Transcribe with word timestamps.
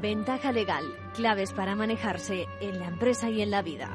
Ventaja 0.00 0.52
legal, 0.52 0.84
claves 1.14 1.52
para 1.52 1.74
manejarse 1.74 2.46
en 2.62 2.78
la 2.78 2.86
empresa 2.86 3.28
y 3.28 3.42
en 3.42 3.50
la 3.50 3.60
vida. 3.60 3.94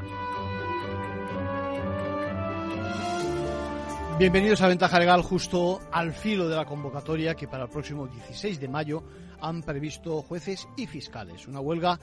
Bienvenidos 4.19 4.61
a 4.61 4.67
Ventaja 4.67 4.99
Legal 4.99 5.21
justo 5.21 5.79
al 5.91 6.13
filo 6.13 6.49
de 6.49 6.55
la 6.55 6.65
convocatoria 6.65 7.35
que 7.35 7.47
para 7.47 7.63
el 7.63 7.69
próximo 7.69 8.05
16 8.05 8.59
de 8.59 8.67
mayo 8.67 9.01
han 9.41 9.63
previsto 9.63 10.21
jueces 10.21 10.67
y 10.75 10.87
fiscales. 10.87 11.47
Una 11.47 11.61
huelga 11.61 11.99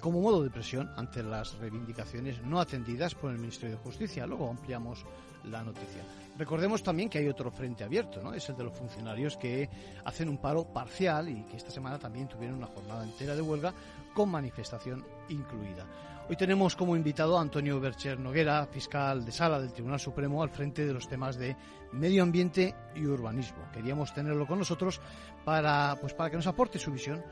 como 0.00 0.20
modo 0.20 0.42
de 0.42 0.50
presión 0.50 0.90
ante 0.96 1.22
las 1.22 1.56
reivindicaciones 1.58 2.42
no 2.42 2.60
atendidas 2.60 3.14
por 3.14 3.30
el 3.30 3.38
Ministerio 3.38 3.76
de 3.76 3.82
Justicia. 3.82 4.26
Luego 4.26 4.50
ampliamos 4.50 5.04
la 5.44 5.62
noticia. 5.62 6.02
Recordemos 6.38 6.82
también 6.82 7.08
que 7.08 7.18
hay 7.18 7.28
otro 7.28 7.50
frente 7.50 7.84
abierto, 7.84 8.22
¿no? 8.22 8.32
Es 8.32 8.48
el 8.48 8.56
de 8.56 8.64
los 8.64 8.76
funcionarios 8.76 9.36
que 9.36 9.68
hacen 10.04 10.28
un 10.28 10.38
paro 10.38 10.64
parcial 10.64 11.28
y 11.28 11.44
que 11.44 11.56
esta 11.56 11.70
semana 11.70 11.98
también 11.98 12.28
tuvieron 12.28 12.58
una 12.58 12.68
jornada 12.68 13.04
entera 13.04 13.34
de 13.34 13.42
huelga 13.42 13.74
con 14.14 14.30
manifestación 14.30 15.04
incluida. 15.28 15.86
Hoy 16.28 16.36
tenemos 16.36 16.76
como 16.76 16.96
invitado 16.96 17.36
a 17.36 17.42
Antonio 17.42 17.80
Bercher 17.80 18.18
Noguera, 18.18 18.66
fiscal 18.66 19.24
de 19.24 19.32
sala 19.32 19.60
del 19.60 19.72
Tribunal 19.72 19.98
Supremo, 19.98 20.42
al 20.42 20.50
frente 20.50 20.86
de 20.86 20.92
los 20.92 21.08
temas 21.08 21.36
de 21.36 21.56
medio 21.92 22.22
ambiente 22.22 22.74
y 22.94 23.04
urbanismo. 23.04 23.70
Queríamos 23.72 24.14
tenerlo 24.14 24.46
con 24.46 24.58
nosotros 24.58 25.00
para, 25.44 25.96
pues, 26.00 26.14
para 26.14 26.30
que 26.30 26.36
nos 26.36 26.46
aporte 26.46 26.78
su 26.78 26.92
visión 26.92 27.22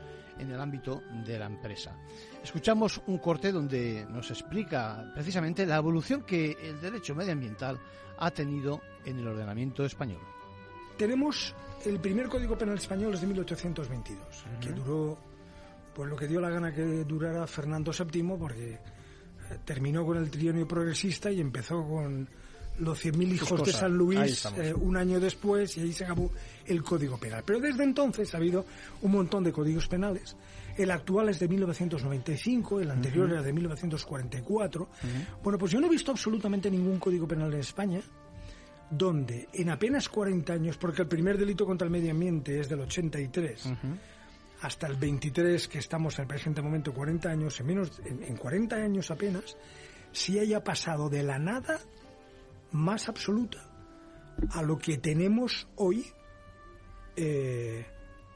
en 0.41 0.51
el 0.51 0.59
ámbito 0.59 1.03
de 1.25 1.39
la 1.39 1.45
empresa. 1.45 1.95
Escuchamos 2.43 3.01
un 3.07 3.19
corte 3.19 3.51
donde 3.51 4.05
nos 4.09 4.29
explica 4.31 5.11
precisamente 5.13 5.65
la 5.65 5.77
evolución 5.77 6.23
que 6.23 6.57
el 6.61 6.81
derecho 6.81 7.15
medioambiental 7.15 7.79
ha 8.17 8.31
tenido 8.31 8.81
en 9.05 9.19
el 9.19 9.27
ordenamiento 9.27 9.85
español. 9.85 10.19
Tenemos 10.97 11.55
el 11.85 11.99
primer 11.99 12.27
Código 12.27 12.57
Penal 12.57 12.77
español 12.77 13.13
es 13.13 13.21
de 13.21 13.27
1822, 13.27 14.19
que 14.59 14.71
duró 14.71 15.17
pues 15.93 16.09
lo 16.09 16.15
que 16.15 16.27
dio 16.27 16.39
la 16.39 16.49
gana 16.49 16.73
que 16.73 17.03
durara 17.03 17.45
Fernando 17.47 17.91
VII, 17.91 18.37
porque 18.37 18.73
eh, 18.73 18.79
terminó 19.65 20.05
con 20.05 20.17
el 20.17 20.29
trienio 20.29 20.67
progresista 20.67 21.31
y 21.31 21.41
empezó 21.41 21.85
con 21.87 22.27
los 22.79 23.03
100.000 23.03 23.33
hijos 23.33 23.63
de 23.63 23.71
San 23.71 23.93
Luis 23.93 24.45
eh, 24.57 24.73
un 24.73 24.97
año 24.97 25.19
después 25.19 25.77
y 25.77 25.81
ahí 25.81 25.93
se 25.93 26.05
acabó 26.05 26.31
el 26.65 26.83
Código 26.83 27.17
Penal. 27.17 27.43
Pero 27.45 27.59
desde 27.59 27.83
entonces 27.83 28.33
ha 28.33 28.37
habido 28.37 28.65
un 29.01 29.11
montón 29.11 29.43
de 29.43 29.51
códigos 29.51 29.87
penales. 29.87 30.35
El 30.77 30.89
actual 30.89 31.29
es 31.29 31.39
de 31.39 31.47
1995, 31.47 32.79
el 32.79 32.91
anterior 32.91 33.29
era 33.29 33.41
de 33.41 33.53
1944. 33.53 34.89
Bueno, 35.43 35.59
pues 35.59 35.71
yo 35.71 35.79
no 35.79 35.87
he 35.87 35.89
visto 35.89 36.11
absolutamente 36.11 36.71
ningún 36.71 36.97
Código 36.97 37.27
Penal 37.27 37.53
en 37.53 37.59
España 37.59 38.01
donde 38.91 39.47
en 39.53 39.69
apenas 39.69 40.09
40 40.09 40.53
años, 40.53 40.77
porque 40.77 41.03
el 41.03 41.07
primer 41.07 41.37
delito 41.37 41.65
contra 41.65 41.85
el 41.85 41.91
medio 41.91 42.11
ambiente 42.11 42.59
es 42.59 42.67
del 42.67 42.81
83, 42.81 43.69
hasta 44.61 44.87
el 44.87 44.97
23, 44.97 45.67
que 45.69 45.79
estamos 45.79 46.19
en 46.19 46.23
el 46.23 46.27
presente 46.27 46.61
momento, 46.61 46.93
40 46.93 47.29
años, 47.29 47.59
en, 47.61 47.65
menos, 47.65 48.01
en, 48.05 48.35
40 48.35 48.75
años 48.75 49.09
apenas, 49.09 49.57
si 50.11 50.37
haya 50.37 50.61
pasado 50.63 51.09
de 51.09 51.23
la 51.23 51.39
nada 51.39 51.79
más 52.71 53.09
absoluta 53.09 53.59
a 54.51 54.61
lo 54.61 54.77
que 54.77 54.97
tenemos 54.97 55.67
hoy 55.75 56.05
eh, 57.15 57.85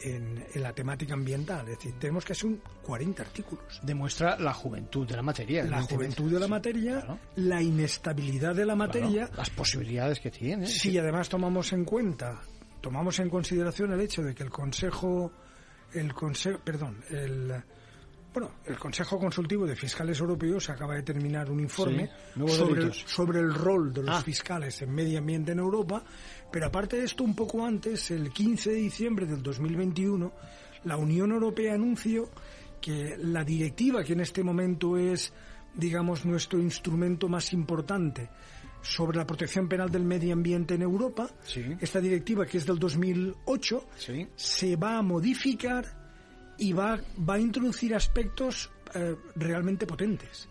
en, 0.02 0.46
la 0.56 0.74
temática 0.74 1.14
ambiental. 1.14 1.68
Es 1.68 1.78
decir, 1.78 1.94
tenemos 2.00 2.26
que 2.26 2.34
hacer 2.34 2.48
un 2.48 2.62
40 2.84 3.24
artículos. 3.24 3.80
Demuestra 3.84 4.38
la 4.38 4.54
juventud 4.54 5.08
de 5.08 5.16
la 5.16 5.22
materia. 5.22 5.64
La 5.64 5.82
juventud 5.82 6.32
de 6.32 6.40
la 6.40 6.48
materia, 6.48 7.20
la 7.36 7.62
inestabilidad 7.62 8.56
de 8.56 8.66
la 8.66 8.76
materia. 8.76 9.30
las 9.36 9.50
posibilidades 9.50 10.20
que 10.20 10.32
tiene. 10.32 10.68
Si 10.68 10.98
además 10.98 11.30
tomamos 11.30 11.72
en 11.74 11.86
cuenta, 11.86 12.42
tomamos 12.82 13.20
en 13.20 13.30
consideración 13.30 13.94
el 13.94 14.02
hecho 14.02 14.22
de 14.22 14.36
que 14.36 14.44
el 14.44 14.50
Consejo 14.50 15.32
el 15.96 16.14
Consejo, 16.14 16.60
perdón, 16.64 17.04
el 17.10 17.54
bueno, 18.36 18.52
el 18.66 18.78
Consejo 18.78 19.18
Consultivo 19.18 19.66
de 19.66 19.78
Fiscales 19.78 20.20
Europeos 20.20 20.70
acaba 20.70 20.94
de 20.96 21.04
terminar 21.04 21.50
un 21.50 21.62
informe 21.62 22.10
sobre, 22.46 22.82
el, 22.82 22.94
sobre, 22.94 23.40
el, 23.40 23.54
rol 23.54 23.94
de 23.94 24.04
los 24.04 24.18
ah. 24.18 24.22
fiscales 24.22 24.82
en 24.82 24.94
medio 24.94 25.20
ambiente 25.20 25.54
en 25.54 25.60
Europa, 25.60 26.04
pero 26.52 26.66
aparte 26.66 26.98
de 26.98 27.06
esto, 27.06 27.24
un 27.24 27.34
poco 27.34 27.66
antes, 27.66 28.12
el 28.12 28.32
15 28.32 28.72
de 28.72 28.76
diciembre 28.76 29.26
del 29.26 29.42
2021, 29.42 30.34
la 30.84 30.98
Unión 30.98 31.32
Europea 31.32 31.76
anunció 31.76 32.30
que 32.82 33.16
la 33.18 33.46
directiva, 33.46 34.04
que 34.04 34.12
en 34.12 34.20
este 34.20 34.44
momento 34.44 34.98
es, 34.98 35.32
digamos, 35.74 36.26
nuestro 36.26 36.60
instrumento 36.60 37.30
más 37.30 37.54
importante 37.54 38.30
sobre 38.82 39.18
la 39.18 39.26
protección 39.26 39.70
penal 39.70 39.90
del 39.90 40.04
medio 40.04 40.34
ambiente 40.34 40.74
en 40.74 40.82
Europa, 40.82 41.30
esta 41.80 42.02
directiva 42.02 42.46
que 42.46 42.58
es 42.58 42.66
del 42.66 42.80
2008, 42.80 43.86
se 44.36 44.76
va 44.76 44.98
a 44.98 45.02
modificar 45.02 46.05
y 46.58 46.74
va, 46.74 47.00
va 47.18 47.36
a 47.36 47.40
introducir 47.40 47.96
aspectos 47.96 48.70
eh, 48.94 49.16
realmente 49.36 49.86
potentes. 49.86 50.48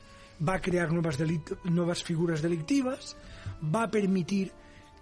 Va 0.47 0.55
a 0.55 0.61
crear 0.61 0.93
nuevas, 0.93 1.19
nuevas 1.65 2.03
figuras 2.03 2.43
delictivas, 2.43 3.17
va 3.63 3.85
a 3.85 3.91
permitir 3.91 4.53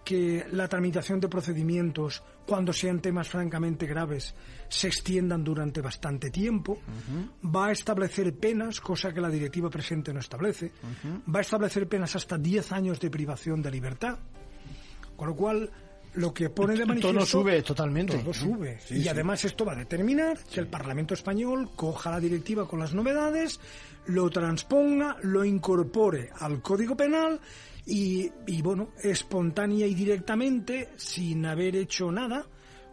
que 0.04 0.46
la 0.50 0.68
tramitación 0.68 1.20
de 1.20 1.28
procedimientos, 1.28 2.22
cuando 2.46 2.72
sean 2.72 3.00
temas 3.00 3.28
francamente 3.28 3.86
graves, 3.86 4.34
se 4.68 4.88
extiendan 4.88 5.44
durante 5.44 5.80
bastante 5.80 6.30
tiempo, 6.30 6.78
va 7.44 7.66
a 7.66 7.72
establecer 7.72 8.36
penas, 8.36 8.80
cosa 8.80 9.12
que 9.12 9.20
la 9.20 9.30
directiva 9.30 9.70
presente 9.70 10.12
no 10.12 10.20
establece, 10.20 10.72
va 11.32 11.38
a 11.38 11.42
establecer 11.42 11.88
penas 11.88 12.16
hasta 12.16 12.36
10 12.36 12.72
años 12.72 13.00
de 13.00 13.10
privación 13.10 13.62
de 13.62 13.70
libertad, 13.70 14.18
con 15.16 15.28
lo 15.28 15.36
cual 15.36 15.70
lo 16.14 16.32
que 16.32 16.50
pone 16.50 16.74
de 16.74 16.86
manifiesto... 16.86 17.18
Todo 17.18 17.26
sube 17.26 17.62
totalmente. 17.62 18.18
Todo 18.18 18.32
sube. 18.32 18.78
y 18.90 19.06
además 19.08 19.44
esto 19.44 19.64
va 19.64 19.72
a 19.72 19.76
determinar 19.76 20.38
que 20.52 20.60
el 20.60 20.66
Parlamento 20.66 21.14
español 21.14 21.70
coja 21.74 22.10
la 22.10 22.20
directiva 22.20 22.68
con 22.68 22.80
las 22.80 22.94
novedades, 22.94 23.60
lo 24.06 24.28
transponga, 24.30 25.16
lo 25.22 25.44
incorpore 25.44 26.30
al 26.38 26.60
Código 26.60 26.96
Penal 26.96 27.40
y, 27.86 28.30
bueno, 28.62 28.90
espontánea 29.02 29.86
y 29.86 29.94
directamente, 29.94 30.90
sin 30.96 31.44
haber 31.46 31.76
hecho 31.76 32.12
nada, 32.12 32.46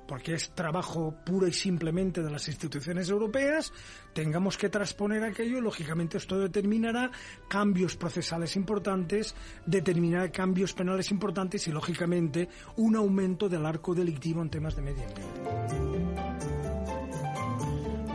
porque 0.09 0.33
es 0.33 0.49
trabajo 0.55 1.13
puro 1.23 1.47
y 1.47 1.53
simplemente 1.53 2.23
de 2.23 2.31
las 2.31 2.47
instituciones 2.47 3.07
europeas, 3.09 3.71
tengamos 4.11 4.57
que 4.57 4.67
transponer 4.67 5.23
aquello, 5.23 5.61
lógicamente 5.61 6.17
esto 6.17 6.39
determinará 6.39 7.11
cambios 7.47 7.95
procesales 7.95 8.55
importantes, 8.55 9.35
determinará 9.67 10.31
cambios 10.31 10.73
penales 10.73 11.11
importantes 11.11 11.67
y, 11.67 11.71
lógicamente, 11.71 12.49
un 12.77 12.95
aumento 12.95 13.47
del 13.47 13.67
arco 13.67 13.93
delictivo 13.93 14.41
en 14.41 14.49
temas 14.49 14.75
de 14.75 14.81
medio 14.81 15.03
ambiente. 15.07 15.49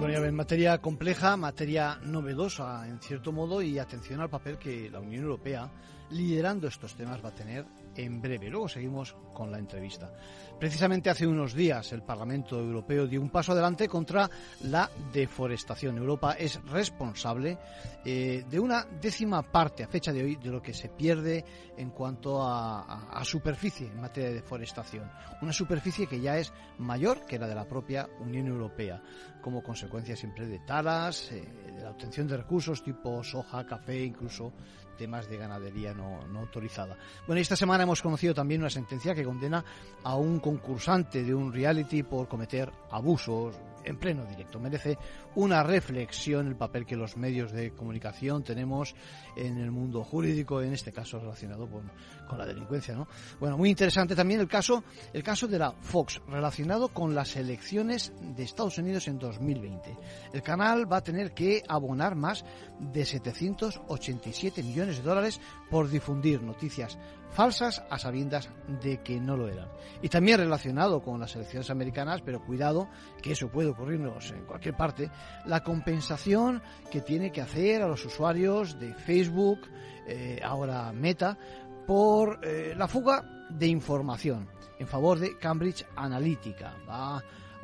Bueno, 0.01 0.21
ya 0.21 0.33
materia 0.33 0.79
compleja, 0.79 1.37
materia 1.37 2.01
novedosa 2.03 2.89
en 2.89 2.99
cierto 2.99 3.31
modo 3.31 3.63
y 3.63 3.79
atención 3.79 4.21
al 4.21 4.29
papel 4.29 4.59
que 4.59 4.91
la 4.91 4.99
Unión 4.99 5.23
Europea 5.23 5.71
liderando 6.11 6.67
estos 6.67 6.97
temas 6.97 7.25
va 7.25 7.29
a 7.29 7.35
tener 7.35 7.65
en 7.97 8.21
breve. 8.21 8.49
Luego 8.51 8.69
seguimos 8.69 9.17
con 9.33 9.51
la 9.51 9.59
entrevista. 9.59 10.11
Precisamente 10.59 11.11
hace 11.11 11.27
unos 11.27 11.53
días 11.55 11.93
el 11.93 12.03
Parlamento 12.03 12.59
Europeo 12.59 13.07
dio 13.07 13.21
un 13.21 13.31
paso 13.31 13.53
adelante 13.53 13.89
contra 13.89 14.31
la 14.63 14.89
deforestación. 15.13 15.99
Europa 15.99 16.33
es 16.39 16.63
responsable 16.65 17.59
eh, 18.05 18.45
de 18.49 18.61
una 18.61 18.87
décima 19.01 19.43
parte 19.43 19.83
a 19.83 19.89
fecha 19.89 20.13
de 20.13 20.23
hoy 20.23 20.37
de 20.37 20.51
lo 20.51 20.63
que 20.63 20.73
se 20.73 20.89
pierde 20.89 21.45
en 21.77 21.91
cuanto 21.91 22.43
a, 22.43 23.23
superficie 23.25 23.89
en 23.89 24.01
materia 24.01 24.29
de 24.29 24.37
deforestación. 24.37 25.11
Una 25.43 25.53
superficie 25.53 26.07
que 26.07 26.21
ya 26.21 26.39
es 26.39 26.53
mayor 26.79 27.25
que 27.27 27.39
la 27.39 27.49
de 27.49 27.55
la 27.55 27.67
propia 27.67 28.09
Unión 28.21 28.47
Europea, 28.47 29.03
como 29.43 29.63
consecuencia 29.63 30.15
siempre 30.15 30.47
de 30.47 30.61
talas, 30.61 31.33
eh, 31.33 31.43
de 31.75 31.83
la 31.83 31.91
obtención 31.91 32.29
de 32.29 32.37
recursos 32.37 32.83
tipo 32.83 33.23
soja, 33.25 33.67
café, 33.67 34.05
incluso 34.05 34.53
temas 34.95 35.29
de 35.29 35.37
ganadería 35.37 35.95
no, 35.95 36.21
autorizada. 36.39 36.97
Bueno, 37.27 37.41
esta 37.41 37.57
semana 37.57 37.85
hemos 37.85 38.03
conocido 38.03 38.35
también 38.35 38.61
una 38.61 38.71
sentencia 38.71 39.15
que 39.15 39.25
condena 39.25 39.65
a 40.03 40.17
un 40.17 40.41
concursante 40.41 41.23
de 41.23 41.35
un 41.35 41.53
reality 41.53 42.03
por 42.03 42.29
cometer 42.29 42.71
abusos 42.91 43.55
en 43.85 43.97
pleno 43.99 44.25
directo. 44.25 44.59
Merece 44.59 44.99
una 45.35 45.63
reflexión 45.63 46.47
el 46.47 46.57
papel 46.57 46.87
que 46.87 46.97
los 46.97 47.17
medios 47.17 47.53
de 47.53 47.73
comunicación 47.73 48.43
tenemos 48.43 48.95
en 49.37 49.59
el 49.59 49.71
mundo 49.71 50.03
jurídico, 50.05 50.63
en 50.63 50.73
este 50.73 50.93
caso 50.93 51.19
relacionado 51.19 51.69
con, 51.69 51.91
con 52.27 52.39
la 52.39 52.47
delincuencia. 52.47 52.95
¿no? 52.95 53.07
Bueno, 53.41 53.57
muy 53.57 53.71
interesante 53.71 54.15
también 54.15 54.41
el 54.41 54.49
caso, 54.49 54.85
el 55.13 55.23
caso 55.23 55.47
de 55.47 55.59
la 55.59 55.73
Fox, 55.73 56.21
relacionado 56.29 56.89
con 56.89 57.15
las 57.15 57.37
elecciones 57.37 58.13
de 58.21 58.43
Estados 58.43 58.79
Unidos 58.79 59.09
en 59.09 59.19
2020. 59.19 59.97
El 60.33 60.43
canal 60.43 60.91
va 60.91 60.99
a 60.99 61.05
tener 61.05 61.33
que 61.33 61.63
abonar 61.69 62.15
más 62.15 62.45
de 62.79 63.05
787 63.05 64.63
millones 64.63 64.99
de 64.99 65.03
dólares 65.03 65.41
por 65.71 65.89
difundir 65.89 66.43
noticias 66.43 66.99
falsas 67.35 67.83
a 67.91 67.99
sabiendas 67.99 68.49
de 68.81 69.03
que 69.03 69.21
no 69.21 69.37
lo 69.37 69.49
eran. 69.49 69.69
Y 70.03 70.09
también 70.09 70.39
relacionado 70.39 71.03
con 71.03 71.19
las 71.19 71.35
elecciones 71.35 71.69
americanas, 71.69 72.23
pero 72.23 72.45
cuidado, 72.45 72.89
que 73.21 73.33
eso 73.33 73.49
puede 73.49 73.71
ocurrirnos 73.71 74.31
en 74.31 74.45
cualquier 74.45 74.77
parte, 74.77 75.11
la 75.45 75.63
compensación 75.63 76.63
que 76.91 77.01
tiene 77.01 77.33
que 77.33 77.41
hacer 77.41 77.83
a 77.83 77.89
los 77.89 78.05
usuarios 78.05 78.79
de 78.79 78.95
Facebook, 78.95 79.61
eh, 80.07 80.41
ahora 80.45 80.93
Meta, 80.93 81.37
por 81.87 82.41
eh, 82.43 82.75
la 82.77 82.89
fuga 82.89 83.47
de 83.51 83.67
información 83.67 84.49
en 84.79 84.87
favor 84.87 85.19
de 85.19 85.37
Cambridge 85.39 85.87
Analytica. 85.97 86.75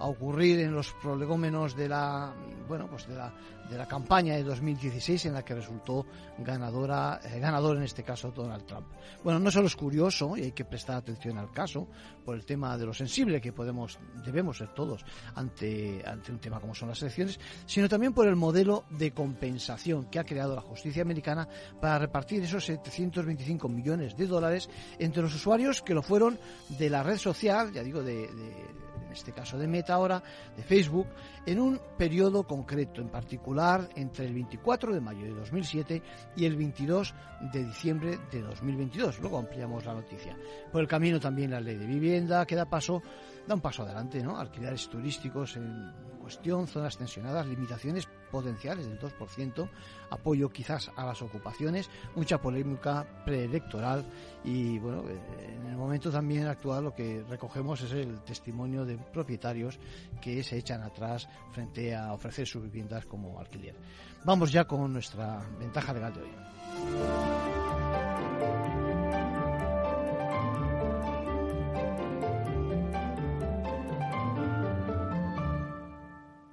A 0.01 0.07
ocurrir 0.07 0.61
en 0.61 0.73
los 0.73 0.93
prolegómenos 0.95 1.77
de 1.77 1.89
la 1.89 2.33
bueno 2.67 2.89
pues 2.89 3.07
de 3.07 3.15
la 3.15 3.33
de 3.71 3.79
la 3.79 3.87
campaña 3.87 4.35
de 4.35 4.43
2016 4.43 5.27
en 5.27 5.35
la 5.35 5.45
que 5.45 5.55
resultó 5.55 6.05
ganadora 6.39 7.21
eh, 7.23 7.39
ganador 7.39 7.77
en 7.77 7.85
este 7.85 8.03
caso 8.03 8.33
Donald 8.33 8.67
Trump. 8.67 8.87
Bueno, 9.23 9.39
no 9.39 9.51
solo 9.51 9.69
es 9.69 9.77
curioso 9.77 10.37
y 10.37 10.43
hay 10.43 10.53
que 10.53 10.65
prestar 10.65 10.97
atención 10.97 11.39
al 11.39 11.53
caso 11.53 11.87
por 12.25 12.35
el 12.35 12.45
tema 12.45 12.77
de 12.77 12.87
lo 12.87 12.95
sensible 12.95 13.41
que 13.41 13.53
podemos 13.53 13.99
debemos 14.25 14.59
ser 14.59 14.75
todos 14.75 15.05
ante 15.35 16.03
ante 16.05 16.33
un 16.33 16.39
tema 16.39 16.59
como 16.61 16.75
son 16.75 16.89
las 16.89 17.01
elecciones, 17.03 17.39
sino 17.67 17.89
también 17.89 18.13
por 18.13 18.27
el 18.27 18.37
modelo 18.37 18.85
de 18.91 19.13
compensación 19.13 20.07
que 20.07 20.19
ha 20.19 20.25
creado 20.25 20.57
la 20.57 20.63
justicia 20.63 21.03
americana 21.03 21.47
para 21.81 21.99
repartir 21.99 22.43
esos 22.43 22.65
725 22.65 23.69
millones 23.69 24.17
de 24.17 24.27
dólares 24.27 24.69
entre 24.99 25.23
los 25.23 25.35
usuarios 25.35 25.83
que 25.83 25.95
lo 25.95 26.03
fueron 26.03 26.39
de 26.71 26.91
la 26.91 27.03
red 27.03 27.19
social, 27.19 27.73
ya 27.73 27.83
digo 27.83 28.03
de 28.03 28.29
en 29.11 29.17
este 29.17 29.33
caso 29.33 29.59
de 29.59 29.67
Meta 29.67 29.95
ahora, 29.95 30.23
de 30.57 30.63
Facebook, 30.63 31.09
en 31.45 31.59
un 31.59 31.81
periodo 31.99 32.47
concreto, 32.47 33.01
en 33.01 33.09
particular 33.09 33.89
entre 33.97 34.25
el 34.25 34.33
24 34.33 34.95
de 34.95 35.01
mayo 35.01 35.25
de 35.25 35.35
2007 35.35 36.03
y 36.37 36.45
el 36.45 36.57
22 36.57 37.13
de 37.53 37.65
diciembre 37.65 38.21
de 38.31 38.41
2022. 38.41 39.19
Luego 39.19 39.39
ampliamos 39.39 39.85
la 39.85 39.95
noticia. 39.95 40.37
Por 40.71 40.81
el 40.81 40.87
camino 40.87 41.19
también 41.19 41.51
la 41.51 41.61
ley 41.61 41.77
de 41.77 41.87
vivienda 41.87 42.47
que 42.47 42.55
da 42.55 42.67
paso, 42.67 43.03
da 43.49 43.55
un 43.57 43.61
paso 43.61 43.83
adelante, 43.83 44.23
¿no? 44.23 44.39
Alquileres 44.39 44.89
turísticos 44.89 45.57
en 45.57 45.93
cuestión, 46.21 46.69
zonas 46.69 46.97
tensionadas, 46.97 47.47
limitaciones 47.47 48.09
potenciales 48.31 48.87
del 48.87 48.99
2%, 48.99 49.69
apoyo 50.11 50.49
quizás 50.51 50.91
a 50.97 51.05
las 51.05 51.21
ocupaciones, 51.23 51.91
mucha 52.15 52.41
polémica 52.41 53.07
preelectoral 53.25 54.05
y 54.45 54.79
bueno, 54.79 55.05
eh, 55.09 55.57
en 55.61 55.67
el 55.67 55.77
momento 55.77 56.11
también 56.11 56.47
actual 56.47 56.85
lo 56.85 56.95
que 56.95 57.23
recogemos 57.29 57.81
es 57.83 57.93
el 57.93 58.21
testimonio 58.21 58.85
de 58.85 58.97
propietarios 58.97 59.79
que 60.21 60.43
se 60.43 60.59
echan 60.59 60.83
atrás 60.83 61.29
frente 61.53 61.95
a 61.95 62.13
ofrecer 62.13 62.47
sus 62.47 62.63
viviendas 62.63 63.05
como 63.07 63.39
alquiler. 63.39 63.75
Vamos 64.25 64.53
ya 64.53 64.65
con 64.65 64.93
nuestra 64.93 65.41
ventaja 65.59 65.93
legal 65.93 66.15
de 66.15 66.23
hoy. 66.23 67.50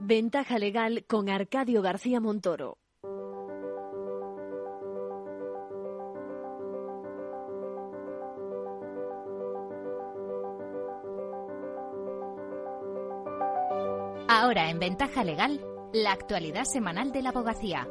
Ventaja 0.10 0.58
legal 0.58 1.04
con 1.06 1.28
Arcadio 1.28 1.82
García 1.82 2.22
Montoro. 2.22 2.78
Ahora 14.30 14.70
en 14.70 14.80
Ventaja 14.80 15.26
Legal, 15.26 15.60
la 15.92 16.14
actualidad 16.14 16.64
semanal 16.64 17.12
de 17.12 17.22
la 17.22 17.30
abogacía. 17.32 17.86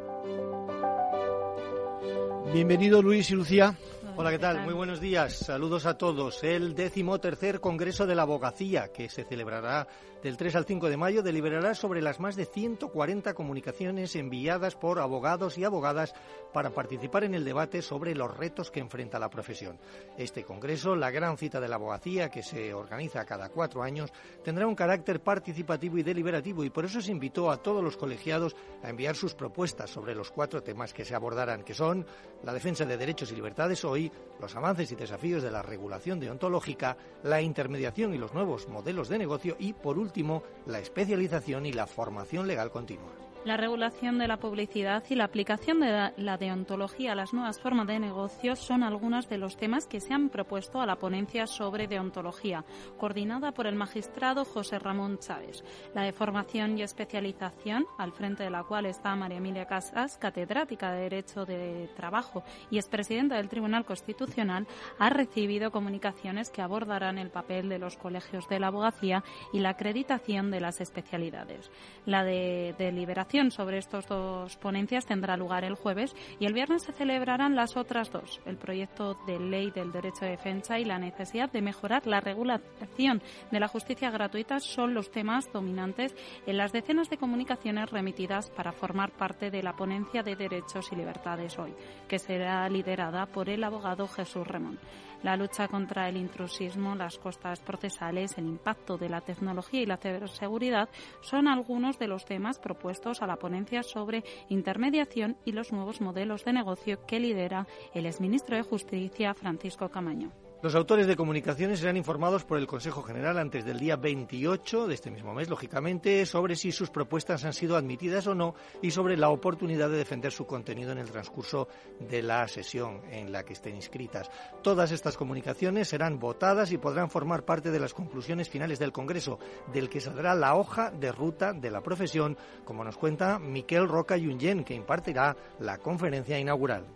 Bienvenido 2.51 3.03
Luis 3.03 3.31
y 3.31 3.35
Lucía. 3.35 3.77
Hola, 4.19 4.31
¿qué 4.31 4.39
tal? 4.39 4.63
Muy 4.63 4.73
buenos 4.73 4.99
días. 4.99 5.37
Saludos 5.37 5.85
a 5.85 5.99
todos. 5.99 6.43
El 6.43 6.75
décimo 6.75 7.21
tercer 7.21 7.61
Congreso 7.61 8.07
de 8.07 8.15
la 8.15 8.23
Abogacía, 8.23 8.89
que 8.91 9.11
se 9.11 9.25
celebrará 9.25 9.87
del 10.23 10.39
3 10.39 10.57
al 10.57 10.65
5 10.65 10.89
de 10.89 10.97
mayo, 10.97 11.23
deliberará 11.23 11.75
sobre 11.75 12.01
las 12.01 12.19
más 12.19 12.35
de 12.35 12.47
140 12.47 13.35
comunicaciones 13.35 14.17
enviadas 14.17 14.75
por 14.75 15.01
abogados 15.01 15.59
y 15.59 15.65
abogadas 15.65 16.15
para 16.55 16.71
participar 16.71 17.25
en 17.25 17.35
el 17.35 17.45
debate 17.45 17.83
sobre 17.83 18.15
los 18.15 18.35
retos 18.35 18.71
que 18.71 18.81
enfrenta 18.81 19.19
la 19.19 19.29
profesión. 19.29 19.79
Este 20.17 20.45
Congreso, 20.45 20.97
la 20.97 21.11
gran 21.11 21.37
cita 21.37 21.61
de 21.61 21.69
la 21.69 21.77
abogacía, 21.77 22.31
que 22.31 22.43
se 22.43 22.73
organiza 22.73 23.27
cada 23.27 23.51
cuatro 23.51 23.83
años, 23.83 24.11
tendrá 24.43 24.67
un 24.67 24.75
carácter 24.75 25.21
participativo 25.21 25.99
y 25.99 26.03
deliberativo 26.03 26.65
y 26.65 26.71
por 26.71 26.87
eso 26.87 27.03
se 27.03 27.13
invitó 27.13 27.51
a 27.51 27.59
todos 27.59 27.85
los 27.85 27.99
colegiados 27.99 28.57
a 28.83 28.89
enviar 28.89 29.15
sus 29.15 29.35
propuestas 29.35 29.91
sobre 29.91 30.15
los 30.15 30.31
cuatro 30.31 30.63
temas 30.63 30.95
que 30.95 31.05
se 31.05 31.15
abordarán, 31.15 31.63
que 31.63 31.75
son 31.75 32.07
la 32.43 32.55
defensa 32.55 32.87
de 32.87 32.97
derechos 32.97 33.31
y 33.31 33.37
libertades 33.37 33.85
hoy, 33.85 34.06
los 34.41 34.55
avances 34.55 34.93
y 34.93 34.97
desafíos 34.97 35.43
de 35.43 35.51
la 35.51 35.63
regulación 35.63 36.21
deontológica, 36.21 36.97
la 37.23 37.41
intermediación 37.41 38.15
y 38.15 38.19
los 38.19 38.35
nuevos 38.35 38.69
modelos 38.69 39.09
de 39.09 39.19
negocio 39.19 39.57
y, 39.59 39.73
por 39.73 39.99
último, 39.99 40.43
la 40.67 40.79
especialización 40.79 41.67
y 41.67 41.73
la 41.73 41.87
formación 41.87 42.47
legal 42.47 42.71
continua. 42.71 43.26
La 43.47 43.57
regulación 43.57 44.19
de 44.19 44.27
la 44.27 44.39
publicidad 44.39 45.05
y 45.09 45.15
la 45.15 45.23
aplicación 45.23 45.79
de 45.79 46.13
la 46.17 46.37
deontología 46.37 47.13
a 47.13 47.15
las 47.15 47.33
nuevas 47.33 47.61
formas 47.61 47.87
de 47.87 48.01
negocio 48.01 48.57
son 48.57 48.83
algunos 48.83 49.29
de 49.29 49.39
los 49.39 49.57
temas 49.57 49.87
que 49.87 50.01
se 50.01 50.13
han 50.13 50.31
propuesto 50.31 50.81
a 50.81 50.87
la 50.87 50.97
ponencia 50.97 51.47
sobre 51.47 51.87
deontología, 51.87 52.65
coordinada 52.99 53.53
por 53.53 53.69
el 53.69 53.77
magistrado 53.77 54.45
José 54.45 54.81
Ramón 54.81 55.21
Chávez. 55.21 55.63
La 55.95 56.03
de 56.03 56.13
formación 56.13 56.77
y 56.77 56.83
especialización, 56.83 57.87
al 57.99 58.11
frente 58.11 58.43
de 58.43 58.51
la 58.51 58.65
cual 58.65 58.85
está 58.87 59.15
María 59.15 59.39
Emilia 59.39 59.67
Casas, 59.67 60.19
catedrática 60.19 60.91
de 60.91 61.03
Derecho 61.03 61.45
de 61.45 61.89
Trabajo 61.95 62.43
y 62.69 62.79
expresidenta 62.79 63.37
del 63.37 63.49
Tribunal 63.49 63.85
Constitucional, 63.85 64.67
ha 64.99 65.09
recibido 65.09 65.71
comunicaciones 65.71 66.51
que 66.51 66.63
abordarán 66.63 67.17
el 67.17 67.31
papel 67.31 67.69
de 67.69 67.79
los 67.79 67.97
colegios 67.97 68.49
de 68.49 68.59
la 68.59 68.67
abogacía 68.67 69.23
y 69.53 69.61
la 69.61 69.69
acreditación 69.69 70.51
de 70.51 70.59
las 70.59 70.81
especialidades. 70.81 71.71
La 72.07 72.25
de 72.25 72.75
deliberación 72.77 73.36
sobre 73.37 73.77
estos 73.77 74.07
dos 74.07 74.57
ponencias 74.57 75.05
tendrá 75.05 75.37
lugar 75.37 75.63
el 75.63 75.75
jueves 75.75 76.17
y 76.41 76.47
el 76.47 76.55
viernes 76.55 76.85
se 76.85 76.93
celebrarán 76.93 77.55
las 77.55 77.77
otras 77.77 78.11
dos, 78.11 78.41
el 78.47 78.57
proyecto 78.57 79.19
de 79.27 79.39
ley 79.39 79.71
del 79.71 79.93
derecho 79.93 80.25
de 80.25 80.31
defensa 80.31 80.79
y 80.79 80.87
la 80.87 80.99
necesidad 80.99 81.53
de 81.53 81.61
mejorar 81.61 82.07
la 82.07 82.21
regulación 82.21 83.21
de 83.51 83.61
la 83.61 83.69
justicia 83.69 84.11
gratuita 84.11 84.59
son 84.59 84.95
los 84.95 85.11
temas 85.11 85.53
dominantes 85.53 86.15
en 86.47 86.57
las 86.57 86.73
decenas 86.73 87.11
de 87.11 87.19
comunicaciones 87.19 87.91
remitidas 87.91 88.49
para 88.51 88.73
formar 88.73 89.11
parte 89.11 89.51
de 89.51 89.63
la 89.63 89.77
ponencia 89.77 90.23
de 90.23 90.35
derechos 90.35 90.91
y 90.93 90.97
libertades 90.97 91.59
hoy, 91.59 91.75
que 92.09 92.19
será 92.19 92.67
liderada 92.71 93.27
por 93.27 93.51
el 93.51 93.63
abogado 93.65 94.09
Jesús 94.09 94.47
Remón 94.47 94.79
la 95.27 95.37
lucha 95.37 95.67
contra 95.67 96.09
el 96.09 96.17
intrusismo, 96.17 96.95
las 96.95 97.19
costas 97.19 97.59
procesales, 97.59 98.39
el 98.39 98.47
impacto 98.47 98.97
de 98.97 99.09
la 99.09 99.21
tecnología 99.21 99.83
y 99.83 99.87
la 99.87 99.97
ciberseguridad 99.97 100.89
son 101.21 101.49
algunos 101.49 101.99
de 101.99 102.07
los 102.07 102.25
temas 102.25 102.61
propuestos 102.61 103.23
a 103.23 103.27
la 103.27 103.35
ponencia 103.35 103.83
sobre 103.83 104.23
intermediación 104.49 105.37
y 105.45 105.51
los 105.51 105.73
nuevos 105.73 106.01
modelos 106.01 106.45
de 106.45 106.53
negocio 106.53 107.05
que 107.07 107.19
lidera 107.19 107.67
el 107.93 108.07
exministro 108.07 108.57
de 108.57 108.63
Justicia 108.63 109.35
Francisco 109.35 109.89
Camaño. 109.89 110.46
Los 110.63 110.75
autores 110.75 111.07
de 111.07 111.17
comunicaciones 111.17 111.81
serán 111.81 111.99
informados 111.99 112.45
por 112.45 112.57
el 112.57 112.67
Consejo 112.67 113.03
General 113.03 113.37
antes 113.39 113.67
del 113.67 113.79
día 113.79 113.97
28 113.97 114.87
de 114.87 114.95
este 114.95 115.11
mismo 115.11 115.35
mes, 115.35 115.51
lógicamente, 115.51 116.25
sobre 116.25 116.57
si 116.57 116.73
sus 116.73 116.89
propuestas 116.89 117.45
han 117.45 117.53
sido 117.53 117.77
admitidas 117.77 118.27
o 118.27 118.35
no 118.35 118.55
y 118.81 118.91
sobre 118.91 119.19
la 119.19 119.29
oportunidad 119.29 119.91
de 119.91 119.99
defender 119.99 120.33
su 120.33 120.47
contenido 120.47 120.93
en 120.93 120.99
el 120.99 121.11
transcurso 121.11 121.69
de 122.01 122.23
la 122.23 122.49
sesión 122.49 123.03
en 123.11 123.33
la 123.33 123.45
que 123.45 123.53
estén 123.53 123.77
inscritas. 123.77 124.31
Todas 124.63 124.93
estas 124.93 125.19
comunicaciones 125.19 125.89
serán 125.89 126.19
votadas 126.19 126.73
y 126.73 126.79
podrán 126.79 127.11
formar 127.11 127.45
parte 127.45 127.71
de 127.71 127.79
las 127.79 127.93
conclusiones 127.93 128.49
finales 128.49 128.79
del 128.79 128.93
Congreso, 128.93 129.39
del 129.75 129.91
que 129.91 130.01
saldrá 130.01 130.35
la 130.35 130.57
hoja 130.57 130.91
de 130.91 131.13
ruta 131.13 131.53
de 131.53 131.71
la 131.71 131.83
profesión, 131.83 132.35
como 132.65 132.83
nos 132.83 132.97
cuenta 132.97 133.39
Miquel 133.39 133.87
Roca 133.87 134.17
Yunyen, 134.17 134.65
que 134.65 134.75
impartirá 134.75 135.37
la 135.61 135.77
conferencia 135.77 136.39
inaugural. 136.39 136.87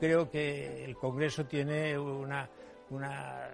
Creo 0.00 0.28
que 0.28 0.84
el 0.84 0.96
Congreso 0.96 1.44
tiene 1.44 1.96
una 1.98 2.48
una 2.90 3.50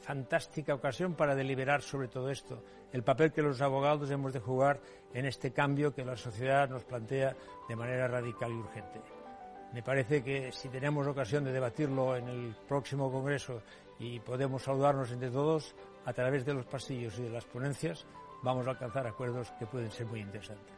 fantástica 0.00 0.74
ocasión 0.74 1.14
para 1.14 1.34
deliberar 1.34 1.82
sobre 1.82 2.08
todo 2.08 2.28
esto, 2.30 2.62
el 2.92 3.02
papel 3.02 3.32
que 3.32 3.42
los 3.42 3.60
abogados 3.60 4.10
hemos 4.10 4.32
de 4.32 4.40
jugar 4.40 4.80
en 5.14 5.26
este 5.26 5.52
cambio 5.52 5.94
que 5.94 6.04
la 6.04 6.16
sociedad 6.16 6.68
nos 6.68 6.84
plantea 6.84 7.36
de 7.68 7.76
manera 7.76 8.08
radical 8.08 8.50
y 8.50 8.56
urgente. 8.56 9.00
Me 9.72 9.82
parece 9.82 10.22
que 10.22 10.52
si 10.52 10.68
tenemos 10.68 11.06
ocasión 11.06 11.44
de 11.44 11.52
debatirlo 11.52 12.16
en 12.16 12.28
el 12.28 12.54
próximo 12.68 13.10
Congreso 13.10 13.62
y 13.98 14.20
podemos 14.20 14.62
saludarnos 14.62 15.10
entre 15.12 15.30
todos 15.30 15.74
a 16.04 16.12
través 16.12 16.44
de 16.44 16.52
los 16.54 16.66
pasillos 16.66 17.18
y 17.18 17.22
de 17.22 17.30
las 17.30 17.44
ponencias, 17.44 18.04
vamos 18.42 18.66
a 18.66 18.70
alcanzar 18.70 19.06
acuerdos 19.06 19.50
que 19.58 19.66
pueden 19.66 19.90
ser 19.90 20.06
muy 20.06 20.20
interesantes. 20.20 20.74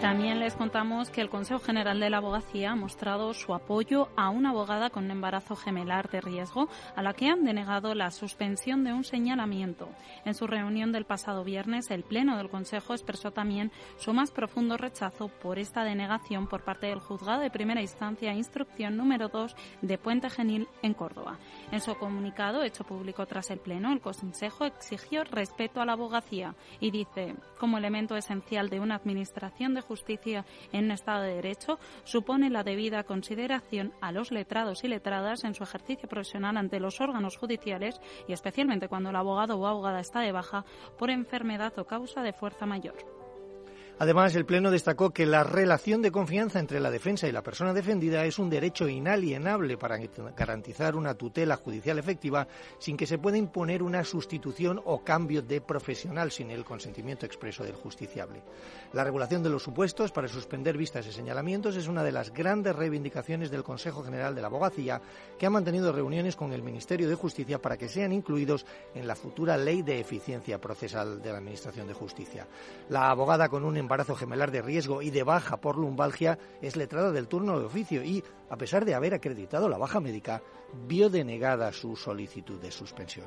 También 0.00 0.40
les 0.40 0.54
contamos 0.54 1.10
que 1.10 1.20
el 1.20 1.28
Consejo 1.28 1.60
General 1.60 2.00
de 2.00 2.08
la 2.08 2.16
Abogacía 2.16 2.70
ha 2.70 2.74
mostrado 2.74 3.34
su 3.34 3.52
apoyo 3.52 4.08
a 4.16 4.30
una 4.30 4.48
abogada 4.48 4.88
con 4.88 5.04
un 5.04 5.10
embarazo 5.10 5.56
gemelar 5.56 6.08
de 6.08 6.22
riesgo 6.22 6.70
a 6.96 7.02
la 7.02 7.12
que 7.12 7.28
han 7.28 7.44
denegado 7.44 7.94
la 7.94 8.10
suspensión 8.10 8.82
de 8.82 8.94
un 8.94 9.04
señalamiento. 9.04 9.90
En 10.24 10.32
su 10.32 10.46
reunión 10.46 10.90
del 10.90 11.04
pasado 11.04 11.44
viernes, 11.44 11.90
el 11.90 12.02
Pleno 12.02 12.38
del 12.38 12.48
Consejo 12.48 12.94
expresó 12.94 13.30
también 13.30 13.72
su 13.98 14.14
más 14.14 14.30
profundo 14.30 14.78
rechazo 14.78 15.28
por 15.28 15.58
esta 15.58 15.84
denegación 15.84 16.46
por 16.48 16.64
parte 16.64 16.86
del 16.86 17.00
Juzgado 17.00 17.42
de 17.42 17.50
Primera 17.50 17.82
Instancia 17.82 18.32
Instrucción 18.32 18.96
número 18.96 19.28
2 19.28 19.54
de 19.82 19.98
Puente 19.98 20.30
Genil 20.30 20.66
en 20.80 20.94
Córdoba. 20.94 21.38
En 21.72 21.82
su 21.82 21.94
comunicado, 21.96 22.62
hecho 22.62 22.84
público 22.84 23.26
tras 23.26 23.50
el 23.50 23.58
Pleno, 23.58 23.92
el 23.92 24.00
Consejo 24.00 24.64
exigió 24.64 25.24
respeto 25.24 25.82
a 25.82 25.84
la 25.84 25.92
abogacía 25.92 26.54
y 26.80 26.90
dice, 26.90 27.34
como 27.58 27.76
elemento 27.76 28.16
esencial 28.16 28.70
de 28.70 28.80
una 28.80 28.94
administración 28.94 29.74
de 29.74 29.89
justicia 29.90 30.44
en 30.70 30.92
Estado 30.92 31.22
de 31.22 31.34
Derecho 31.34 31.80
supone 32.04 32.48
la 32.48 32.62
debida 32.62 33.02
consideración 33.02 33.92
a 34.00 34.12
los 34.12 34.30
letrados 34.30 34.84
y 34.84 34.88
letradas 34.88 35.42
en 35.42 35.54
su 35.54 35.64
ejercicio 35.64 36.08
profesional 36.08 36.56
ante 36.56 36.78
los 36.78 37.00
órganos 37.00 37.36
judiciales 37.36 38.00
y 38.28 38.32
especialmente 38.32 38.86
cuando 38.86 39.10
el 39.10 39.16
abogado 39.16 39.58
o 39.58 39.66
abogada 39.66 39.98
está 39.98 40.20
de 40.20 40.30
baja 40.30 40.64
por 40.96 41.10
enfermedad 41.10 41.76
o 41.76 41.86
causa 41.86 42.22
de 42.22 42.32
fuerza 42.32 42.66
mayor. 42.66 43.19
Además, 44.00 44.34
el 44.34 44.46
Pleno 44.46 44.70
destacó 44.70 45.10
que 45.10 45.26
la 45.26 45.44
relación 45.44 46.00
de 46.00 46.10
confianza 46.10 46.58
entre 46.58 46.80
la 46.80 46.90
defensa 46.90 47.28
y 47.28 47.32
la 47.32 47.42
persona 47.42 47.74
defendida 47.74 48.24
es 48.24 48.38
un 48.38 48.48
derecho 48.48 48.88
inalienable 48.88 49.76
para 49.76 49.98
garantizar 50.34 50.96
una 50.96 51.12
tutela 51.12 51.56
judicial 51.56 51.98
efectiva 51.98 52.48
sin 52.78 52.96
que 52.96 53.06
se 53.06 53.18
pueda 53.18 53.36
imponer 53.36 53.82
una 53.82 54.02
sustitución 54.02 54.80
o 54.86 55.04
cambio 55.04 55.42
de 55.42 55.60
profesional 55.60 56.30
sin 56.30 56.50
el 56.50 56.64
consentimiento 56.64 57.26
expreso 57.26 57.62
del 57.62 57.74
justiciable. 57.74 58.42
La 58.94 59.04
regulación 59.04 59.42
de 59.42 59.50
los 59.50 59.64
supuestos 59.64 60.12
para 60.12 60.28
suspender 60.28 60.78
vistas 60.78 61.06
y 61.06 61.12
señalamientos 61.12 61.76
es 61.76 61.86
una 61.86 62.02
de 62.02 62.12
las 62.12 62.32
grandes 62.32 62.74
reivindicaciones 62.74 63.50
del 63.50 63.64
Consejo 63.64 64.02
General 64.02 64.34
de 64.34 64.40
la 64.40 64.46
Abogacía, 64.46 65.02
que 65.38 65.44
ha 65.44 65.50
mantenido 65.50 65.92
reuniones 65.92 66.36
con 66.36 66.54
el 66.54 66.62
Ministerio 66.62 67.06
de 67.06 67.16
Justicia 67.16 67.60
para 67.60 67.76
que 67.76 67.90
sean 67.90 68.14
incluidos 68.14 68.64
en 68.94 69.06
la 69.06 69.14
futura 69.14 69.58
Ley 69.58 69.82
de 69.82 70.00
Eficiencia 70.00 70.58
Procesal 70.58 71.20
de 71.20 71.32
la 71.32 71.36
Administración 71.36 71.86
de 71.86 71.92
Justicia. 71.92 72.48
La 72.88 73.10
abogada 73.10 73.50
con 73.50 73.62
un 73.62 73.76
embarazo 73.90 74.14
gemelar 74.14 74.52
de 74.52 74.62
riesgo 74.62 75.02
y 75.02 75.10
de 75.10 75.24
baja 75.24 75.56
por 75.56 75.76
lumbalgia 75.76 76.38
es 76.62 76.76
letrada 76.76 77.10
del 77.10 77.26
turno 77.26 77.58
de 77.58 77.64
oficio 77.64 78.04
y, 78.04 78.22
a 78.48 78.56
pesar 78.56 78.84
de 78.84 78.94
haber 78.94 79.14
acreditado 79.14 79.68
la 79.68 79.78
baja 79.78 79.98
médica, 79.98 80.44
vio 80.86 81.10
denegada 81.10 81.72
su 81.72 81.96
solicitud 81.96 82.60
de 82.60 82.70
suspensión. 82.70 83.26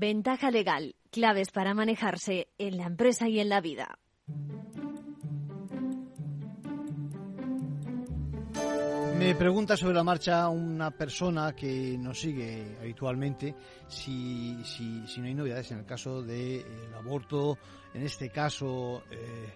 Ventaja 0.05 0.51
legal. 0.51 0.97
Claves 1.11 1.51
para 1.51 1.73
manejarse 1.73 2.49
en 2.59 2.77
la 2.77 2.85
empresa 2.85 3.27
y 3.27 3.41
en 3.41 3.49
la 3.49 3.63
vida. 3.63 3.99
Me 9.19 9.35
pregunta 9.35 9.79
sobre 9.79 9.95
la 9.95 10.05
marcha 10.05 10.51
una 10.51 10.91
persona 10.91 11.57
que 11.57 11.97
nos 11.97 12.21
sigue 12.21 12.77
habitualmente 12.79 13.55
si, 13.89 14.63
si, 14.63 15.07
si 15.07 15.21
no 15.23 15.27
hay 15.27 15.35
novedades 15.35 15.71
en 15.71 15.79
el 15.79 15.87
caso 15.87 16.21
del 16.21 16.67
aborto, 16.95 17.57
en 17.95 18.03
este 18.03 18.29
caso 18.29 19.05
eh, 19.11 19.55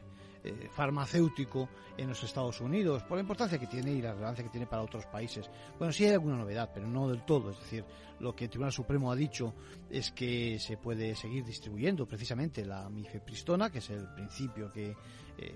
eh, 0.49 0.69
farmacéutico 0.71 1.69
en 1.97 2.09
los 2.09 2.23
Estados 2.23 2.61
Unidos, 2.61 3.03
por 3.03 3.19
la 3.19 3.23
importancia 3.23 3.59
que 3.59 3.67
tiene 3.67 3.93
y 3.93 4.01
la 4.01 4.13
relevancia 4.13 4.45
que 4.45 4.51
tiene 4.51 4.67
para 4.67 4.83
otros 4.83 5.05
países. 5.07 5.51
Bueno, 5.79 5.93
sí 5.93 6.05
hay 6.05 6.13
alguna 6.13 6.37
novedad, 6.37 6.71
pero 6.73 6.87
no 6.87 7.09
del 7.09 7.25
todo. 7.25 7.51
Es 7.51 7.59
decir, 7.59 7.85
lo 8.21 8.35
que 8.35 8.45
el 8.45 8.51
Tribunal 8.51 8.73
Supremo 8.73 9.13
ha 9.13 9.17
dicho 9.17 9.53
es 9.91 10.11
que 10.13 10.59
se 10.59 10.77
puede 10.77 11.15
seguir 11.15 11.45
distribuyendo 11.45 12.07
precisamente 12.07 12.65
la 12.65 12.89
mifepristona, 12.89 13.71
que 13.71 13.79
es 13.79 13.91
el 13.91 14.07
principio 14.15 14.73
que 14.73 14.97
eh, 15.39 15.55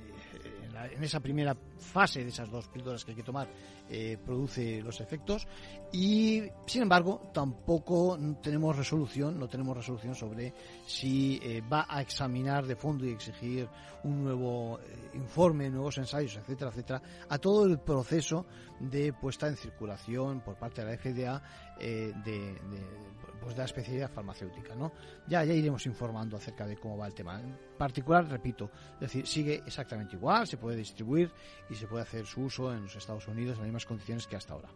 en, 0.94 1.04
esa 1.04 1.20
primera 1.20 1.56
fase 1.78 2.22
de 2.24 2.30
esas 2.30 2.50
dos 2.50 2.68
píldoras 2.68 3.04
que 3.04 3.12
hay 3.12 3.16
que 3.16 3.22
tomar 3.22 3.48
eh, 3.88 4.16
produce 4.24 4.80
los 4.82 5.00
efectos. 5.00 5.46
Y 5.92 6.42
sin 6.66 6.82
embargo 6.82 7.30
tampoco 7.32 8.18
tenemos 8.42 8.76
resolución 8.76 9.38
no 9.38 9.48
tenemos 9.48 9.76
resolución 9.76 10.14
sobre 10.14 10.54
si 10.86 11.38
eh, 11.42 11.62
va 11.70 11.86
a 11.88 12.00
examinar 12.00 12.66
de 12.66 12.76
fondo 12.76 13.04
y 13.04 13.10
exigir 13.10 13.68
un 14.04 14.24
nuevo 14.24 14.80
informe 15.14 15.68
nuevos 15.68 15.98
ensayos 15.98 16.36
etcétera 16.36 16.70
etcétera 16.70 17.02
a 17.28 17.38
todo 17.38 17.66
el 17.66 17.78
proceso 17.78 18.46
de 18.80 19.12
puesta 19.12 19.46
en 19.46 19.56
circulación 19.56 20.40
por 20.40 20.56
parte 20.56 20.82
de 20.82 20.90
la 20.90 20.96
FDA 20.96 21.42
de 21.78 22.56
pues, 23.42 23.54
de 23.54 23.60
la 23.60 23.64
especialidad 23.66 24.10
farmacéutica, 24.10 24.74
¿no? 24.74 24.92
Ya, 25.26 25.44
ya 25.44 25.52
iremos 25.52 25.84
informando 25.86 26.36
acerca 26.36 26.66
de 26.66 26.76
cómo 26.76 26.96
va 26.96 27.06
el 27.06 27.14
tema. 27.14 27.40
En 27.40 27.56
particular, 27.76 28.26
repito, 28.28 28.70
es 28.94 29.00
decir, 29.00 29.26
sigue 29.26 29.62
exactamente 29.66 30.16
igual, 30.16 30.46
se 30.46 30.56
puede 30.56 30.76
distribuir 30.76 31.30
y 31.68 31.74
se 31.74 31.86
puede 31.86 32.02
hacer 32.02 32.26
su 32.26 32.42
uso 32.42 32.72
en 32.72 32.82
los 32.84 32.96
Estados 32.96 33.26
Unidos 33.28 33.54
en 33.54 33.60
las 33.60 33.66
mismas 33.66 33.86
condiciones 33.86 34.26
que 34.26 34.36
hasta 34.36 34.54
ahora. 34.54 34.68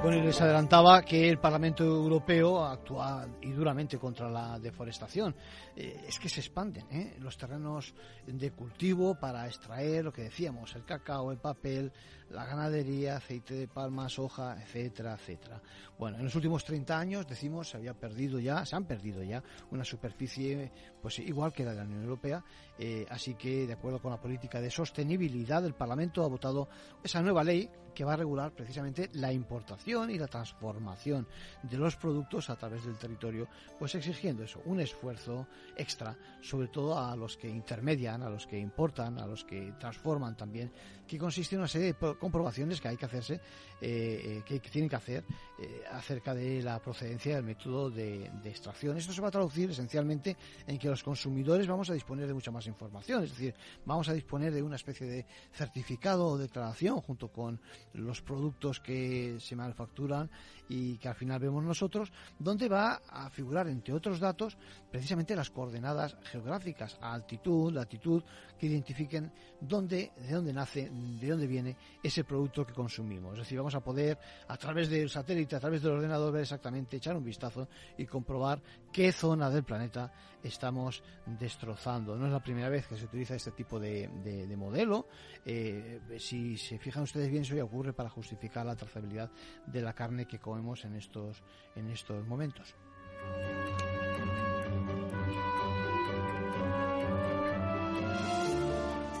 Bueno, 0.00 0.18
y 0.18 0.22
les 0.22 0.40
adelantaba 0.40 1.02
que 1.02 1.28
el 1.28 1.38
Parlamento 1.38 1.82
Europeo 1.82 2.64
actúa 2.64 3.26
y 3.42 3.50
duramente 3.50 3.98
contra 3.98 4.30
la 4.30 4.56
deforestación. 4.60 5.34
Eh, 5.74 6.04
es 6.06 6.20
que 6.20 6.28
se 6.28 6.38
expanden 6.38 6.86
¿eh? 6.92 7.16
los 7.18 7.36
terrenos 7.36 7.92
de 8.24 8.52
cultivo 8.52 9.16
para 9.18 9.46
extraer 9.48 10.04
lo 10.04 10.12
que 10.12 10.22
decíamos, 10.22 10.76
el 10.76 10.84
cacao, 10.84 11.32
el 11.32 11.38
papel, 11.38 11.92
la 12.30 12.44
ganadería, 12.44 13.16
aceite 13.16 13.54
de 13.54 13.68
palma, 13.68 14.08
soja, 14.08 14.56
etcétera, 14.62 15.14
etcétera. 15.14 15.60
Bueno, 15.98 16.18
en 16.18 16.24
los 16.24 16.34
últimos 16.34 16.64
30 16.64 16.98
años, 16.98 17.26
decimos, 17.26 17.70
se 17.70 17.76
había 17.76 17.94
perdido 17.94 18.38
ya, 18.38 18.64
se 18.64 18.76
han 18.76 18.84
perdido 18.84 19.22
ya 19.22 19.42
una 19.70 19.84
superficie, 19.84 20.70
pues 21.00 21.18
igual 21.18 21.52
que 21.52 21.64
la 21.64 21.72
de 21.72 21.78
la 21.78 21.84
Unión 21.84 22.02
Europea, 22.02 22.44
eh, 22.78 23.06
así 23.10 23.34
que, 23.34 23.66
de 23.66 23.72
acuerdo 23.72 24.00
con 24.00 24.12
la 24.12 24.20
política 24.20 24.60
de 24.60 24.70
sostenibilidad, 24.70 25.64
el 25.64 25.74
Parlamento 25.74 26.22
ha 26.22 26.28
votado 26.28 26.68
esa 27.02 27.22
nueva 27.22 27.42
ley 27.42 27.68
que 27.98 28.04
va 28.04 28.12
a 28.12 28.16
regular 28.16 28.52
precisamente 28.52 29.10
la 29.14 29.32
importación 29.32 30.08
y 30.12 30.18
la 30.18 30.28
transformación 30.28 31.26
de 31.64 31.76
los 31.78 31.96
productos 31.96 32.48
a 32.48 32.54
través 32.54 32.84
del 32.84 32.96
territorio, 32.96 33.48
pues 33.76 33.96
exigiendo 33.96 34.44
eso, 34.44 34.62
un 34.66 34.78
esfuerzo 34.78 35.48
extra, 35.76 36.16
sobre 36.40 36.68
todo 36.68 36.96
a 36.96 37.16
los 37.16 37.36
que 37.36 37.48
intermedian, 37.48 38.22
a 38.22 38.30
los 38.30 38.46
que 38.46 38.56
importan, 38.56 39.18
a 39.18 39.26
los 39.26 39.44
que 39.44 39.72
transforman 39.80 40.36
también, 40.36 40.70
que 41.08 41.18
consiste 41.18 41.56
en 41.56 41.62
una 41.62 41.68
serie 41.68 41.88
de 41.88 41.94
comprobaciones 42.18 42.80
que 42.80 42.88
hay 42.88 42.96
que 42.96 43.06
hacerse, 43.06 43.34
eh, 43.80 44.42
eh, 44.42 44.42
que, 44.44 44.58
tienen 44.60 44.88
que 44.88 44.96
hacer 44.96 45.24
eh, 45.58 45.82
acerca 45.92 46.34
de 46.34 46.62
la 46.62 46.80
procedencia 46.80 47.36
del 47.36 47.44
método 47.44 47.90
de, 47.90 48.30
de, 48.42 48.50
extracción. 48.50 48.96
Esto 48.96 49.12
se 49.12 49.20
va 49.20 49.28
a 49.28 49.30
traducir 49.30 49.70
esencialmente 49.70 50.36
en 50.66 50.78
que 50.78 50.88
los 50.88 51.02
consumidores 51.02 51.66
vamos 51.66 51.90
a 51.90 51.94
disponer 51.94 52.26
de 52.26 52.34
mucha 52.34 52.50
más 52.50 52.66
información, 52.66 53.24
es 53.24 53.30
decir, 53.30 53.54
vamos 53.84 54.08
a 54.08 54.12
disponer 54.12 54.52
de 54.52 54.62
una 54.62 54.76
especie 54.76 55.06
de 55.06 55.26
certificado 55.52 56.26
o 56.26 56.38
declaración 56.38 57.00
junto 57.00 57.28
con 57.28 57.60
los 57.92 58.22
productos 58.22 58.80
que 58.80 59.36
se 59.38 59.56
facturan 59.74 60.30
y 60.68 60.98
que 60.98 61.08
al 61.08 61.14
final 61.14 61.40
vemos 61.40 61.64
nosotros, 61.64 62.12
donde 62.38 62.68
va 62.68 63.00
a 63.08 63.30
figurar, 63.30 63.68
entre 63.68 63.94
otros 63.94 64.20
datos, 64.20 64.56
precisamente 64.90 65.34
las 65.34 65.50
coordenadas 65.50 66.16
geográficas, 66.24 66.98
altitud, 67.00 67.72
latitud, 67.72 68.22
que 68.58 68.66
identifiquen 68.66 69.32
dónde, 69.60 70.12
de 70.16 70.32
dónde 70.32 70.52
nace, 70.52 70.90
de 70.90 71.28
dónde 71.28 71.46
viene 71.46 71.76
ese 72.08 72.24
producto 72.24 72.66
que 72.66 72.72
consumimos. 72.72 73.32
Es 73.34 73.38
decir, 73.40 73.58
vamos 73.58 73.74
a 73.74 73.80
poder, 73.80 74.18
a 74.48 74.56
través 74.56 74.88
del 74.90 75.08
satélite, 75.08 75.56
a 75.56 75.60
través 75.60 75.82
del 75.82 75.92
ordenador, 75.92 76.32
ver 76.32 76.42
exactamente, 76.42 76.96
echar 76.96 77.16
un 77.16 77.24
vistazo 77.24 77.68
y 77.96 78.06
comprobar 78.06 78.60
qué 78.92 79.12
zona 79.12 79.50
del 79.50 79.64
planeta 79.64 80.12
estamos 80.42 81.02
destrozando. 81.26 82.16
No 82.16 82.26
es 82.26 82.32
la 82.32 82.42
primera 82.42 82.68
vez 82.68 82.86
que 82.86 82.96
se 82.96 83.04
utiliza 83.04 83.34
este 83.34 83.52
tipo 83.52 83.78
de, 83.78 84.08
modelo. 84.56 85.06
Eh, 85.44 86.00
si 86.18 86.56
se 86.56 86.78
fijan 86.78 87.04
ustedes 87.04 87.30
bien, 87.30 87.42
eso 87.42 87.54
ya 87.54 87.64
ocurre 87.64 87.92
para 87.92 88.08
justificar 88.08 88.66
la 88.66 88.76
trazabilidad 88.76 89.30
de 89.66 89.80
la 89.80 89.92
carne 89.92 90.26
que 90.26 90.38
comemos 90.38 90.84
en 90.84 90.94
estos, 90.96 91.42
en 91.76 91.90
estos 91.90 92.26
momentos. 92.26 92.74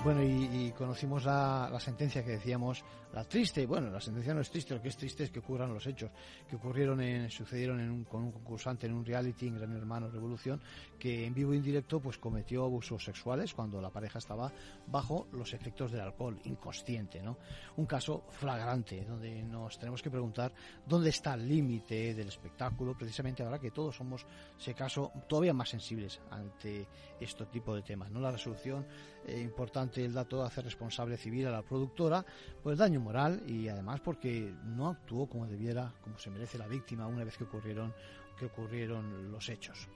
Bueno, 0.08 0.22
y, 0.22 0.72
conocimos 0.72 1.26
la, 1.26 1.78
sentencia 1.80 2.24
que 2.24 2.30
decíamos, 2.30 2.82
la 3.12 3.24
triste, 3.24 3.66
bueno, 3.66 3.90
la 3.90 4.00
sentencia 4.00 4.32
no 4.32 4.40
es 4.40 4.48
triste, 4.48 4.74
lo 4.74 4.80
que 4.80 4.88
es 4.88 4.96
triste 4.96 5.24
es 5.24 5.30
que 5.30 5.40
ocurran 5.40 5.70
los 5.70 5.86
hechos 5.86 6.10
que 6.48 6.56
ocurrieron, 6.56 7.02
en, 7.02 7.30
sucedieron 7.30 7.78
en 7.78 7.90
un, 7.90 8.04
con 8.04 8.22
un 8.22 8.32
concursante 8.32 8.86
en 8.86 8.94
un 8.94 9.04
reality 9.04 9.48
en 9.48 9.56
Gran 9.56 9.76
Hermano 9.76 10.08
Revolución, 10.08 10.62
que 10.98 11.26
en 11.26 11.34
vivo 11.34 11.52
e 11.52 11.56
indirecto 11.56 12.00
pues 12.00 12.16
cometió 12.16 12.64
abusos 12.64 13.04
sexuales 13.04 13.52
cuando 13.52 13.82
la 13.82 13.90
pareja 13.90 14.18
estaba 14.18 14.50
bajo 14.86 15.28
los 15.32 15.52
efectos 15.52 15.92
del 15.92 16.00
alcohol, 16.00 16.40
inconsciente, 16.44 17.20
¿no? 17.20 17.36
Un 17.76 17.84
caso 17.84 18.24
flagrante, 18.30 19.04
donde 19.04 19.42
nos 19.42 19.78
tenemos 19.78 20.00
que 20.00 20.10
preguntar 20.10 20.54
dónde 20.86 21.10
está 21.10 21.34
el 21.34 21.46
límite 21.46 22.14
del 22.14 22.28
espectáculo, 22.28 22.96
precisamente 22.96 23.42
ahora 23.42 23.58
que 23.58 23.72
todos 23.72 23.96
somos, 23.96 24.24
ese 24.58 24.72
caso, 24.72 25.12
todavía 25.28 25.52
más 25.52 25.68
sensibles 25.68 26.18
ante 26.30 26.88
este 27.20 27.44
tipo 27.44 27.74
de 27.74 27.82
temas, 27.82 28.10
¿no? 28.10 28.20
La 28.20 28.30
resolución 28.30 28.86
eh, 29.26 29.40
importante 29.40 29.97
el 30.04 30.12
dato 30.12 30.42
hace 30.42 30.62
responsable 30.62 31.16
civil 31.16 31.46
a 31.46 31.50
la 31.50 31.62
productora 31.62 32.24
por 32.62 32.72
el 32.72 32.78
daño 32.78 33.00
moral 33.00 33.42
y 33.46 33.68
además 33.68 34.00
porque 34.00 34.52
no 34.64 34.88
actuó 34.88 35.28
como 35.28 35.46
debiera, 35.46 35.92
como 36.02 36.18
se 36.18 36.30
merece 36.30 36.58
la 36.58 36.66
víctima 36.66 37.06
una 37.06 37.24
vez 37.24 37.36
que 37.36 37.44
ocurrieron, 37.44 37.94
que 38.38 38.46
ocurrieron 38.46 39.30
los 39.30 39.48
hechos. 39.48 39.88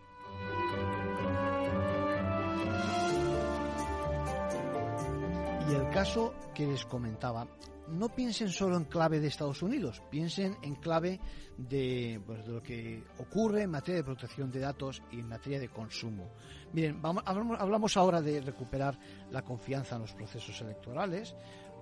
Y 5.68 5.74
el 5.74 5.88
caso 5.90 6.34
que 6.54 6.66
les 6.66 6.84
comentaba, 6.84 7.46
no 7.88 8.08
piensen 8.08 8.48
solo 8.48 8.76
en 8.76 8.84
clave 8.84 9.20
de 9.20 9.28
Estados 9.28 9.62
Unidos, 9.62 10.02
piensen 10.10 10.56
en 10.62 10.74
clave 10.74 11.20
de, 11.56 12.20
pues, 12.26 12.44
de 12.44 12.52
lo 12.52 12.62
que 12.62 13.04
ocurre 13.18 13.62
en 13.62 13.70
materia 13.70 13.98
de 13.98 14.04
protección 14.04 14.50
de 14.50 14.60
datos 14.60 15.02
y 15.12 15.20
en 15.20 15.28
materia 15.28 15.60
de 15.60 15.68
consumo. 15.68 16.30
Miren, 16.72 17.00
vamos, 17.00 17.22
hablamos 17.26 17.96
ahora 17.96 18.20
de 18.20 18.40
recuperar 18.40 18.98
la 19.30 19.42
confianza 19.42 19.96
en 19.96 20.02
los 20.02 20.14
procesos 20.14 20.60
electorales, 20.60 21.34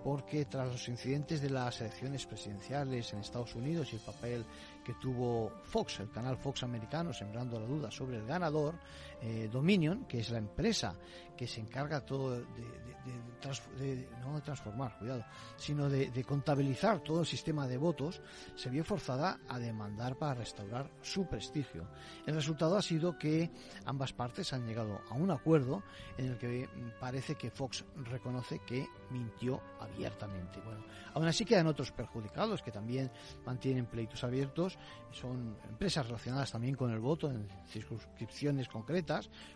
porque 0.02 0.46
tras 0.46 0.68
los 0.68 0.88
incidentes 0.88 1.40
de 1.40 1.50
las 1.50 1.80
elecciones 1.80 2.26
presidenciales 2.26 3.12
en 3.12 3.20
Estados 3.20 3.54
Unidos 3.54 3.92
y 3.92 3.96
el 3.96 4.02
papel 4.02 4.44
que 4.84 4.94
tuvo 4.94 5.52
Fox, 5.64 6.00
el 6.00 6.10
canal 6.10 6.36
Fox 6.36 6.62
americano, 6.62 7.12
sembrando 7.12 7.60
la 7.60 7.66
duda 7.66 7.90
sobre 7.90 8.16
el 8.16 8.26
ganador, 8.26 8.78
eh, 9.22 9.48
Dominion, 9.50 10.04
que 10.06 10.20
es 10.20 10.30
la 10.30 10.38
empresa 10.38 10.94
que 11.36 11.46
se 11.46 11.60
encarga 11.60 12.04
todo 12.04 12.38
de, 12.38 14.08
no 14.20 14.34
de 14.34 14.40
transformar, 14.42 14.98
cuidado, 14.98 15.24
sino 15.56 15.88
de, 15.88 16.24
contabilizar 16.24 17.00
todo 17.00 17.20
el 17.20 17.26
sistema 17.26 17.66
de 17.66 17.78
votos, 17.78 18.20
se 18.54 18.68
vio 18.68 18.84
forzada 18.84 19.40
a 19.48 19.58
demandar 19.58 20.16
para 20.16 20.34
restaurar 20.34 20.90
su 21.00 21.26
prestigio. 21.26 21.88
El 22.26 22.34
resultado 22.34 22.76
ha 22.76 22.82
sido 22.82 23.18
que 23.18 23.50
ambas 23.86 24.12
partes 24.12 24.52
han 24.52 24.66
llegado 24.66 25.00
a 25.08 25.14
un 25.14 25.30
acuerdo 25.30 25.82
en 26.18 26.26
el 26.26 26.38
que 26.38 26.68
parece 27.00 27.36
que 27.36 27.50
Fox 27.50 27.86
reconoce 28.04 28.60
que 28.60 28.86
mintió 29.10 29.62
abiertamente. 29.80 30.60
Bueno, 30.60 30.84
aún 31.14 31.26
así 31.26 31.44
quedan 31.46 31.66
otros 31.68 31.90
perjudicados 31.90 32.62
que 32.62 32.70
también 32.70 33.10
mantienen 33.46 33.86
pleitos 33.86 34.22
abiertos, 34.24 34.78
son 35.10 35.56
empresas 35.68 36.06
relacionadas 36.06 36.52
también 36.52 36.74
con 36.74 36.90
el 36.90 37.00
voto 37.00 37.30
en 37.30 37.48
circunscripciones 37.66 38.68
concretas, 38.68 39.09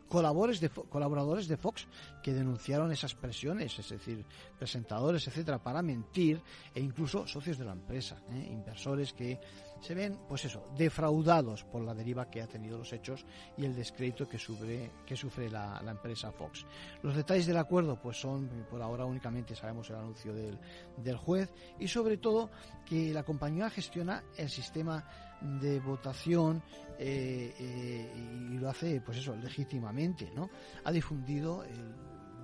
colaboradores 0.09 1.49
de, 1.49 1.57
Fox 1.57 1.87
que 2.23 2.33
denunciaron 2.33 2.93
esas 2.93 3.15
presiones, 3.15 3.79
es 3.79 3.89
decir, 3.89 4.25
presentadores, 4.59 5.27
etcétera, 5.27 5.63
para 5.63 5.83
mentir, 5.83 6.41
e 6.75 6.81
incluso 6.81 7.27
socios 7.27 7.59
de 7.59 7.65
la 7.65 7.73
empresa, 7.73 8.23
¿eh? 8.31 8.49
inversores 8.51 9.13
que 9.13 9.41
se 9.85 9.95
ven, 9.95 10.19
pues 10.27 10.47
eso, 10.47 10.67
defraudados 10.77 11.63
por 11.65 11.83
la 11.83 11.95
deriva 11.95 12.31
que 12.31 12.41
ha 12.41 12.47
tenido 12.47 12.79
los 12.79 12.93
hechos 12.95 13.27
y 13.57 13.67
el 13.67 13.77
descrédito 13.77 14.27
que 14.27 14.39
sufre, 14.39 14.91
que 15.05 15.15
sufre 15.15 15.51
la, 15.51 15.83
empresa 15.87 16.33
Fox. 16.33 16.65
Los 17.03 17.15
detalles 17.15 17.47
del 17.47 17.59
acuerdo, 17.59 18.01
pues 18.01 18.17
son, 18.17 18.49
por 18.71 18.81
ahora 18.81 19.05
únicamente 19.05 19.55
sabemos 19.55 19.91
el 19.91 19.97
anuncio 19.97 20.33
del, 20.33 20.59
del 20.97 21.17
juez 21.17 21.53
y 21.79 21.87
sobre 21.87 22.17
todo 22.17 22.51
que 22.87 23.13
la 23.13 23.25
compañía 23.25 23.69
gestiona 23.69 24.25
el 24.39 24.49
sistema 24.49 25.05
de 25.43 25.79
votación 25.81 26.63
eh, 26.99 27.55
eh, 27.59 28.13
y 28.51 28.57
lo 28.57 28.71
hace, 28.71 29.03
pues 29.03 29.19
eso, 29.19 29.37
legítimamente, 29.37 30.33
¿no? 30.35 30.49
Ha 30.85 30.91
difundido 30.91 31.63
el 31.63 31.95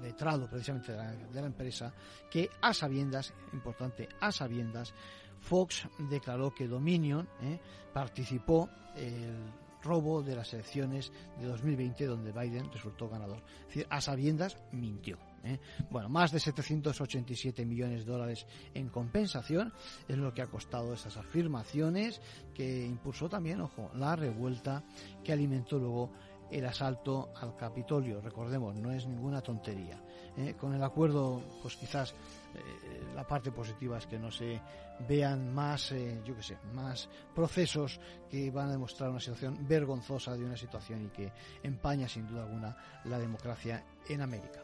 letrado 0.03 0.49
precisamente 0.49 0.93
de 0.93 1.27
de 1.27 1.41
la 1.41 1.47
empresa 1.47 1.93
que 2.31 2.51
a 2.61 2.73
sabiendas, 2.73 3.33
importante, 3.53 4.09
a 4.21 4.33
sabiendas, 4.33 4.95
Fox 5.40 5.88
declaró 6.11 6.55
que 6.55 6.68
Dominion 6.68 7.29
eh, 7.42 7.59
participó 7.92 8.68
el 8.96 9.35
robo 9.83 10.22
de 10.22 10.37
las 10.37 10.53
elecciones 10.53 11.12
de 11.38 11.46
2020 11.46 12.07
donde 12.07 12.33
Biden 12.33 12.70
resultó 12.72 13.09
ganador. 13.09 13.42
Es 13.62 13.66
decir, 13.68 13.87
a 13.90 14.00
sabiendas 14.00 14.57
mintió. 14.72 15.18
¿eh? 15.44 15.59
Bueno, 15.90 16.09
más 16.09 16.33
de 16.33 16.40
787 16.40 17.64
millones 17.64 18.05
de 18.05 18.12
dólares 18.12 18.46
en 18.74 18.88
compensación 18.88 19.72
es 20.07 20.18
lo 20.18 20.33
que 20.35 20.42
ha 20.42 20.48
costado 20.48 20.92
esas 20.92 21.16
afirmaciones 21.16 22.20
que 22.55 22.85
impulsó 22.85 23.29
también, 23.29 23.61
ojo, 23.61 23.90
la 23.94 24.16
revuelta 24.16 24.85
que 25.24 25.33
alimentó 25.33 25.79
luego 25.79 26.12
el 26.50 26.66
asalto 26.66 27.33
al 27.37 27.55
Capitolio. 27.57 28.20
Recordemos, 28.20 28.74
no 28.76 28.90
es 28.90 29.07
ninguna 29.07 29.40
tontería. 29.40 30.03
¿eh? 30.37 30.55
Con 30.59 30.74
el 30.74 30.83
acuerdo, 30.83 31.42
pues 31.62 31.76
quizás 31.76 32.14
eh, 32.55 33.05
la 33.15 33.27
parte 33.27 33.53
positiva 33.53 33.99
es 33.99 34.07
que 34.07 34.19
no 34.19 34.31
se 34.31 34.61
vean 35.09 35.53
más, 35.53 35.93
eh, 35.93 36.21
yo 36.25 36.35
qué 36.37 36.43
sé, 36.43 36.59
más 36.73 37.09
procesos 37.35 38.01
que 38.31 38.51
van 38.51 38.69
a 38.69 38.73
demostrar 38.73 39.11
una 39.11 39.21
situación 39.21 39.67
vergonzosa 39.67 40.37
de 40.37 40.45
una 40.45 40.57
situación 40.57 41.07
y 41.07 41.09
que 41.09 41.33
empaña 41.63 42.09
sin 42.09 42.27
duda 42.27 42.45
alguna 42.45 42.77
la 43.05 43.19
democracia 43.19 43.85
en 44.09 44.23
América. 44.23 44.63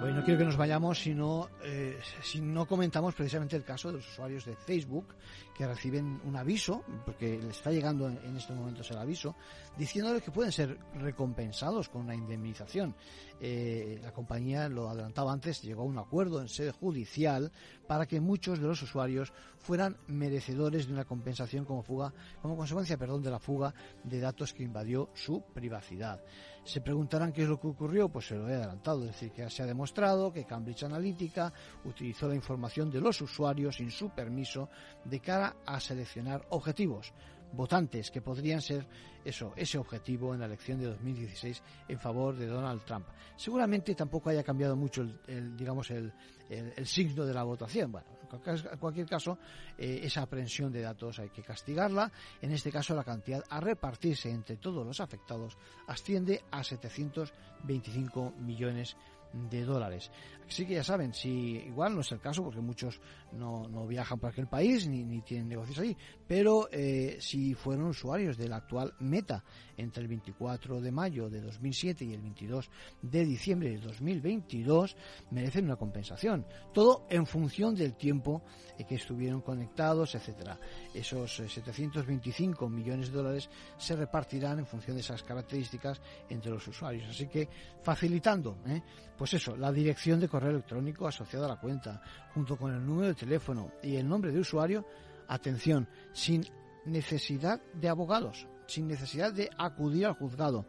No 0.00 0.24
quiero 0.24 0.38
que 0.38 0.44
nos 0.44 0.56
vayamos 0.56 1.06
eh, 1.06 1.98
si 2.22 2.40
no 2.40 2.66
comentamos 2.66 3.14
precisamente 3.14 3.56
el 3.56 3.64
caso 3.64 3.88
de 3.88 3.98
los 3.98 4.08
usuarios 4.08 4.44
de 4.44 4.56
Facebook 4.56 5.14
que 5.56 5.66
reciben 5.66 6.20
un 6.24 6.36
aviso, 6.36 6.82
porque 7.04 7.38
les 7.38 7.56
está 7.56 7.70
llegando 7.70 8.08
en, 8.08 8.18
en 8.24 8.36
estos 8.36 8.56
momentos 8.56 8.90
el 8.90 8.98
aviso, 8.98 9.36
diciéndoles 9.76 10.22
que 10.22 10.30
pueden 10.30 10.52
ser 10.52 10.78
recompensados 10.94 11.88
con 11.88 12.02
una 12.02 12.14
indemnización. 12.14 12.94
Eh, 13.42 13.98
la 14.02 14.12
compañía, 14.12 14.68
lo 14.68 14.90
adelantaba 14.90 15.32
antes, 15.32 15.62
llegó 15.62 15.82
a 15.82 15.86
un 15.86 15.98
acuerdo 15.98 16.42
en 16.42 16.48
sede 16.48 16.72
judicial 16.72 17.50
para 17.86 18.06
que 18.06 18.20
muchos 18.20 18.60
de 18.60 18.66
los 18.66 18.82
usuarios 18.82 19.32
fueran 19.58 19.96
merecedores 20.08 20.86
de 20.86 20.92
una 20.92 21.06
compensación 21.06 21.64
como 21.64 21.82
fuga, 21.82 22.12
como 22.42 22.56
consecuencia, 22.56 22.98
perdón, 22.98 23.22
de 23.22 23.30
la 23.30 23.38
fuga 23.38 23.72
de 24.04 24.20
datos 24.20 24.52
que 24.52 24.62
invadió 24.62 25.08
su 25.14 25.42
privacidad. 25.54 26.22
Se 26.64 26.82
preguntarán 26.82 27.32
qué 27.32 27.42
es 27.42 27.48
lo 27.48 27.58
que 27.58 27.68
ocurrió, 27.68 28.10
pues 28.10 28.26
se 28.26 28.36
lo 28.36 28.48
he 28.48 28.54
adelantado, 28.54 29.00
es 29.00 29.12
decir, 29.12 29.32
que 29.32 29.48
se 29.48 29.62
ha 29.62 29.66
demostrado 29.66 30.30
que 30.30 30.44
Cambridge 30.44 30.82
Analytica 30.82 31.52
utilizó 31.84 32.28
la 32.28 32.34
información 32.34 32.90
de 32.90 33.00
los 33.00 33.20
usuarios 33.22 33.76
sin 33.76 33.90
su 33.90 34.10
permiso 34.10 34.68
de 35.04 35.20
cara 35.20 35.56
a 35.64 35.80
seleccionar 35.80 36.46
objetivos 36.50 37.14
votantes 37.52 38.10
que 38.10 38.20
podrían 38.20 38.60
ser 38.60 38.86
eso, 39.24 39.52
ese 39.56 39.78
objetivo 39.78 40.32
en 40.34 40.40
la 40.40 40.46
elección 40.46 40.78
de 40.78 40.86
2016 40.86 41.62
en 41.88 41.98
favor 41.98 42.36
de 42.36 42.46
Donald 42.46 42.82
Trump. 42.84 43.06
Seguramente 43.36 43.94
tampoco 43.94 44.30
haya 44.30 44.42
cambiado 44.42 44.76
mucho 44.76 45.02
el, 45.26 45.56
digamos 45.56 45.90
el, 45.90 46.12
el, 46.48 46.86
signo 46.86 47.24
de 47.24 47.34
la 47.34 47.42
votación. 47.42 47.92
Bueno, 47.92 48.06
en 48.32 48.78
cualquier 48.78 49.06
caso, 49.06 49.38
eh, 49.76 50.00
esa 50.04 50.22
aprehensión 50.22 50.72
de 50.72 50.82
datos 50.82 51.18
hay 51.18 51.30
que 51.30 51.42
castigarla. 51.42 52.10
En 52.40 52.52
este 52.52 52.70
caso, 52.70 52.94
la 52.94 53.04
cantidad 53.04 53.42
a 53.48 53.60
repartirse 53.60 54.30
entre 54.30 54.56
todos 54.56 54.86
los 54.86 55.00
afectados 55.00 55.56
asciende 55.86 56.42
a 56.50 56.62
725 56.62 58.34
millones 58.38 58.94
de 58.94 59.19
dólares. 59.32 60.10
Así 60.50 60.66
que 60.66 60.74
ya 60.74 60.82
saben, 60.82 61.14
si 61.14 61.28
igual 61.28 61.94
no 61.94 62.00
es 62.00 62.10
el 62.10 62.18
caso, 62.18 62.42
porque 62.42 62.60
muchos 62.60 63.00
no, 63.32 63.68
no 63.68 63.86
viajan 63.86 64.18
por 64.18 64.30
aquel 64.30 64.48
país 64.48 64.88
ni, 64.88 65.04
ni 65.04 65.20
tienen 65.20 65.48
negocios 65.48 65.78
allí, 65.78 65.96
pero 66.26 66.68
eh, 66.72 67.18
si 67.20 67.54
fueron 67.54 67.86
usuarios 67.86 68.36
del 68.36 68.52
actual 68.52 68.94
Meta 68.98 69.44
entre 69.76 70.02
el 70.02 70.08
24 70.08 70.80
de 70.80 70.90
mayo 70.90 71.30
de 71.30 71.40
2007 71.40 72.04
y 72.04 72.14
el 72.14 72.20
22 72.20 72.68
de 73.00 73.24
diciembre 73.24 73.70
de 73.70 73.78
2022, 73.78 74.96
merecen 75.30 75.66
una 75.66 75.76
compensación. 75.76 76.44
Todo 76.74 77.06
en 77.08 77.26
función 77.26 77.76
del 77.76 77.94
tiempo 77.94 78.42
que 78.88 78.96
estuvieron 78.96 79.42
conectados, 79.42 80.16
etcétera. 80.16 80.58
Esos 80.92 81.36
725 81.36 82.66
eh, 82.66 82.68
millones 82.68 83.10
de 83.10 83.16
dólares 83.16 83.50
se 83.78 83.94
repartirán 83.94 84.58
en 84.58 84.66
función 84.66 84.96
de 84.96 85.02
esas 85.02 85.22
características 85.22 86.00
entre 86.28 86.50
los 86.50 86.66
usuarios. 86.66 87.08
Así 87.08 87.28
que 87.28 87.48
facilitando, 87.82 88.58
¿eh? 88.66 88.82
Pues 89.20 89.34
eso, 89.34 89.54
la 89.54 89.70
dirección 89.70 90.18
de 90.18 90.30
correo 90.30 90.48
electrónico 90.48 91.06
asociada 91.06 91.44
a 91.44 91.50
la 91.50 91.60
cuenta, 91.60 92.00
junto 92.32 92.56
con 92.56 92.72
el 92.72 92.82
número 92.82 93.08
de 93.08 93.14
teléfono 93.14 93.70
y 93.82 93.96
el 93.96 94.08
nombre 94.08 94.32
de 94.32 94.40
usuario, 94.40 94.86
atención, 95.28 95.86
sin 96.14 96.42
necesidad 96.86 97.60
de 97.74 97.90
abogados, 97.90 98.48
sin 98.66 98.88
necesidad 98.88 99.30
de 99.30 99.50
acudir 99.58 100.06
al 100.06 100.14
juzgado. 100.14 100.64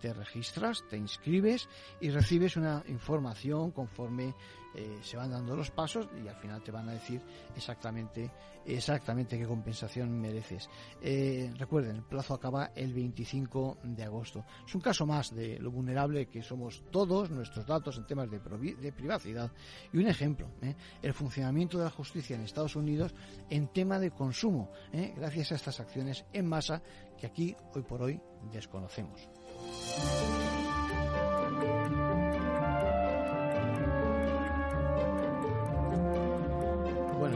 Te 0.00 0.14
registras, 0.14 0.82
te 0.88 0.96
inscribes 0.96 1.68
y 2.00 2.08
recibes 2.08 2.56
una 2.56 2.82
información 2.88 3.70
conforme 3.70 4.34
eh, 4.74 4.98
se 5.02 5.16
van 5.16 5.30
dando 5.30 5.56
los 5.56 5.70
pasos 5.70 6.08
y 6.22 6.28
al 6.28 6.36
final 6.36 6.62
te 6.62 6.70
van 6.70 6.88
a 6.88 6.92
decir 6.92 7.20
exactamente 7.56 8.30
exactamente 8.66 9.38
qué 9.38 9.46
compensación 9.46 10.20
mereces. 10.20 10.68
Eh, 11.00 11.52
recuerden, 11.56 11.96
el 11.96 12.02
plazo 12.02 12.34
acaba 12.34 12.72
el 12.74 12.92
25 12.92 13.78
de 13.82 14.04
agosto. 14.04 14.44
Es 14.66 14.74
un 14.74 14.80
caso 14.80 15.06
más 15.06 15.34
de 15.34 15.58
lo 15.58 15.70
vulnerable 15.70 16.26
que 16.26 16.42
somos 16.42 16.84
todos 16.90 17.30
nuestros 17.30 17.66
datos 17.66 17.96
en 17.96 18.06
temas 18.06 18.30
de, 18.30 18.38
de 18.38 18.92
privacidad 18.92 19.50
y 19.92 19.98
un 19.98 20.06
ejemplo, 20.06 20.48
¿eh? 20.62 20.74
el 21.02 21.14
funcionamiento 21.14 21.78
de 21.78 21.84
la 21.84 21.90
justicia 21.90 22.36
en 22.36 22.42
Estados 22.42 22.76
Unidos 22.76 23.14
en 23.48 23.68
tema 23.68 23.98
de 23.98 24.10
consumo, 24.10 24.70
gracias 25.16 25.52
a 25.52 25.54
estas 25.54 25.80
acciones 25.80 26.24
en 26.32 26.46
masa 26.46 26.82
que 27.18 27.26
aquí 27.26 27.56
hoy 27.74 27.82
por 27.82 28.02
hoy 28.02 28.20
desconocemos. 28.52 29.28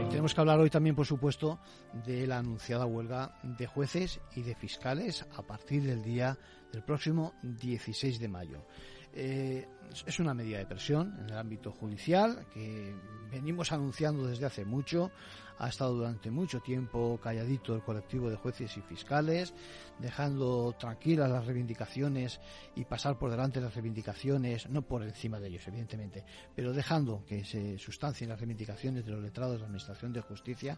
Y 0.01 0.09
tenemos 0.09 0.33
que 0.33 0.41
hablar 0.41 0.59
hoy 0.59 0.69
también, 0.69 0.95
por 0.95 1.05
supuesto, 1.05 1.59
de 2.05 2.27
la 2.27 2.39
anunciada 2.39 2.85
huelga 2.85 3.39
de 3.43 3.65
jueces 3.65 4.19
y 4.35 4.41
de 4.41 4.55
fiscales 4.55 5.25
a 5.35 5.41
partir 5.41 5.83
del 5.83 6.03
día 6.03 6.37
del 6.71 6.83
próximo 6.83 7.33
16 7.41 8.19
de 8.19 8.27
mayo. 8.27 8.65
Eh, 9.13 9.65
es 10.05 10.19
una 10.19 10.33
medida 10.33 10.57
de 10.57 10.65
presión 10.65 11.15
en 11.19 11.29
el 11.29 11.37
ámbito 11.37 11.71
judicial 11.71 12.45
que 12.53 12.93
venimos 13.31 13.71
anunciando 13.71 14.27
desde 14.27 14.45
hace 14.45 14.65
mucho 14.65 15.11
ha 15.57 15.69
estado 15.69 15.93
durante 15.93 16.31
mucho 16.31 16.59
tiempo 16.61 17.19
calladito 17.21 17.75
el 17.75 17.81
colectivo 17.81 18.29
de 18.29 18.35
jueces 18.35 18.75
y 18.77 18.81
fiscales, 18.81 19.53
dejando 19.99 20.75
tranquilas 20.77 21.29
las 21.29 21.45
reivindicaciones 21.45 22.39
y 22.75 22.83
pasar 22.85 23.17
por 23.17 23.31
delante 23.31 23.61
las 23.61 23.73
reivindicaciones, 23.73 24.69
no 24.69 24.81
por 24.81 25.03
encima 25.03 25.39
de 25.39 25.47
ellos, 25.47 25.67
evidentemente, 25.67 26.23
pero 26.55 26.73
dejando 26.73 27.23
que 27.25 27.43
se 27.45 27.77
sustancien 27.77 28.29
las 28.29 28.39
reivindicaciones 28.39 29.05
de 29.05 29.11
los 29.11 29.21
letrados 29.21 29.53
de 29.53 29.59
la 29.59 29.65
Administración 29.65 30.13
de 30.13 30.21
Justicia. 30.21 30.77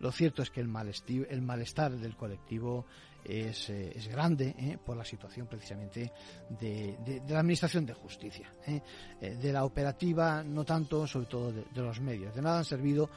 Lo 0.00 0.12
cierto 0.12 0.42
es 0.42 0.50
que 0.50 0.60
el 0.60 0.68
malestar, 0.68 1.96
del 1.96 2.16
colectivo 2.16 2.86
es, 3.24 3.70
eh, 3.70 3.92
grande 4.10 4.54
eh, 4.58 4.78
por 4.84 4.96
la 4.96 5.04
situación 5.04 5.46
precisamente 5.46 6.12
de, 6.48 7.22
la 7.28 7.40
Administración 7.40 7.86
de 7.86 7.94
Justicia. 7.94 8.52
Eh. 8.66 8.80
de 9.20 9.52
la 9.52 9.64
operativa, 9.64 10.42
no 10.42 10.64
tanto, 10.64 11.06
sobre 11.06 11.26
todo 11.26 11.52
de 11.52 11.82
los 11.82 12.00
medios. 12.00 12.34
De 12.34 12.42
nada 12.42 12.58
han 12.58 12.64
servido 12.64 13.08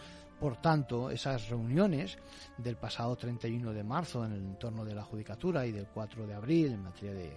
por 0.42 0.58
tanto, 0.58 1.12
esas 1.12 1.50
reuniones 1.50 2.18
del 2.58 2.76
pasado 2.76 3.16
31 3.16 3.74
de 3.74 3.84
marzo 3.84 4.26
en 4.26 4.32
el 4.32 4.40
entorno 4.40 4.84
de 4.84 4.96
la 4.96 5.04
Judicatura 5.04 5.68
y 5.68 5.72
del 5.72 5.86
4 5.86 6.26
de 6.26 6.34
abril 6.34 6.74
en 6.74 6.82
materia 6.82 7.14
de 7.14 7.32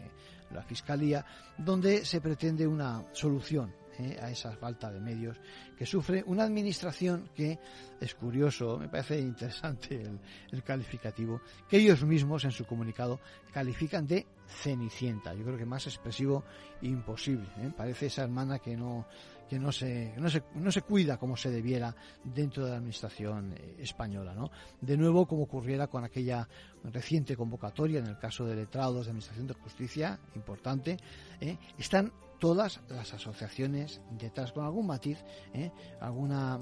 la 0.51 0.63
Fiscalía, 0.63 1.23
donde 1.59 2.03
se 2.07 2.23
pretende 2.23 2.67
una 2.67 3.05
solución 3.13 3.75
¿eh? 3.99 4.19
a 4.23 4.31
esa 4.31 4.57
falta 4.57 4.91
de 4.91 5.01
medios 5.01 5.37
que 5.77 5.85
sufre 5.85 6.25
una 6.27 6.45
administración 6.45 7.29
que 7.35 7.59
es 8.01 8.15
curioso, 8.15 8.79
me 8.79 8.89
parece 8.89 9.19
interesante 9.19 10.03
el, 10.51 10.63
calificativo, 10.63 11.43
que 11.69 11.77
ellos 11.77 12.03
mismos 12.05 12.45
en 12.45 12.53
su 12.53 12.65
comunicado 12.65 13.21
califican 13.53 14.07
de 14.07 14.27
cenicienta. 14.47 15.35
Yo 15.35 15.45
creo 15.45 15.59
que 15.59 15.67
más 15.67 15.87
expresivo 15.87 16.45
imposible. 16.81 17.49
¿eh? 17.59 17.71
Parece 17.77 18.07
esa 18.07 18.23
hermana 18.23 18.61
que 18.61 18.79
no 18.79 19.07
que 19.49 19.59
no 19.59 19.73
se, 19.73 20.15
no 20.17 20.29
se, 20.31 20.43
no 20.55 20.71
se 20.71 20.83
cuida 20.83 21.17
como 21.17 21.37
se 21.37 21.51
debiera 21.51 21.95
dentro 22.23 22.65
de 22.65 22.71
la 22.71 22.77
administración 22.77 23.53
eh, 23.53 23.77
española. 23.79 24.35
¿no? 24.35 24.51
De 24.81 24.97
nuevo, 24.97 25.27
como 25.27 25.45
ocurriera 25.45 25.87
con 25.87 26.05
aquella 26.05 26.49
reciente 26.85 27.37
convocatoria 27.37 27.99
en 27.99 28.07
el 28.07 28.19
caso 28.19 28.45
de 28.45 28.57
letrados 28.57 29.07
de 29.07 29.11
Administración 29.11 29.47
de 29.47 29.55
Justicia, 29.55 30.19
importante, 30.35 30.97
¿eh? 31.41 31.57
están 31.79 32.13
todas 32.45 32.79
las 32.91 33.15
asociaciones 33.15 34.03
detrás 34.11 34.53
con 34.53 34.67
algún 34.67 34.87
matiz, 34.87 35.25
¿eh? 35.55 35.73
alguna 35.99 36.61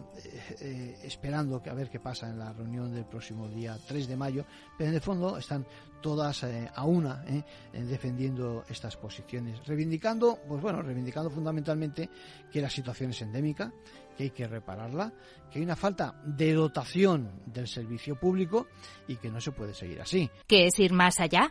esperando 1.03 1.61
que 1.61 1.71
a 1.71 1.75
ver 1.75 1.91
qué 1.91 1.99
pasa 1.99 2.29
en 2.29 2.39
la 2.39 2.53
reunión 2.53 2.95
del 2.95 3.05
próximo 3.05 3.49
día 3.49 3.77
3 3.89 4.07
de 4.07 4.17
mayo, 4.17 4.45
pero 4.79 4.91
en 4.91 4.95
el 4.95 5.01
fondo 5.01 5.37
están 5.37 5.67
todas 6.01 6.45
eh, 6.45 6.71
a 6.73 6.85
una 6.85 7.25
eh, 7.27 7.43
defendiendo 7.83 8.63
estas 8.69 8.97
posiciones, 8.97 9.67
reivindicando, 9.67 10.39
pues 10.47 10.63
bueno, 10.63 10.83
reivindicando 10.83 11.31
fundamentalmente 11.31 12.09
que 12.53 12.61
la 12.61 12.71
situación 12.71 13.11
es 13.11 13.21
endémica, 13.23 13.73
que 14.17 14.23
hay 14.23 14.31
que 14.31 14.47
repararla, 14.47 15.13
que 15.51 15.59
hay 15.59 15.65
una 15.65 15.75
falta 15.75 16.15
de 16.25 16.53
dotación 16.53 17.43
del 17.47 17.67
servicio 17.67 18.15
público 18.15 18.69
y 19.09 19.17
que 19.17 19.33
no 19.33 19.41
se 19.41 19.51
puede 19.51 19.75
seguir 19.75 20.01
así. 20.01 20.31
¿Qué 20.47 20.69
es 20.69 20.79
ir 20.79 20.93
más 20.93 21.19
allá? 21.19 21.51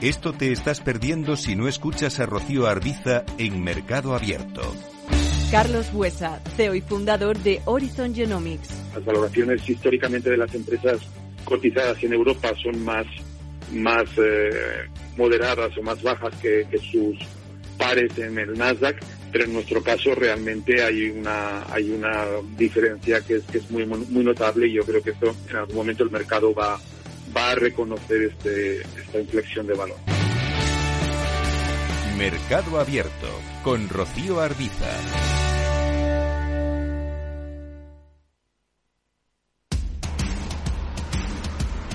Esto 0.00 0.32
te 0.32 0.52
estás 0.52 0.80
perdiendo 0.80 1.36
si 1.36 1.54
no 1.54 1.68
escuchas 1.68 2.20
a 2.20 2.26
Rocío 2.26 2.66
Arbiza 2.66 3.24
en 3.38 3.62
Mercado 3.62 4.14
Abierto. 4.14 4.62
Carlos 5.50 5.88
Huesa, 5.94 6.40
CEO 6.56 6.74
y 6.74 6.80
fundador 6.80 7.38
de 7.38 7.62
Horizon 7.64 8.14
Genomics. 8.14 8.68
Las 8.94 9.04
valoraciones 9.04 9.68
históricamente 9.68 10.30
de 10.30 10.36
las 10.36 10.54
empresas 10.54 10.98
cotizadas 11.44 12.02
en 12.02 12.12
Europa 12.12 12.52
son 12.62 12.84
más 12.84 13.06
más 13.72 14.04
moderadas 15.16 15.76
o 15.78 15.82
más 15.82 16.02
bajas 16.02 16.34
que, 16.40 16.66
que 16.70 16.78
sus 16.78 17.16
pares 17.78 18.16
en 18.18 18.38
el 18.38 18.52
Nasdaq, 18.58 19.00
pero 19.32 19.44
en 19.44 19.52
nuestro 19.52 19.82
caso 19.82 20.14
realmente 20.14 20.82
hay 20.82 21.10
una 21.10 21.64
hay 21.72 21.90
una 21.90 22.26
diferencia 22.56 23.20
que 23.20 23.36
es, 23.36 23.44
que 23.44 23.58
es 23.58 23.70
muy 23.70 23.86
muy 23.86 24.24
notable 24.24 24.66
y 24.68 24.74
yo 24.74 24.84
creo 24.84 25.02
que 25.02 25.10
esto 25.10 25.34
en 25.48 25.56
algún 25.56 25.76
momento 25.76 26.04
el 26.04 26.10
mercado 26.10 26.52
va 26.52 26.78
va 27.36 27.50
a 27.50 27.54
reconocer 27.54 28.22
este, 28.22 28.80
esta 28.80 29.20
inflexión 29.20 29.66
de 29.66 29.74
valor. 29.74 29.96
Mercado 32.16 32.78
Abierto 32.78 33.28
con 33.62 33.88
Rocío 33.88 34.40
Arbiza. 34.40 34.86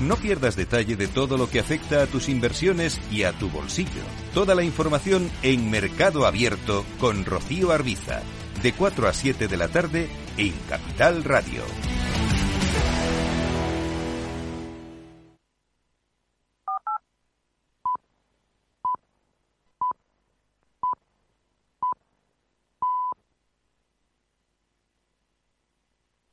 No 0.02 0.16
pierdas 0.16 0.56
detalle 0.56 0.96
de 0.96 1.08
todo 1.08 1.38
lo 1.38 1.50
que 1.50 1.60
afecta 1.60 2.04
a 2.04 2.08
tus 2.08 2.30
inversiones 2.30 3.00
y 3.12 3.24
a 3.24 3.34
tu 3.34 3.50
bolsillo. 3.50 4.02
Toda 4.34 4.56
la 4.56 4.64
información 4.64 5.30
en 5.44 5.70
Mercado 5.70 6.26
Abierto 6.26 6.86
con 7.00 7.26
Rocío 7.26 7.72
Arbiza, 7.72 8.22
de 8.64 8.72
4 8.72 9.08
a 9.10 9.14
7 9.14 9.48
de 9.50 9.58
la 9.58 9.68
tarde 9.68 10.08
en 10.38 10.54
Capital 10.70 11.24
Radio. 11.26 11.64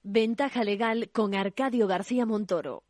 Ventaja 0.09 0.63
legal 0.63 1.11
con 1.13 1.35
Arcadio 1.35 1.89
García 1.89 2.25
Montoro. 2.27 2.85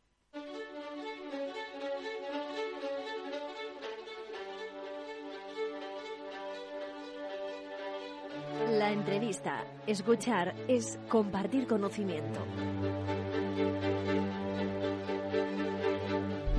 La 8.69 8.91
entrevista, 8.91 9.65
escuchar, 9.87 10.53
es 10.67 10.99
compartir 11.09 11.65
conocimiento. 11.65 12.39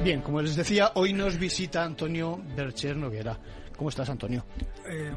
Bien, 0.02 0.20
como 0.22 0.42
les 0.42 0.56
decía, 0.56 0.90
hoy 0.96 1.12
nos 1.12 1.38
visita 1.38 1.84
Antonio 1.84 2.42
Bercher 2.56 2.96
Noguera. 2.96 3.38
¿Cómo 3.76 3.90
estás, 3.90 4.10
Antonio? 4.10 4.44
Eh, 4.88 5.12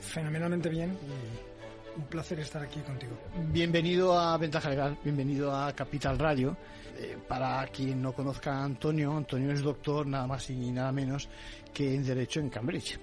fenomenalmente 0.00 0.68
bien 0.68 0.90
y 0.92 1.53
un 1.96 2.04
placer 2.04 2.40
estar 2.40 2.62
aquí 2.62 2.80
contigo. 2.80 3.16
Bienvenido 3.52 4.18
a 4.18 4.36
Ventaja 4.36 4.70
Legal, 4.70 4.98
bienvenido 5.02 5.54
a 5.54 5.72
Capital 5.72 6.18
Radio. 6.18 6.56
Eh, 6.96 7.16
para 7.28 7.66
quien 7.68 8.00
no 8.02 8.12
conozca 8.12 8.52
a 8.52 8.64
Antonio, 8.64 9.16
Antonio 9.16 9.52
es 9.52 9.62
doctor 9.62 10.06
nada 10.06 10.26
más 10.26 10.48
y 10.50 10.70
nada 10.70 10.92
menos 10.92 11.28
que 11.72 11.94
en 11.94 12.04
Derecho 12.04 12.40
en 12.40 12.50
Cambridge. 12.50 12.98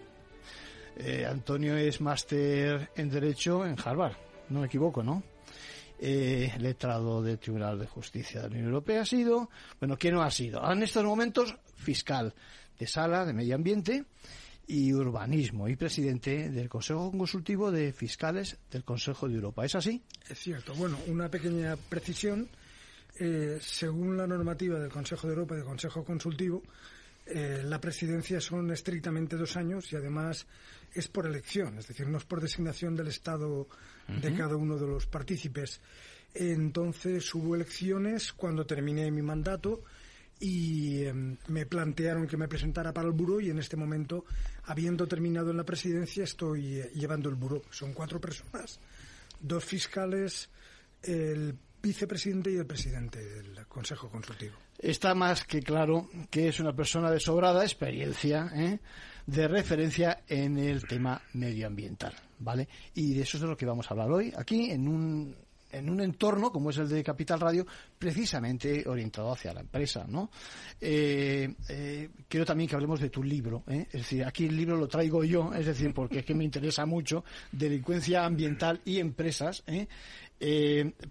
Eh, 0.98 1.26
Antonio 1.26 1.76
es 1.78 2.02
máster 2.02 2.92
en 2.96 3.10
Derecho 3.10 3.66
en 3.66 3.76
Harvard, 3.84 4.16
no 4.50 4.62
me 4.62 4.68
equivoco, 4.68 5.04
¿no? 5.04 5.24
Eh, 6.00 6.52
letrado 6.58 7.22
del 7.22 7.38
Tribunal 7.40 7.80
de 7.80 7.88
Justicia 7.88 8.42
de 8.42 8.48
la 8.48 8.54
Unión 8.54 8.68
Europea 8.68 9.02
ha 9.02 9.06
sido, 9.06 9.50
bueno, 9.80 9.98
¿quién 9.98 10.16
no 10.16 10.24
ha 10.24 10.32
sido? 10.32 10.70
En 10.72 10.84
estos 10.84 11.04
momentos, 11.04 11.56
fiscal 11.76 12.34
de 12.78 12.88
sala 12.88 13.26
de 13.26 13.34
medio 13.34 13.56
ambiente 13.56 14.06
y 14.67 14.93
urbanismo 14.93 15.67
y 15.67 15.76
presidente 15.76 16.50
del 16.50 16.69
Consejo 16.69 17.12
Consultivo 17.12 17.71
de 17.71 17.91
Fiscales 17.93 18.58
del 18.69 18.84
Consejo 18.84 19.28
de 19.28 19.36
Europa. 19.36 19.65
¿Es 19.65 19.76
así? 19.76 20.02
Es 20.30 20.39
cierto. 20.39 20.74
Bueno, 20.76 20.97
una 21.08 21.30
pequeña 21.30 21.76
precisión. 21.76 22.47
Eh, 23.19 23.60
según 23.62 24.17
la 24.17 24.26
normativa 24.26 24.80
del 24.80 24.89
Consejo 24.89 25.28
de 25.28 25.34
Europa 25.34 25.54
y 25.54 25.58
del 25.58 25.65
Consejo 25.65 26.04
Consultivo, 26.04 26.63
eh, 27.26 27.62
la 27.63 27.80
presidencia 27.80 28.41
son 28.41 28.71
estrictamente 28.71 29.36
dos 29.36 29.56
años 29.58 29.91
y 29.91 29.95
además 29.95 30.47
es 30.93 31.08
por 31.08 31.26
elección, 31.26 31.78
es 31.78 31.88
decir, 31.88 32.08
no 32.08 32.17
es 32.17 32.26
por 32.26 32.41
designación 32.41 32.95
del 32.95 33.08
Estado 33.08 33.67
de 34.08 34.36
cada 34.36 34.56
uno 34.56 34.78
de 34.78 34.88
los 34.88 35.06
partícipes. 35.06 35.80
Entonces 36.34 37.34
hubo 37.36 37.56
elecciones 37.56 38.34
cuando 38.34 38.65
terminé 38.65 39.12
mi 39.12 39.21
mandato 39.21 39.84
y 40.42 41.06
em, 41.06 41.38
me 41.48 41.68
plantearon 41.68 42.28
que 42.28 42.36
me 42.36 42.48
presentara 42.48 42.92
para 42.92 43.08
el 43.08 43.14
buró 43.14 43.40
y 43.40 43.52
en 43.52 43.60
este 43.60 43.78
momento, 43.78 44.26
habiendo 44.64 45.08
terminado 45.08 45.52
en 45.52 45.58
la 45.58 45.64
presidencia, 45.64 46.24
estoy 46.24 46.80
eh, 46.80 46.92
llevando 46.96 47.30
el 47.30 47.36
buró. 47.36 47.62
Son 47.70 47.94
cuatro 47.94 48.20
personas, 48.20 48.80
dos 49.40 49.64
fiscales, 49.64 50.50
el 51.04 51.56
vicepresidente 51.82 52.52
y 52.52 52.58
el 52.58 52.66
presidente 52.66 53.24
del 53.24 53.68
Consejo 53.68 54.10
Consultivo. 54.10 54.56
Está 54.80 55.14
más 55.14 55.44
que 55.44 55.62
claro 55.62 56.10
que 56.32 56.48
es 56.48 56.60
una 56.60 56.76
persona 56.76 57.12
de 57.12 57.20
sobrada 57.20 57.64
experiencia, 57.64 58.52
¿eh? 58.56 58.80
de 59.28 59.48
referencia 59.48 60.24
en 60.28 60.58
el 60.58 60.88
tema 60.88 61.22
medioambiental, 61.34 62.16
¿vale? 62.40 62.68
Y 62.96 63.14
de 63.14 63.22
eso 63.22 63.38
es 63.38 63.42
de 63.42 63.48
lo 63.48 63.56
que 63.56 63.68
vamos 63.68 63.86
a 63.86 63.94
hablar 63.94 64.12
hoy, 64.12 64.34
aquí 64.36 64.72
en 64.72 64.88
un 64.88 65.36
en 65.72 65.90
un 65.90 66.02
entorno 66.02 66.52
como 66.52 66.70
es 66.70 66.78
el 66.78 66.90
de 66.90 67.04
Capital 67.04 67.40
Radio, 67.40 67.66
precisamente 67.98 68.88
orientado 68.88 69.32
hacia 69.32 69.54
la 69.54 69.62
empresa, 69.62 70.06
¿no? 70.08 70.30
Eh, 70.80 71.54
eh, 71.70 72.10
quiero 72.28 72.46
también 72.46 72.70
que 72.70 72.76
hablemos 72.76 73.00
de 73.00 73.10
tu 73.10 73.24
libro, 73.24 73.64
¿eh? 73.68 73.88
es 73.92 74.02
decir, 74.02 74.26
aquí 74.26 74.46
el 74.46 74.56
libro 74.56 74.78
lo 74.78 74.88
traigo 74.88 75.24
yo, 75.24 75.54
es 75.54 75.66
decir, 75.66 75.94
porque 75.94 76.20
es 76.20 76.26
que 76.26 76.36
me 76.36 76.44
interesa 76.44 76.86
mucho 76.86 77.24
delincuencia 77.52 78.26
ambiental 78.26 78.82
y 78.86 79.00
empresas, 79.00 79.64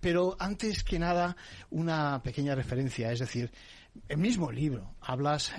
pero 0.00 0.36
antes 0.38 0.82
que 0.82 0.98
nada 0.98 1.36
una 1.70 2.22
pequeña 2.22 2.54
referencia, 2.54 3.12
es 3.12 3.20
decir, 3.20 3.50
el 4.08 4.18
mismo 4.18 4.50
libro 4.50 4.94
hablas 5.00 5.52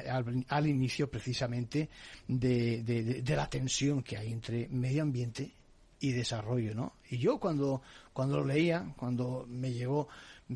al, 0.48 0.68
inicio 0.68 1.10
precisamente 1.10 1.90
de, 2.28 2.84
de, 2.84 3.36
la 3.36 3.50
tensión 3.50 4.04
que 4.04 4.18
hay 4.18 4.32
entre 4.32 4.68
medio 4.70 5.04
ambiente 5.04 5.54
y 6.00 6.12
desarrollo, 6.12 6.74
¿no? 6.74 6.94
Y 7.10 7.18
yo 7.18 7.40
cuando, 7.40 7.82
cuando 8.14 8.38
lo 8.38 8.46
leía, 8.46 8.94
cuando 8.98 9.46
me 9.48 9.72
llegó, 9.72 10.08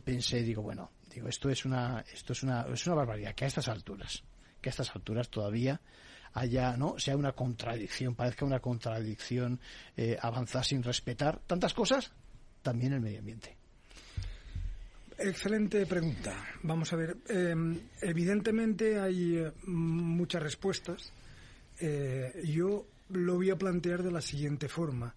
pensé, 0.04 0.44
digo, 0.44 0.62
bueno, 0.62 0.92
digo, 1.14 1.28
esto 1.28 1.50
es 1.50 1.66
una, 1.66 2.04
esto 2.14 2.34
es 2.34 2.44
una, 2.44 2.66
es 2.74 2.86
una 2.86 2.96
barbaridad, 2.96 3.34
que 3.34 3.46
a 3.46 3.48
estas 3.48 3.68
alturas, 3.68 4.24
que 4.62 4.70
a 4.70 4.72
estas 4.72 4.96
alturas 4.96 5.30
todavía 5.30 5.80
haya, 6.34 6.76
¿no? 6.76 7.00
sea 7.00 7.16
una 7.16 7.32
contradicción, 7.32 8.16
parezca 8.16 8.46
una 8.46 8.60
contradicción 8.60 9.60
eh, 9.96 10.18
avanzar 10.22 10.66
sin 10.66 10.84
respetar 10.84 11.40
tantas 11.48 11.74
cosas, 11.74 12.12
también 12.62 12.94
el 12.94 13.02
medio 13.02 13.20
ambiente. 13.20 13.56
Excelente 15.18 15.86
pregunta. 15.86 16.46
Vamos 16.64 16.92
a 16.92 16.98
ver. 16.98 17.16
Em, 17.30 17.80
evidentemente 18.02 19.00
hay 19.00 19.38
eh, 19.38 19.52
muchas 19.66 20.44
respuestas. 20.44 21.14
Eh, 21.80 22.42
yo 22.44 22.86
lo 23.10 23.36
voy 23.36 23.50
a 23.50 23.56
plantear 23.56 24.04
de 24.04 24.12
la 24.12 24.22
siguiente 24.22 24.68
forma. 24.68 25.16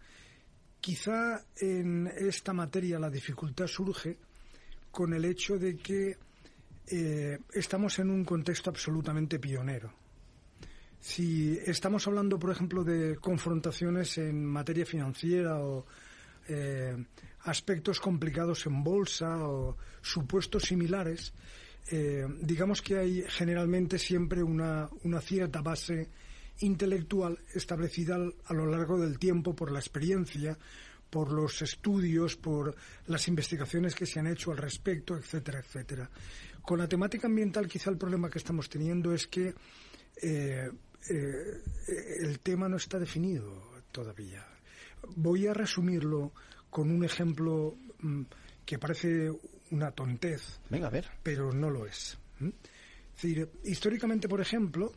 Quizá 0.81 1.45
en 1.61 2.07
esta 2.07 2.53
materia 2.53 2.99
la 2.99 3.11
dificultad 3.11 3.67
surge 3.67 4.17
con 4.91 5.13
el 5.13 5.25
hecho 5.25 5.59
de 5.59 5.77
que 5.77 6.17
eh, 6.87 7.39
estamos 7.53 7.99
en 7.99 8.11
un 8.11 8.25
contexto 8.25 8.71
absolutamente 8.71 9.39
pionero. 9.39 9.93
Si 11.01 11.59
estamos 11.65 12.07
hablando, 12.07 12.39
por 12.39 12.51
ejemplo, 12.51 12.83
de 12.83 13.17
confrontaciones 13.17 14.19
en 14.19 14.45
materia 14.45 14.87
financiera 14.87 15.61
o 15.61 15.87
eh, 16.49 16.97
aspectos 17.43 18.01
complicados 18.01 18.67
en 18.67 18.83
bolsa 18.83 19.47
o 19.47 19.77
supuestos 20.01 20.65
similares, 20.65 21.33
eh, 21.91 22.27
digamos 22.41 22.83
que 22.83 22.99
hay 22.99 23.25
generalmente 23.29 23.99
siempre 23.99 24.43
una, 24.43 24.89
una 25.05 25.21
cierta 25.21 25.61
base 25.61 26.09
intelectual 26.61 27.39
establecida 27.55 28.17
a 28.17 28.55
lo 28.55 28.67
largo 28.67 28.99
del 28.99 29.19
tiempo 29.19 29.55
por 29.55 29.71
la 29.71 29.79
experiencia, 29.79 30.59
por 31.11 31.33
los 31.33 31.63
estudios, 31.63 32.37
por 32.37 32.75
las 33.07 33.29
investigaciones 33.29 33.95
que 33.95 34.07
se 34.07 34.19
han 34.21 34.27
hecho 34.27 34.51
al 34.51 34.59
respecto, 34.59 35.17
etcétera, 35.17 35.61
etcétera. 35.61 36.11
Con 36.63 36.79
la 36.79 36.89
temática 36.89 37.27
ambiental 37.27 37.67
quizá 37.67 37.91
el 37.91 37.97
problema 37.97 38.29
que 38.29 38.39
estamos 38.39 38.69
teniendo 38.69 39.13
es 39.15 39.27
que 39.27 39.55
eh, 40.21 40.71
eh, 41.11 41.63
el 42.21 42.41
tema 42.41 42.69
no 42.69 42.77
está 42.77 42.99
definido 42.99 43.83
todavía. 43.91 44.47
Voy 45.17 45.47
a 45.47 45.55
resumirlo 45.55 46.33
con 46.69 46.91
un 46.91 47.05
ejemplo 47.05 47.77
mm, 48.01 48.23
que 48.67 48.79
parece 48.79 49.31
una 49.71 49.91
tontez, 49.93 50.61
Venga, 50.69 50.89
a 50.89 50.91
ver. 50.91 51.09
pero 51.23 51.53
no 51.53 51.71
lo 51.71 51.87
es. 51.87 52.19
decir, 53.15 53.49
históricamente, 53.65 54.29
por 54.29 54.41
ejemplo, 54.41 54.93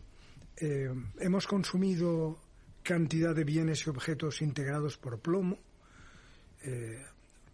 eh, 0.61 0.93
hemos 1.19 1.47
consumido 1.47 2.39
cantidad 2.83 3.33
de 3.33 3.43
bienes 3.43 3.85
y 3.85 3.89
objetos 3.89 4.43
integrados 4.43 4.95
por 4.95 5.19
plomo. 5.19 5.57
Eh, 6.63 7.03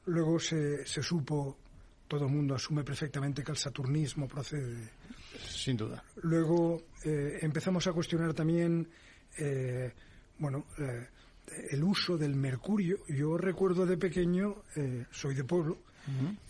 luego 0.08 0.38
se, 0.40 0.86
se, 0.86 1.02
supo, 1.02 1.58
todo 2.06 2.26
el 2.26 2.32
mundo 2.32 2.54
asume 2.54 2.84
perfectamente 2.84 3.44
que 3.44 3.52
el 3.52 3.58
saturnismo 3.58 4.28
procede. 4.28 4.90
Sin 5.40 5.78
duda. 5.78 6.04
Luego 6.24 6.84
eh, 7.06 7.40
empezamos 7.42 7.88
a 7.88 7.94
cuestionar 7.94 8.34
también, 8.34 8.90
bueno, 10.40 10.66
el 11.70 11.84
uso 11.84 12.18
del 12.18 12.36
mercurio. 12.36 13.06
Yo 13.08 13.38
recuerdo 13.38 13.86
de 13.86 13.98
pequeño, 13.98 14.64
soy 15.12 15.36
de 15.36 15.44
pueblo, 15.44 15.78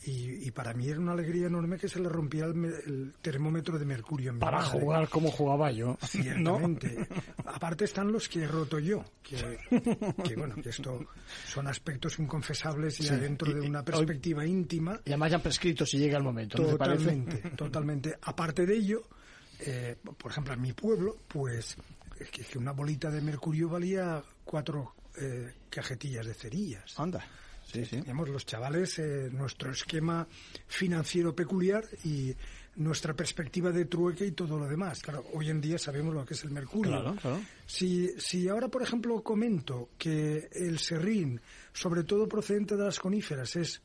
y, 0.05 0.51
para 0.51 0.73
mí 0.73 0.87
era 0.87 0.99
una 0.99 1.13
alegría 1.13 1.47
enorme 1.47 1.77
que 1.77 1.87
se 1.87 1.99
le 1.99 2.09
rompiera 2.09 2.47
el, 2.47 3.13
termómetro 3.21 3.77
de 3.77 3.85
mercurio 3.85 4.29
en 4.29 4.35
mi 4.35 4.41
Para 4.41 4.61
jugar 4.63 5.09
como 5.09 5.31
jugaba 5.31 5.71
yo. 5.71 5.97
Ciertamente. 6.01 7.07
Aparte 7.45 7.85
están 7.85 8.11
los 8.11 8.29
que 8.29 8.43
he 8.43 8.47
roto 8.47 8.79
yo, 8.79 9.03
que, 9.23 10.35
bueno, 10.35 10.55
que 10.55 10.69
esto 10.69 11.07
son 11.45 11.67
aspectos 11.67 12.19
inconfesables 12.19 12.99
y 13.01 13.09
dentro 13.09 13.53
de 13.53 13.61
una 13.61 13.83
perspectiva 13.83 14.45
íntima. 14.45 14.99
Y 15.05 15.09
además 15.09 15.31
ya 15.31 15.39
prescrito 15.39 15.85
si 15.85 15.97
llega 15.97 16.17
el 16.17 16.23
momento. 16.23 16.57
Totalmente, 16.57 17.37
totalmente. 17.55 18.17
Aparte 18.21 18.65
de 18.65 18.75
ello, 18.75 19.03
eh, 19.59 19.95
por 20.17 20.31
ejemplo, 20.31 20.53
en 20.53 20.61
mi 20.61 20.73
pueblo, 20.73 21.17
pues 21.27 21.77
que, 22.31 22.57
una 22.57 22.71
bolita 22.71 23.09
de 23.11 23.21
mercurio 23.21 23.69
valía 23.69 24.23
cuatro 24.43 24.93
eh, 25.19 25.53
cajetillas 25.69 26.25
de 26.25 26.33
cerillas. 26.33 26.99
Anda. 26.99 27.23
Sí, 27.71 27.85
sí. 27.85 27.97
Digamos, 27.97 28.29
los 28.29 28.45
chavales, 28.45 28.97
eh, 28.99 29.29
nuestro 29.31 29.71
esquema 29.71 30.27
financiero 30.67 31.35
peculiar 31.35 31.83
y 32.03 32.33
nuestra 32.77 33.13
perspectiva 33.13 33.71
de 33.71 33.85
trueque 33.85 34.25
y 34.25 34.31
todo 34.31 34.57
lo 34.57 34.67
demás. 34.67 35.01
Claro, 35.01 35.25
hoy 35.33 35.49
en 35.49 35.59
día 35.59 35.77
sabemos 35.77 36.13
lo 36.13 36.25
que 36.25 36.33
es 36.33 36.43
el 36.43 36.51
mercurio. 36.51 36.93
Claro, 36.93 37.15
claro. 37.15 37.41
Si, 37.65 38.09
si 38.19 38.47
ahora, 38.47 38.67
por 38.69 38.83
ejemplo, 38.83 39.21
comento 39.21 39.89
que 39.97 40.47
el 40.51 40.79
serrín, 40.79 41.41
sobre 41.73 42.03
todo 42.03 42.27
procedente 42.27 42.77
de 42.77 42.85
las 42.85 42.99
coníferas, 42.99 43.55
es 43.55 43.81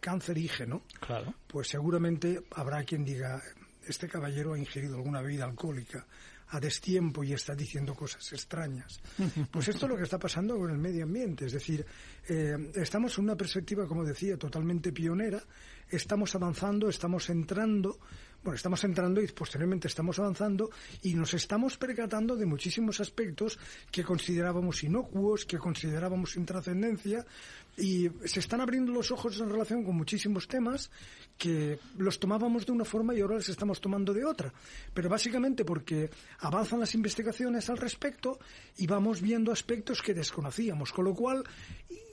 cancerígeno, 0.00 0.82
claro. 1.00 1.34
pues 1.46 1.68
seguramente 1.68 2.44
habrá 2.52 2.84
quien 2.84 3.04
diga, 3.04 3.42
este 3.86 4.08
caballero 4.08 4.54
ha 4.54 4.58
ingerido 4.58 4.96
alguna 4.96 5.20
bebida 5.20 5.44
alcohólica 5.44 6.06
a 6.48 6.60
destiempo 6.60 7.24
y 7.24 7.32
está 7.32 7.54
diciendo 7.54 7.94
cosas 7.94 8.32
extrañas. 8.32 9.00
Pues 9.50 9.68
esto 9.68 9.86
es 9.86 9.90
lo 9.90 9.96
que 9.96 10.04
está 10.04 10.18
pasando 10.18 10.56
con 10.56 10.70
el 10.70 10.78
medio 10.78 11.04
ambiente. 11.04 11.46
Es 11.46 11.52
decir, 11.52 11.84
eh, 12.28 12.70
estamos 12.74 13.16
en 13.18 13.24
una 13.24 13.36
perspectiva, 13.36 13.86
como 13.86 14.04
decía, 14.04 14.36
totalmente 14.36 14.92
pionera. 14.92 15.42
Estamos 15.88 16.34
avanzando, 16.34 16.88
estamos 16.88 17.30
entrando 17.30 17.98
bueno, 18.46 18.54
estamos 18.54 18.84
entrando 18.84 19.20
y 19.20 19.26
posteriormente 19.26 19.88
estamos 19.88 20.20
avanzando 20.20 20.70
y 21.02 21.14
nos 21.14 21.34
estamos 21.34 21.76
percatando 21.76 22.36
de 22.36 22.46
muchísimos 22.46 23.00
aspectos 23.00 23.58
que 23.90 24.04
considerábamos 24.04 24.84
inocuos, 24.84 25.44
que 25.44 25.58
considerábamos 25.58 26.30
sin 26.30 26.46
trascendencia 26.46 27.26
y 27.76 28.08
se 28.24 28.38
están 28.38 28.60
abriendo 28.60 28.92
los 28.92 29.10
ojos 29.10 29.40
en 29.40 29.50
relación 29.50 29.82
con 29.82 29.96
muchísimos 29.96 30.46
temas 30.46 30.92
que 31.36 31.80
los 31.98 32.20
tomábamos 32.20 32.64
de 32.64 32.72
una 32.72 32.84
forma 32.84 33.16
y 33.16 33.20
ahora 33.20 33.34
los 33.34 33.48
estamos 33.48 33.80
tomando 33.80 34.14
de 34.14 34.24
otra. 34.24 34.52
Pero 34.94 35.08
básicamente 35.08 35.64
porque 35.64 36.08
avanzan 36.38 36.78
las 36.78 36.94
investigaciones 36.94 37.68
al 37.68 37.78
respecto 37.78 38.38
y 38.78 38.86
vamos 38.86 39.20
viendo 39.20 39.50
aspectos 39.50 40.02
que 40.02 40.14
desconocíamos, 40.14 40.92
con 40.92 41.04
lo 41.04 41.14
cual 41.14 41.42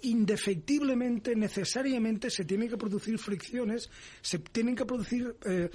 indefectiblemente, 0.02 1.36
necesariamente 1.36 2.30
se 2.30 2.44
tienen 2.44 2.70
que 2.70 2.78
producir 2.78 3.18
fricciones, 3.18 3.90
se 4.22 4.40
tienen 4.40 4.76
que 4.76 4.86
producir 4.86 5.36
eh, 5.46 5.70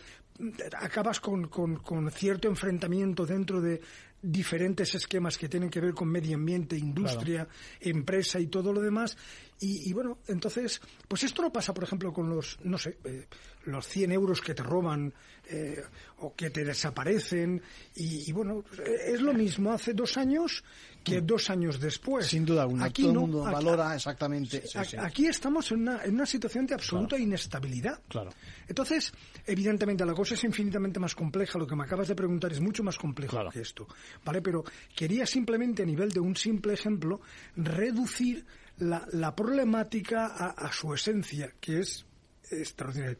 acabas 0.78 1.20
con, 1.20 1.48
con, 1.48 2.10
cierto 2.10 2.48
enfrentamiento 2.48 3.26
dentro 3.26 3.60
de 3.60 3.80
diferentes 4.20 4.94
esquemas 4.94 5.38
que 5.38 5.48
tienen 5.48 5.70
que 5.70 5.80
ver 5.80 5.94
con 5.94 6.08
medio 6.08 6.36
ambiente, 6.36 6.76
industria, 6.76 7.46
empresa 7.80 8.40
y 8.40 8.46
todo 8.46 8.72
lo 8.72 8.80
demás. 8.80 9.16
Y, 9.60 9.92
bueno, 9.92 10.18
entonces, 10.28 10.80
pues 11.08 11.24
esto 11.24 11.42
no 11.42 11.52
pasa, 11.52 11.74
por 11.74 11.82
ejemplo, 11.82 12.12
con 12.12 12.30
los, 12.30 12.58
no 12.62 12.78
sé, 12.78 12.98
eh, 13.04 13.26
los 13.64 13.86
100 13.88 14.12
euros 14.12 14.40
que 14.40 14.54
te 14.54 14.62
roban 14.62 15.12
eh, 15.48 15.82
o 16.18 16.34
que 16.34 16.50
te 16.50 16.64
desaparecen. 16.64 17.60
Y, 17.96 18.30
bueno, 18.32 18.64
es 18.86 19.20
lo 19.20 19.34
mismo 19.34 19.72
hace 19.72 19.94
dos 19.94 20.16
años 20.16 20.62
que 21.02 21.20
mm. 21.20 21.26
dos 21.26 21.50
años 21.50 21.80
después. 21.80 22.26
Sin 22.26 22.44
duda 22.44 22.62
alguna. 22.62 22.84
Aquí 22.84 23.02
Todo 23.02 23.12
el 23.12 23.18
mundo 23.18 23.40
valora 23.42 23.94
exactamente. 23.94 24.62
aquí 24.98 25.26
estamos 25.26 25.72
en 25.72 25.80
una, 25.80 26.04
en 26.04 26.14
una 26.14 26.26
situación 26.26 26.66
de 26.66 26.74
absoluta 26.74 27.18
inestabilidad. 27.18 28.00
Claro. 28.08 28.30
Entonces, 28.68 29.12
evidentemente, 29.46 30.04
la 30.04 30.14
cosa 30.14 30.34
es 30.34 30.44
infinitamente 30.44 31.00
más 31.00 31.14
compleja. 31.14 31.58
Lo 31.58 31.66
que 31.66 31.74
me 31.74 31.84
acabas 31.84 32.08
de 32.08 32.14
preguntar 32.14 32.52
es 32.52 32.60
mucho 32.60 32.84
más 32.84 32.96
complejo 32.96 33.38
que 33.50 33.60
esto. 33.60 33.88
¿Vale? 34.24 34.40
Pero 34.40 34.64
quería 34.94 35.26
simplemente, 35.26 35.82
a 35.82 35.86
nivel 35.86 36.10
de 36.10 36.20
un 36.20 36.36
simple 36.36 36.74
ejemplo, 36.74 37.20
reducir 37.56 38.44
la, 38.78 39.06
la 39.12 39.34
problemática 39.34 40.26
a, 40.26 40.50
a 40.50 40.72
su 40.72 40.92
esencia, 40.94 41.52
que 41.60 41.80
es 41.80 42.06
extraordinaria 42.50 43.18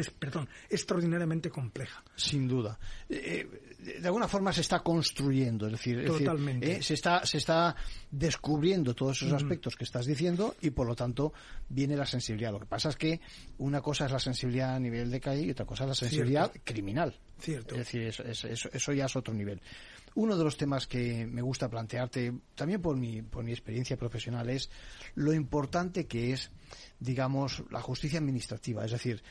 es, 0.00 0.10
perdón, 0.10 0.48
extraordinariamente 0.68 1.50
compleja. 1.50 2.02
Sin 2.16 2.46
duda. 2.46 2.78
Eh, 3.08 3.46
de 4.00 4.06
alguna 4.06 4.28
forma 4.28 4.52
se 4.52 4.60
está 4.60 4.80
construyendo, 4.80 5.66
es 5.66 5.72
decir, 5.72 5.98
eh, 6.00 6.82
se, 6.82 6.94
está, 6.94 7.24
se 7.24 7.38
está 7.38 7.74
descubriendo 8.10 8.94
todos 8.94 9.22
esos 9.22 9.32
aspectos 9.32 9.76
que 9.76 9.84
estás 9.84 10.06
diciendo 10.06 10.56
y 10.60 10.70
por 10.70 10.86
lo 10.86 10.94
tanto 10.94 11.32
viene 11.68 11.96
la 11.96 12.06
sensibilidad. 12.06 12.52
Lo 12.52 12.60
que 12.60 12.66
pasa 12.66 12.90
es 12.90 12.96
que 12.96 13.20
una 13.58 13.80
cosa 13.80 14.06
es 14.06 14.12
la 14.12 14.18
sensibilidad 14.18 14.74
a 14.74 14.80
nivel 14.80 15.10
de 15.10 15.20
calle 15.20 15.42
y 15.42 15.50
otra 15.50 15.64
cosa 15.64 15.84
es 15.84 15.88
la 15.88 15.94
sensibilidad 15.94 16.52
criminal. 16.64 17.18
Cierto. 17.38 17.74
Es 17.74 17.80
decir, 17.80 18.02
eso, 18.02 18.24
eso, 18.24 18.92
ya 18.92 19.06
es 19.06 19.16
otro 19.16 19.32
nivel. 19.32 19.60
Uno 20.18 20.36
de 20.36 20.42
los 20.42 20.56
temas 20.56 20.88
que 20.88 21.28
me 21.28 21.42
gusta 21.42 21.70
plantearte, 21.70 22.32
también 22.56 22.82
por 22.82 22.96
mi, 22.96 23.22
por 23.22 23.44
mi 23.44 23.52
experiencia 23.52 23.96
profesional, 23.96 24.50
es 24.50 24.68
lo 25.14 25.32
importante 25.32 26.08
que 26.08 26.32
es 26.32 26.50
digamos, 27.00 27.62
la 27.70 27.80
justicia 27.80 28.18
administrativa, 28.18 28.84
es 28.84 28.90
decir, 28.90 29.22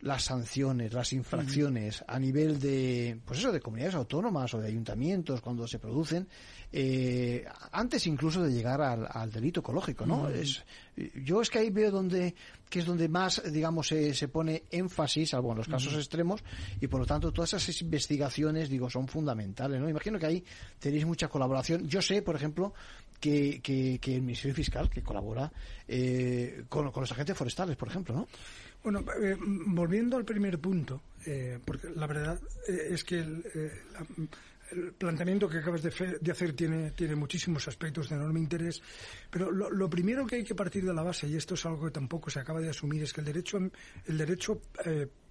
las 0.00 0.24
sanciones, 0.24 0.92
las 0.92 1.12
infracciones 1.12 2.04
a 2.06 2.18
nivel 2.18 2.58
de, 2.58 3.20
pues 3.24 3.38
eso, 3.38 3.52
de 3.52 3.60
comunidades 3.60 3.94
autónomas 3.94 4.52
o 4.54 4.60
de 4.60 4.68
ayuntamientos 4.68 5.40
cuando 5.40 5.66
se 5.68 5.78
producen, 5.78 6.28
eh, 6.72 7.44
antes 7.70 8.06
incluso 8.06 8.42
de 8.42 8.52
llegar 8.52 8.80
al, 8.80 9.30
delito 9.30 9.60
ecológico, 9.60 10.06
¿no? 10.06 10.28
es, 10.28 10.64
yo 11.24 11.40
es 11.40 11.50
que 11.50 11.58
ahí 11.58 11.70
veo 11.70 11.90
donde, 11.90 12.34
que 12.68 12.80
es 12.80 12.86
donde 12.86 13.08
más, 13.08 13.42
digamos, 13.52 13.88
se, 13.88 14.14
se 14.14 14.28
pone 14.28 14.64
énfasis, 14.70 15.30
salvo 15.30 15.52
en 15.52 15.58
los 15.58 15.68
casos 15.68 15.94
extremos, 15.94 16.42
y 16.80 16.86
por 16.88 17.00
lo 17.00 17.06
tanto 17.06 17.32
todas 17.32 17.54
esas 17.54 17.80
investigaciones, 17.82 18.68
digo, 18.68 18.90
son 18.90 19.06
fundamentales, 19.06 19.80
¿no? 19.80 19.88
Imagino 19.88 20.18
que 20.18 20.26
ahí 20.26 20.44
tenéis 20.78 21.06
mucha 21.06 21.28
colaboración. 21.28 21.86
Yo 21.86 22.02
sé, 22.02 22.22
por 22.22 22.36
ejemplo, 22.36 22.74
que, 23.22 23.60
que, 23.62 24.00
que 24.00 24.16
el 24.16 24.22
Ministerio 24.22 24.52
Fiscal, 24.52 24.90
que 24.90 25.00
colabora 25.00 25.50
eh, 25.86 26.64
con, 26.68 26.84
los 26.84 27.12
agentes 27.12 27.38
forestales, 27.38 27.76
por 27.76 27.86
ejemplo, 27.86 28.12
¿no? 28.16 28.28
Bueno, 28.82 29.04
eh, 29.22 29.36
volviendo 29.38 30.16
al 30.16 30.24
primer 30.24 30.58
punto, 30.58 31.00
eh, 31.24 31.60
porque 31.64 31.88
la 31.94 32.08
verdad 32.08 32.40
es 32.66 33.04
que 33.04 33.20
el, 33.20 33.70
planteamiento 34.98 35.48
que 35.48 35.58
acabas 35.58 35.82
de, 35.82 36.32
hacer 36.32 36.54
tiene, 36.54 36.90
tiene 36.92 37.14
muchísimos 37.14 37.68
aspectos 37.68 38.08
de 38.08 38.16
enorme 38.16 38.40
interés, 38.40 38.82
pero 39.30 39.52
lo, 39.52 39.88
primero 39.88 40.26
que 40.26 40.36
hay 40.36 40.44
que 40.44 40.56
partir 40.56 40.84
de 40.84 40.92
la 40.92 41.02
base, 41.02 41.28
y 41.28 41.36
esto 41.36 41.54
es 41.54 41.64
algo 41.64 41.84
que 41.84 41.90
tampoco 41.92 42.28
se 42.28 42.40
acaba 42.40 42.60
de 42.60 42.70
asumir, 42.70 43.04
es 43.04 43.12
que 43.12 43.20
el 43.20 43.26
derecho, 43.26 43.58
el 43.58 44.18
derecho 44.18 44.60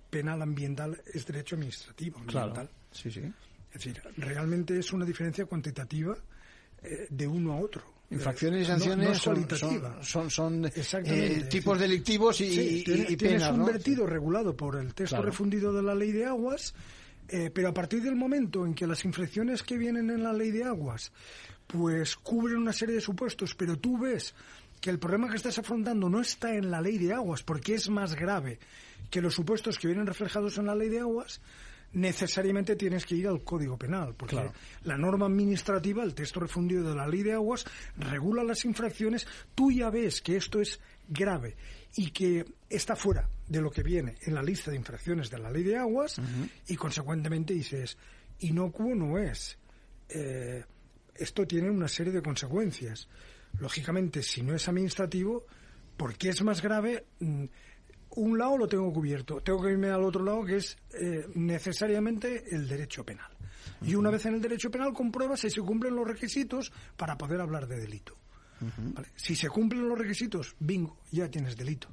penal 0.10 0.42
ambiental 0.42 1.02
es 1.14 1.26
derecho 1.26 1.56
administrativo 1.56 2.20
ambiental. 2.20 2.70
sí, 2.92 3.12
sí. 3.12 3.22
Es 3.74 3.86
decir, 3.86 4.02
realmente 4.18 4.78
es 4.78 4.92
una 4.92 5.06
diferencia 5.06 5.46
cuantitativa 5.46 6.14
eh, 6.14 6.22
de 7.10 7.28
uno 7.28 7.54
a 7.54 7.60
otro. 7.60 7.84
Infracciones 8.12 8.64
y 8.64 8.66
sanciones 8.66 9.18
son, 9.20 10.30
son, 10.30 10.66
eh, 10.66 11.46
tipos 11.50 11.80
delictivos 11.80 12.42
y, 12.42 12.84
tienes, 12.84 13.48
un 13.48 13.66
vertido 13.66 14.06
regulado 14.06 14.54
por 14.56 14.76
el 14.76 14.94
texto 14.94 15.22
refundido 15.22 15.72
de 15.72 15.82
la 15.82 15.96
ley 15.96 16.12
de 16.12 16.26
aguas, 16.26 16.74
eh, 17.30 17.50
pero 17.54 17.70
a 17.70 17.74
partir 17.74 18.04
del 18.04 18.18
momento 18.18 18.66
en 18.66 18.74
que 18.74 18.86
las 18.86 19.06
infracciones 19.06 19.64
que 19.64 19.78
vienen 19.78 20.10
en 20.10 20.24
la 20.24 20.34
ley 20.34 20.52
de 20.52 20.66
aguas 20.66 21.14
pues 21.68 22.18
cubren 22.18 22.58
una 22.58 22.74
serie 22.74 22.96
de 22.96 23.02
supuestos, 23.02 23.56
pero 23.56 23.78
tú 23.78 23.98
ves 23.98 24.36
que 24.82 24.90
el 24.90 25.00
problema 25.00 25.30
que 25.30 25.38
estás 25.38 25.58
afrontando 25.58 26.10
no 26.10 26.20
está 26.20 26.54
en 26.54 26.70
la 26.70 26.82
ley 26.82 26.98
de 26.98 27.14
aguas 27.14 27.44
porque 27.44 27.76
es 27.76 27.90
más 27.90 28.16
grave 28.16 28.60
que 29.10 29.22
los 29.22 29.36
supuestos 29.36 29.80
que 29.80 29.88
vienen 29.88 30.06
reflejados 30.06 30.58
en 30.58 30.66
la 30.66 30.76
ley 30.76 30.90
de 30.90 31.00
aguas, 31.00 31.40
necesariamente 31.94 32.76
tienes 32.76 33.06
que 33.06 33.16
ir 33.16 33.28
al 33.28 33.44
Código 33.44 33.78
Penal, 33.78 34.16
porque 34.16 34.52
la 34.84 34.98
norma 34.98 35.26
administrativa, 35.26 36.04
el 36.04 36.14
texto 36.14 36.40
refundido 36.40 36.90
de 36.90 36.96
la 36.96 37.08
Ley 37.08 37.24
de 37.24 37.34
Aguas, 37.34 37.66
regula 37.98 38.44
las 38.44 38.64
infracciones. 38.66 39.28
Tú 39.56 39.72
ya 39.72 39.90
ves 39.90 40.22
que 40.22 40.38
esto 40.38 40.62
es 40.62 40.80
grave 41.08 41.56
y 41.96 42.12
que 42.12 42.46
está 42.70 42.96
fuera 42.96 43.30
de 43.48 43.62
lo 43.62 43.70
que 43.70 43.84
viene 43.84 44.16
en 44.22 44.34
la 44.34 44.42
lista 44.42 44.72
de 44.72 44.78
infracciones 44.78 45.30
de 45.30 45.40
la 45.40 45.52
Ley 45.52 45.64
de 45.64 45.78
Aguas 45.78 46.22
y, 46.68 46.76
consecuentemente, 46.76 47.54
dices, 47.54 47.98
inocuo 48.40 48.96
no 48.96 49.18
es. 49.18 49.58
Eh, 50.08 50.64
esto 51.16 51.46
tiene 51.46 51.70
una 51.70 51.88
serie 51.88 52.14
de 52.14 52.22
consecuencias. 52.22 53.08
Lógicamente, 53.60 54.24
si 54.24 54.42
no 54.42 54.56
es 54.56 54.68
administrativo, 54.68 55.46
porque 55.98 56.30
es 56.30 56.42
más 56.42 56.62
grave, 56.62 57.06
mm, 57.20 57.46
un 58.16 58.38
lado 58.38 58.58
lo 58.58 58.68
tengo 58.68 58.92
cubierto, 58.92 59.42
tengo 59.42 59.62
que 59.62 59.72
irme 59.72 59.90
al 59.90 60.04
otro 60.04 60.24
lado 60.24 60.44
que 60.44 60.58
es 60.58 60.78
eh, 60.94 61.28
necesariamente 61.36 62.44
el 62.52 62.68
derecho 62.68 63.06
penal. 63.06 63.32
Y 63.82 63.96
una 63.96 64.12
vez 64.12 64.26
en 64.26 64.36
el 64.36 64.42
derecho 64.42 64.70
penal 64.70 64.94
compruebas 64.94 65.40
si 65.40 65.50
se 65.50 65.62
cumplen 65.62 65.96
los 65.96 66.08
requisitos 66.08 66.72
para 66.96 67.18
poder 67.18 67.42
hablar 67.42 67.68
de 67.68 67.80
delito. 67.80 68.18
Si 69.16 69.36
se 69.36 69.50
cumplen 69.50 69.90
los 69.90 69.98
requisitos, 69.98 70.56
bingo, 70.60 71.00
ya 71.12 71.28
tienes 71.30 71.58
delito. 71.58 71.88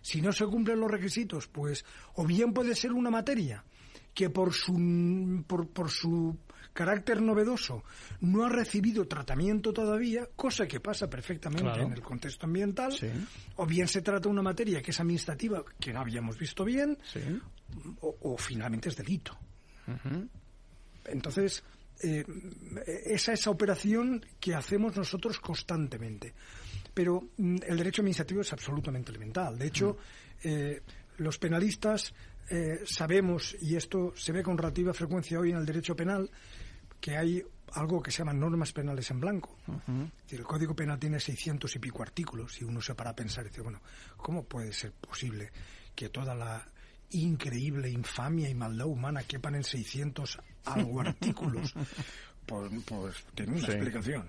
Si 0.00 0.20
no 0.20 0.32
se 0.32 0.46
cumplen 0.46 0.78
los 0.78 0.90
requisitos, 0.90 1.48
pues 1.48 1.84
o 2.14 2.24
bien 2.24 2.52
puede 2.52 2.76
ser 2.76 2.92
una 2.92 3.10
materia 3.10 3.64
que 4.12 4.30
por 4.30 4.52
su, 4.52 5.44
por, 5.46 5.68
por 5.68 5.90
su 5.90 6.38
carácter 6.74 7.22
novedoso 7.22 7.84
no 8.20 8.44
ha 8.44 8.48
recibido 8.50 9.06
tratamiento 9.06 9.72
todavía, 9.72 10.28
cosa 10.36 10.66
que 10.66 10.80
pasa 10.80 11.08
perfectamente 11.08 11.80
en 11.80 11.92
el 11.92 12.02
contexto 12.02 12.44
ambiental, 12.44 12.92
o 13.56 13.64
bien 13.64 13.88
se 13.88 14.02
trata 14.02 14.24
de 14.24 14.28
una 14.28 14.42
materia 14.42 14.82
que 14.82 14.90
es 14.90 15.00
administrativa, 15.00 15.64
que 15.80 15.92
no 15.92 16.00
habíamos 16.00 16.36
visto 16.36 16.64
bien, 16.64 16.98
o, 18.00 18.36
finalmente 18.36 18.90
es 18.90 18.96
delito. 18.96 19.38
Entonces, 21.06 21.62
eh, 22.02 22.24
esa 23.06 23.32
es 23.32 23.40
esa 23.40 23.50
operación 23.50 24.24
que 24.40 24.54
hacemos 24.54 24.96
nosotros 24.96 25.38
constantemente. 25.38 26.34
Pero 26.92 27.28
mm, 27.36 27.56
el 27.66 27.76
derecho 27.76 28.02
administrativo 28.02 28.40
es 28.40 28.52
absolutamente 28.52 29.10
elemental. 29.10 29.58
De 29.58 29.66
hecho, 29.66 29.92
mm. 29.92 30.48
eh, 30.48 30.82
los 31.18 31.38
penalistas 31.38 32.12
eh, 32.50 32.80
sabemos, 32.84 33.56
y 33.60 33.76
esto 33.76 34.12
se 34.16 34.32
ve 34.32 34.42
con 34.42 34.58
relativa 34.58 34.92
frecuencia 34.92 35.38
hoy 35.38 35.50
en 35.50 35.56
el 35.56 35.66
derecho 35.66 35.96
penal, 35.96 36.30
que 37.00 37.16
hay 37.16 37.42
algo 37.74 38.02
que 38.02 38.10
se 38.10 38.18
llaman 38.18 38.40
normas 38.40 38.72
penales 38.72 39.10
en 39.10 39.20
blanco. 39.20 39.56
El 40.28 40.42
Código 40.44 40.74
Penal 40.74 40.98
tiene 40.98 41.20
600 41.20 41.74
y 41.74 41.78
pico 41.78 42.02
artículos 42.02 42.60
y 42.60 42.64
uno 42.64 42.80
se 42.80 42.94
para 42.94 43.10
a 43.10 43.16
pensar 43.16 43.44
y 43.44 43.48
dice, 43.48 43.62
bueno, 43.62 43.80
¿cómo 44.16 44.44
puede 44.44 44.72
ser 44.72 44.92
posible 44.92 45.50
que 45.94 46.08
toda 46.08 46.34
la 46.34 46.66
increíble 47.10 47.90
infamia 47.90 48.48
y 48.48 48.54
maldad 48.54 48.86
humana 48.86 49.22
quepan 49.24 49.56
en 49.56 49.64
600 49.64 50.38
algo 50.64 51.00
artículos? 51.00 51.74
Pues, 52.46 52.70
pues 52.84 53.24
tiene 53.34 53.52
una 53.52 53.66
explicación. 53.66 54.24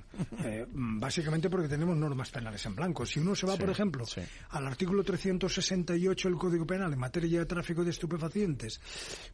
Eh, 0.45 0.65
básicamente 0.71 1.49
porque 1.49 1.67
tenemos 1.67 1.97
normas 1.97 2.29
penales 2.29 2.65
en 2.65 2.75
blanco. 2.75 3.05
Si 3.05 3.19
uno 3.19 3.35
se 3.35 3.45
va, 3.45 3.57
por 3.57 3.69
ejemplo, 3.69 4.05
al 4.49 4.67
artículo 4.67 5.03
368 5.03 6.29
del 6.29 6.37
Código 6.37 6.65
Penal 6.65 6.93
en 6.93 6.99
materia 6.99 7.39
de 7.39 7.45
tráfico 7.45 7.83
de 7.83 7.89
estupefacientes, 7.89 8.79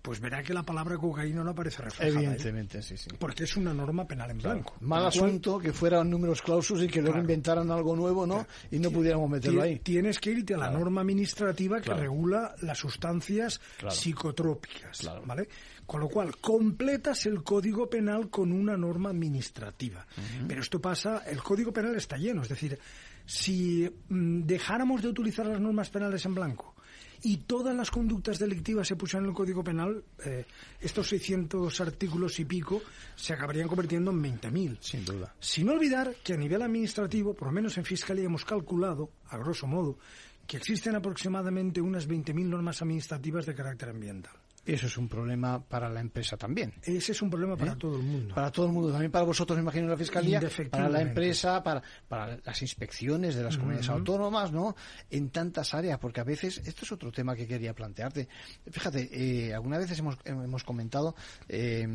pues 0.01 0.19
verá 0.19 0.41
que 0.41 0.53
la 0.53 0.63
palabra 0.63 0.97
cocaína 0.97 1.43
no 1.43 1.51
aparece 1.51 1.83
reflejada. 1.83 2.19
Evidentemente, 2.19 2.81
sí, 2.81 2.97
sí. 2.97 3.09
Porque 3.19 3.43
es 3.43 3.55
una 3.55 3.73
norma 3.73 4.05
penal 4.05 4.31
en 4.31 4.37
blanco. 4.39 4.75
Mal 4.81 5.05
asunto 5.05 5.59
que 5.59 5.73
fueran 5.73 6.09
números 6.09 6.41
clausus 6.41 6.81
y 6.83 6.87
que 6.87 7.01
luego 7.01 7.19
inventaran 7.19 7.69
algo 7.71 7.95
nuevo, 7.95 8.25
¿no? 8.25 8.47
Y 8.71 8.79
no 8.79 8.89
pudiéramos 8.91 9.29
meterlo 9.29 9.61
ahí. 9.61 9.79
Tienes 9.79 10.19
que 10.19 10.31
irte 10.31 10.55
a 10.55 10.57
la 10.57 10.71
norma 10.71 11.01
administrativa 11.01 11.81
que 11.81 11.93
regula 11.93 12.55
las 12.61 12.77
sustancias 12.77 13.61
psicotrópicas, 13.89 15.09
¿vale? 15.25 15.47
Con 15.85 15.99
lo 15.99 16.07
cual, 16.07 16.37
completas 16.37 17.25
el 17.25 17.43
Código 17.43 17.89
Penal 17.89 18.29
con 18.29 18.51
una 18.51 18.77
norma 18.77 19.09
administrativa. 19.09 20.05
Pero 20.47 20.61
esto 20.61 20.79
pasa, 20.79 21.23
el 21.27 21.41
Código 21.43 21.73
Penal 21.73 21.95
está 21.95 22.17
lleno, 22.17 22.43
es 22.43 22.49
decir, 22.49 22.79
si 23.25 23.89
mm, 24.09 24.41
dejáramos 24.43 25.01
de 25.01 25.09
utilizar 25.09 25.45
las 25.45 25.59
normas 25.59 25.89
penales 25.89 26.25
en 26.25 26.35
blanco 26.35 26.75
y 27.23 27.37
todas 27.37 27.75
las 27.75 27.91
conductas 27.91 28.39
delictivas 28.39 28.87
se 28.87 28.95
pusieran 28.95 29.25
en 29.25 29.29
el 29.29 29.35
Código 29.35 29.63
Penal, 29.63 30.03
eh, 30.25 30.45
estos 30.79 31.09
600 31.09 31.79
artículos 31.81 32.39
y 32.39 32.45
pico 32.45 32.81
se 33.15 33.33
acabarían 33.33 33.67
convirtiendo 33.67 34.11
en 34.11 34.23
20.000. 34.23 34.77
Sin 34.79 35.05
duda. 35.05 35.33
Sin 35.39 35.69
olvidar 35.69 36.15
que 36.23 36.33
a 36.33 36.37
nivel 36.37 36.61
administrativo, 36.61 37.33
por 37.33 37.49
lo 37.49 37.53
menos 37.53 37.77
en 37.77 37.85
Fiscalía, 37.85 38.25
hemos 38.25 38.45
calculado, 38.45 39.11
a 39.29 39.37
grosso 39.37 39.67
modo, 39.67 39.97
que 40.47 40.57
existen 40.57 40.95
aproximadamente 40.95 41.79
unas 41.79 42.09
20.000 42.09 42.45
normas 42.45 42.81
administrativas 42.81 43.45
de 43.45 43.55
carácter 43.55 43.89
ambiental. 43.89 44.40
Eso 44.63 44.85
es 44.85 44.97
un 44.97 45.07
problema 45.07 45.63
para 45.63 45.89
la 45.89 46.01
empresa 46.01 46.37
también. 46.37 46.73
Ese 46.83 47.13
es 47.13 47.21
un 47.21 47.31
problema 47.31 47.57
para 47.57 47.73
¿Eh? 47.73 47.75
todo 47.77 47.97
el 47.97 48.03
mundo. 48.03 48.35
Para 48.35 48.51
todo 48.51 48.67
el 48.67 48.71
mundo, 48.71 48.91
también 48.91 49.11
para 49.11 49.25
vosotros, 49.25 49.57
me 49.57 49.63
imagino, 49.63 49.87
la 49.87 49.97
Fiscalía, 49.97 50.39
para 50.69 50.87
la 50.87 51.01
empresa, 51.01 51.63
para, 51.63 51.81
para 52.07 52.37
las 52.43 52.61
inspecciones 52.61 53.35
de 53.35 53.43
las 53.43 53.57
comunidades 53.57 53.89
autónomas, 53.89 54.51
¿no? 54.51 54.75
En 55.09 55.31
tantas 55.31 55.73
áreas, 55.73 55.97
porque 55.97 56.21
a 56.21 56.23
veces, 56.23 56.61
esto 56.63 56.85
es 56.85 56.91
otro 56.91 57.11
tema 57.11 57.35
que 57.35 57.47
quería 57.47 57.73
plantearte. 57.73 58.27
Fíjate, 58.69 59.09
eh, 59.11 59.53
algunas 59.53 59.79
veces 59.79 59.97
hemos, 59.97 60.17
hemos 60.25 60.63
comentado 60.63 61.15
eh, 61.49 61.87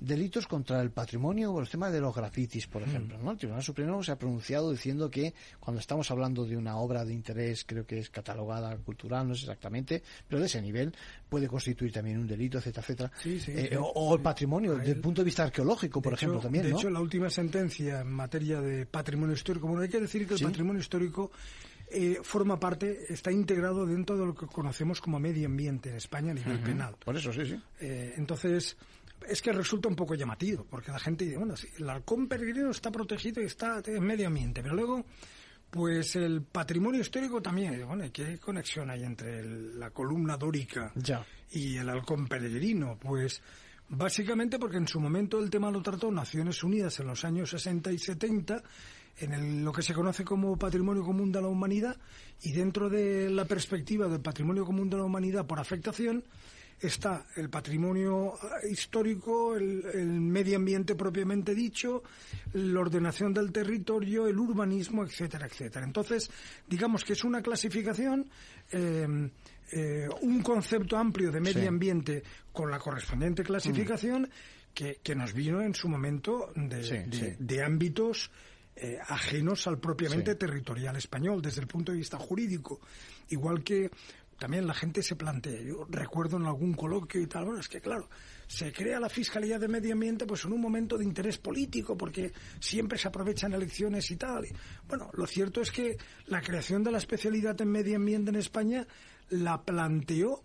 delitos 0.00 0.46
contra 0.46 0.80
el 0.80 0.90
patrimonio 0.90 1.52
o 1.52 1.60
los 1.60 1.70
temas 1.70 1.92
de 1.92 2.00
los 2.00 2.14
grafitis, 2.14 2.66
por 2.66 2.82
ejemplo, 2.82 3.18
¿no? 3.18 3.30
El 3.30 3.38
Tribunal 3.38 3.62
Supremo 3.62 4.02
se 4.02 4.12
ha 4.12 4.18
pronunciado 4.18 4.70
diciendo 4.70 5.10
que 5.10 5.32
cuando 5.58 5.80
estamos 5.80 6.10
hablando 6.10 6.44
de 6.44 6.56
una 6.56 6.76
obra 6.76 7.04
de 7.04 7.12
interés, 7.12 7.64
creo 7.64 7.86
que 7.86 7.98
es 7.98 8.10
catalogada 8.10 8.76
cultural, 8.78 9.28
no 9.28 9.34
sé 9.34 9.42
exactamente, 9.42 10.02
pero 10.28 10.40
de 10.40 10.46
ese 10.46 10.60
nivel, 10.60 10.92
puede 11.28 11.46
constituir 11.48 11.92
también 11.92 12.18
un 12.18 12.26
delito, 12.26 12.58
etcétera, 12.58 12.82
etcétera. 12.82 13.12
Eh, 13.24 13.78
o, 13.78 14.14
el 14.14 14.22
patrimonio, 14.22 14.76
desde 14.76 14.92
el 14.92 15.00
punto 15.00 15.20
de 15.20 15.26
vista 15.26 15.44
arqueológico, 15.44 16.02
por 16.02 16.14
ejemplo, 16.14 16.40
también. 16.40 16.64
De 16.64 16.72
hecho, 16.72 16.90
la 16.90 17.00
última 17.00 17.30
sentencia 17.30 18.00
en 18.00 18.10
materia 18.10 18.60
de 18.60 18.86
patrimonio 18.86 19.34
histórico, 19.34 19.66
bueno, 19.68 19.82
hay 19.82 19.88
que 19.88 20.00
decir 20.00 20.26
que 20.26 20.34
el 20.34 20.40
patrimonio 20.40 20.80
histórico 20.80 21.30
eh, 21.92 22.18
forma 22.22 22.58
parte, 22.60 23.12
está 23.12 23.32
integrado 23.32 23.84
dentro 23.84 24.16
de 24.16 24.24
lo 24.24 24.32
que 24.32 24.46
conocemos 24.46 25.00
como 25.00 25.18
medio 25.18 25.46
ambiente 25.46 25.90
en 25.90 25.96
España 25.96 26.30
a 26.30 26.34
nivel 26.34 26.60
penal. 26.60 26.94
Por 27.04 27.16
eso, 27.16 27.32
sí, 27.32 27.44
sí. 27.44 27.60
Eh, 27.80 28.14
entonces, 28.16 28.76
es 29.28 29.42
que 29.42 29.52
resulta 29.52 29.88
un 29.88 29.96
poco 29.96 30.14
llamativo, 30.14 30.66
porque 30.68 30.90
la 30.90 30.98
gente 30.98 31.24
dice, 31.24 31.38
bueno, 31.38 31.56
sí, 31.56 31.68
el 31.78 31.88
halcón 31.88 32.28
peregrino 32.28 32.70
está 32.70 32.90
protegido 32.90 33.42
y 33.42 33.46
está 33.46 33.82
en 33.84 34.04
medio 34.04 34.28
ambiente, 34.28 34.62
pero 34.62 34.74
luego 34.74 35.04
pues 35.70 36.16
el 36.16 36.42
patrimonio 36.42 37.00
histórico 37.00 37.40
también, 37.40 37.86
bueno, 37.86 38.04
¿qué 38.12 38.38
conexión 38.38 38.90
hay 38.90 39.04
entre 39.04 39.44
la 39.44 39.90
columna 39.90 40.36
dórica 40.36 40.92
y 41.52 41.76
el 41.76 41.88
halcón 41.88 42.26
peregrino? 42.26 42.98
Pues 42.98 43.40
básicamente 43.88 44.58
porque 44.58 44.78
en 44.78 44.88
su 44.88 44.98
momento 44.98 45.38
el 45.38 45.48
tema 45.48 45.70
lo 45.70 45.80
trató 45.80 46.10
Naciones 46.10 46.62
Unidas 46.64 46.98
en 46.98 47.06
los 47.06 47.24
años 47.24 47.50
60 47.50 47.92
y 47.92 47.98
70 47.98 48.62
en 49.18 49.64
lo 49.64 49.72
que 49.72 49.82
se 49.82 49.94
conoce 49.94 50.24
como 50.24 50.56
patrimonio 50.56 51.04
común 51.04 51.30
de 51.30 51.40
la 51.40 51.48
humanidad 51.48 51.96
y 52.42 52.52
dentro 52.52 52.88
de 52.88 53.30
la 53.30 53.44
perspectiva 53.44 54.08
del 54.08 54.20
patrimonio 54.20 54.64
común 54.64 54.90
de 54.90 54.96
la 54.96 55.04
humanidad 55.04 55.46
por 55.46 55.60
afectación 55.60 56.24
está 56.80 57.26
el 57.36 57.50
patrimonio 57.50 58.34
histórico, 58.68 59.54
el, 59.54 59.82
medio 60.20 60.56
ambiente 60.56 60.94
propiamente 60.94 61.54
dicho, 61.54 62.02
la 62.54 62.80
ordenación 62.80 63.34
del 63.34 63.52
territorio, 63.52 64.26
el 64.26 64.38
urbanismo, 64.38 65.04
etcétera, 65.04 65.46
etcétera. 65.46 65.84
Entonces, 65.84 66.30
digamos 66.66 67.04
que 67.04 67.12
es 67.12 67.24
una 67.24 67.42
clasificación, 67.42 68.28
em, 68.70 69.30
eh, 69.72 70.08
un 70.22 70.42
concepto 70.42 70.96
amplio 70.96 71.30
de 71.30 71.40
medio 71.40 71.68
ambiente 71.68 72.22
con 72.52 72.70
la 72.70 72.78
correspondiente 72.78 73.42
clasificación 73.42 74.28
que, 74.74 75.14
nos 75.14 75.32
vino 75.32 75.60
en 75.60 75.74
su 75.74 75.88
momento 75.88 76.52
de, 76.54 77.62
ámbitos 77.62 78.30
eh, 78.76 78.98
ajenos 79.08 79.66
al 79.66 79.78
propiamente 79.78 80.36
territorial 80.36 80.96
español 80.96 81.42
desde 81.42 81.60
el 81.60 81.66
punto 81.66 81.92
de 81.92 81.98
vista 81.98 82.18
jurídico. 82.18 82.80
Igual 83.28 83.62
que 83.62 83.90
también 84.40 84.66
la 84.66 84.72
gente 84.72 85.02
se 85.02 85.16
plantea, 85.16 85.60
yo 85.60 85.86
recuerdo 85.90 86.38
en 86.38 86.46
algún 86.46 86.72
coloquio 86.72 87.20
y 87.20 87.26
tal, 87.26 87.44
bueno, 87.44 87.60
es 87.60 87.68
que 87.68 87.82
claro, 87.82 88.08
se 88.46 88.72
crea 88.72 88.98
la 88.98 89.10
Fiscalía 89.10 89.58
de 89.58 89.68
Medio 89.68 89.92
Ambiente 89.92 90.26
pues 90.26 90.46
en 90.46 90.54
un 90.54 90.62
momento 90.62 90.96
de 90.96 91.04
interés 91.04 91.36
político, 91.36 91.94
porque 91.94 92.32
siempre 92.58 92.96
se 92.96 93.08
aprovechan 93.08 93.52
elecciones 93.52 94.10
y 94.10 94.16
tal. 94.16 94.46
Bueno, 94.88 95.10
lo 95.12 95.26
cierto 95.26 95.60
es 95.60 95.70
que 95.70 95.98
la 96.26 96.40
creación 96.40 96.82
de 96.82 96.90
la 96.90 96.96
especialidad 96.96 97.60
en 97.60 97.68
medio 97.68 97.96
ambiente 97.96 98.30
en 98.30 98.36
España 98.36 98.86
la 99.28 99.62
planteó 99.62 100.42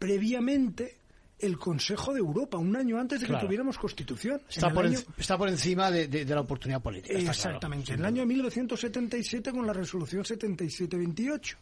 previamente 0.00 0.99
el 1.40 1.58
Consejo 1.58 2.12
de 2.12 2.20
Europa, 2.20 2.58
un 2.58 2.76
año 2.76 2.98
antes 2.98 3.20
de 3.20 3.26
que 3.26 3.36
tuviéramos 3.36 3.78
Constitución. 3.78 4.40
Está, 4.48 4.70
por, 4.70 4.86
está 4.86 5.38
por 5.38 5.48
encima 5.48 5.90
de, 5.90 6.24
la 6.24 6.40
oportunidad 6.40 6.82
política. 6.82 7.18
Exactamente. 7.18 7.92
en 7.92 8.00
el 8.00 8.06
año 8.06 8.26
1977 8.26 9.52
con 9.52 9.66
la 9.66 9.72
resolución 9.72 10.24
7728. 10.24 11.56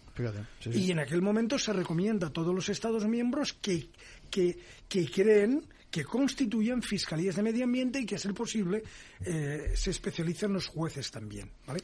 Y 0.72 0.90
en 0.90 0.98
aquel 0.98 1.22
momento 1.22 1.58
se 1.58 1.72
recomienda 1.72 2.28
a 2.28 2.30
todos 2.30 2.54
los 2.54 2.68
Estados 2.68 3.06
miembros 3.06 3.52
que, 3.54 3.90
que, 4.30 4.58
que 4.88 5.10
creen 5.10 5.64
que 5.90 6.04
constituyan 6.04 6.82
fiscalías 6.82 7.36
de 7.36 7.42
medio 7.42 7.64
ambiente 7.64 8.00
y 8.00 8.06
que, 8.06 8.16
a 8.16 8.18
ser 8.18 8.34
posible, 8.34 8.82
eh, 9.24 9.72
se 9.74 9.90
especialicen 9.90 10.52
los 10.52 10.66
jueces 10.66 11.10
también. 11.10 11.50
¿vale? 11.66 11.80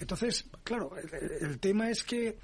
Entonces, 0.00 0.46
claro, 0.62 0.92
el 1.40 1.58
tema 1.58 1.90
es 1.90 2.04
que 2.04 2.36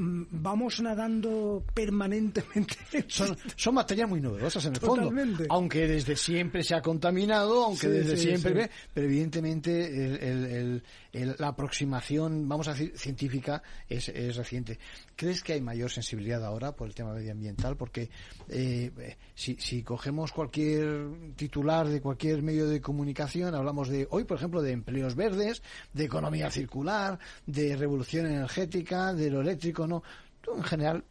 vamos 0.00 0.80
nadando 0.80 1.62
permanentemente. 1.74 2.76
Son, 3.08 3.74
materias 3.74 4.08
muy 4.08 4.20
novedosas 4.20 4.64
en 4.64 4.74
el 4.74 4.80
fondo. 4.80 5.12
Aunque 5.48 5.86
desde 5.86 6.16
siempre 6.16 6.62
se 6.64 6.74
ha 6.74 6.80
contaminado, 6.82 7.64
aunque 7.64 7.88
desde 7.88 8.16
siempre, 8.16 8.70
pero 8.92 9.06
evidentemente 9.06 10.82
la 11.12 11.48
aproximación, 11.48 12.48
vamos 12.48 12.68
a 12.68 12.72
decir, 12.72 12.92
científica 12.96 13.62
es, 13.88 14.06
reciente. 14.36 14.78
¿Crees 15.16 15.42
que 15.42 15.54
hay 15.54 15.60
mayor 15.60 15.90
sensibilidad 15.90 16.44
ahora 16.44 16.72
por 16.72 16.88
el 16.88 16.94
tema 16.94 17.12
medioambiental? 17.12 17.76
Porque 17.76 18.10
eh, 18.48 19.16
si, 19.34 19.56
si 19.56 19.82
cogemos 19.82 20.32
cualquier 20.32 21.34
titular 21.36 21.88
de 21.88 22.00
cualquier 22.00 22.42
medio 22.42 22.68
de 22.68 22.80
comunicación, 22.80 23.54
hablamos 23.54 23.88
de 23.88 24.06
hoy, 24.10 24.24
por 24.24 24.38
ejemplo, 24.38 24.62
de 24.62 24.72
empleos 24.72 25.14
verdes, 25.14 25.62
de 25.92 26.04
economía 26.04 26.50
circular, 26.50 27.18
de 27.46 27.76
revolución 27.76 28.26
energética, 28.26 29.12
de 29.12 29.30
lo 29.30 29.40
eléctrico, 29.40 29.86
¿no? 29.86 30.02
¿Tú 30.40 30.56
en 30.56 30.62
general 30.62 31.04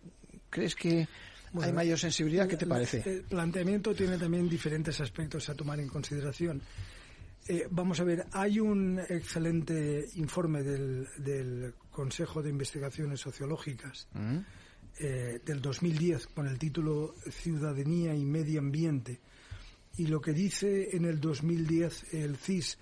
crees 0.49 0.75
que 0.75 1.07
hay 1.61 1.73
mayor 1.73 1.97
sensibilidad? 1.97 2.47
¿Qué 2.47 2.57
te 2.57 2.67
parece? 2.67 3.03
El 3.05 3.23
planteamiento 3.23 3.93
tiene 3.93 4.17
también 4.17 4.47
diferentes 4.47 4.99
aspectos 5.01 5.49
a 5.49 5.55
tomar 5.55 5.79
en 5.79 5.87
consideración. 5.87 6.61
Eh, 7.47 7.67
vamos 7.71 7.99
a 7.99 8.03
ver, 8.03 8.25
hay 8.31 8.59
un 8.59 8.99
excelente 8.99 10.07
informe 10.15 10.63
del, 10.63 11.73
Consejo 11.89 12.41
de 12.41 12.49
Investigaciones 12.49 13.19
Sociológicas 13.19 14.07
mm. 14.13 14.37
eh, 14.99 15.41
del 15.43 15.61
2010 15.61 16.27
con 16.27 16.47
el 16.47 16.57
título 16.57 17.15
Ciudadanía 17.29 18.15
y 18.15 18.23
Medio 18.23 18.59
Ambiente 18.59 19.19
y 19.97 20.07
lo 20.07 20.21
que 20.21 20.31
dice 20.31 20.95
en 20.95 21.03
el 21.05 21.19
2010 21.19 22.13
el 22.13 22.37
CIS 22.37 22.77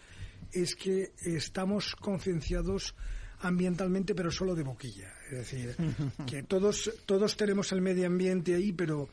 es 0.51 0.76
que 0.76 1.14
estamos 1.24 1.95
concienciados 1.95 2.93
ambientalmente, 3.39 4.16
pero 4.16 4.32
solo 4.32 4.55
de 4.55 4.64
boquilla. 4.64 5.12
Es 5.26 5.38
decir, 5.38 5.76
que 6.28 6.43
todos, 6.43 6.91
todos 7.05 7.36
tenemos 7.36 7.72
el 7.72 7.82
medio 7.82 8.08
ambiente 8.08 8.55
ahí, 8.55 8.72
pero 8.72 9.10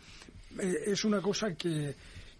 eh, 0.60 0.84
es 0.86 1.04
una 1.04 1.20
cosa 1.20 1.54
que, 1.54 1.94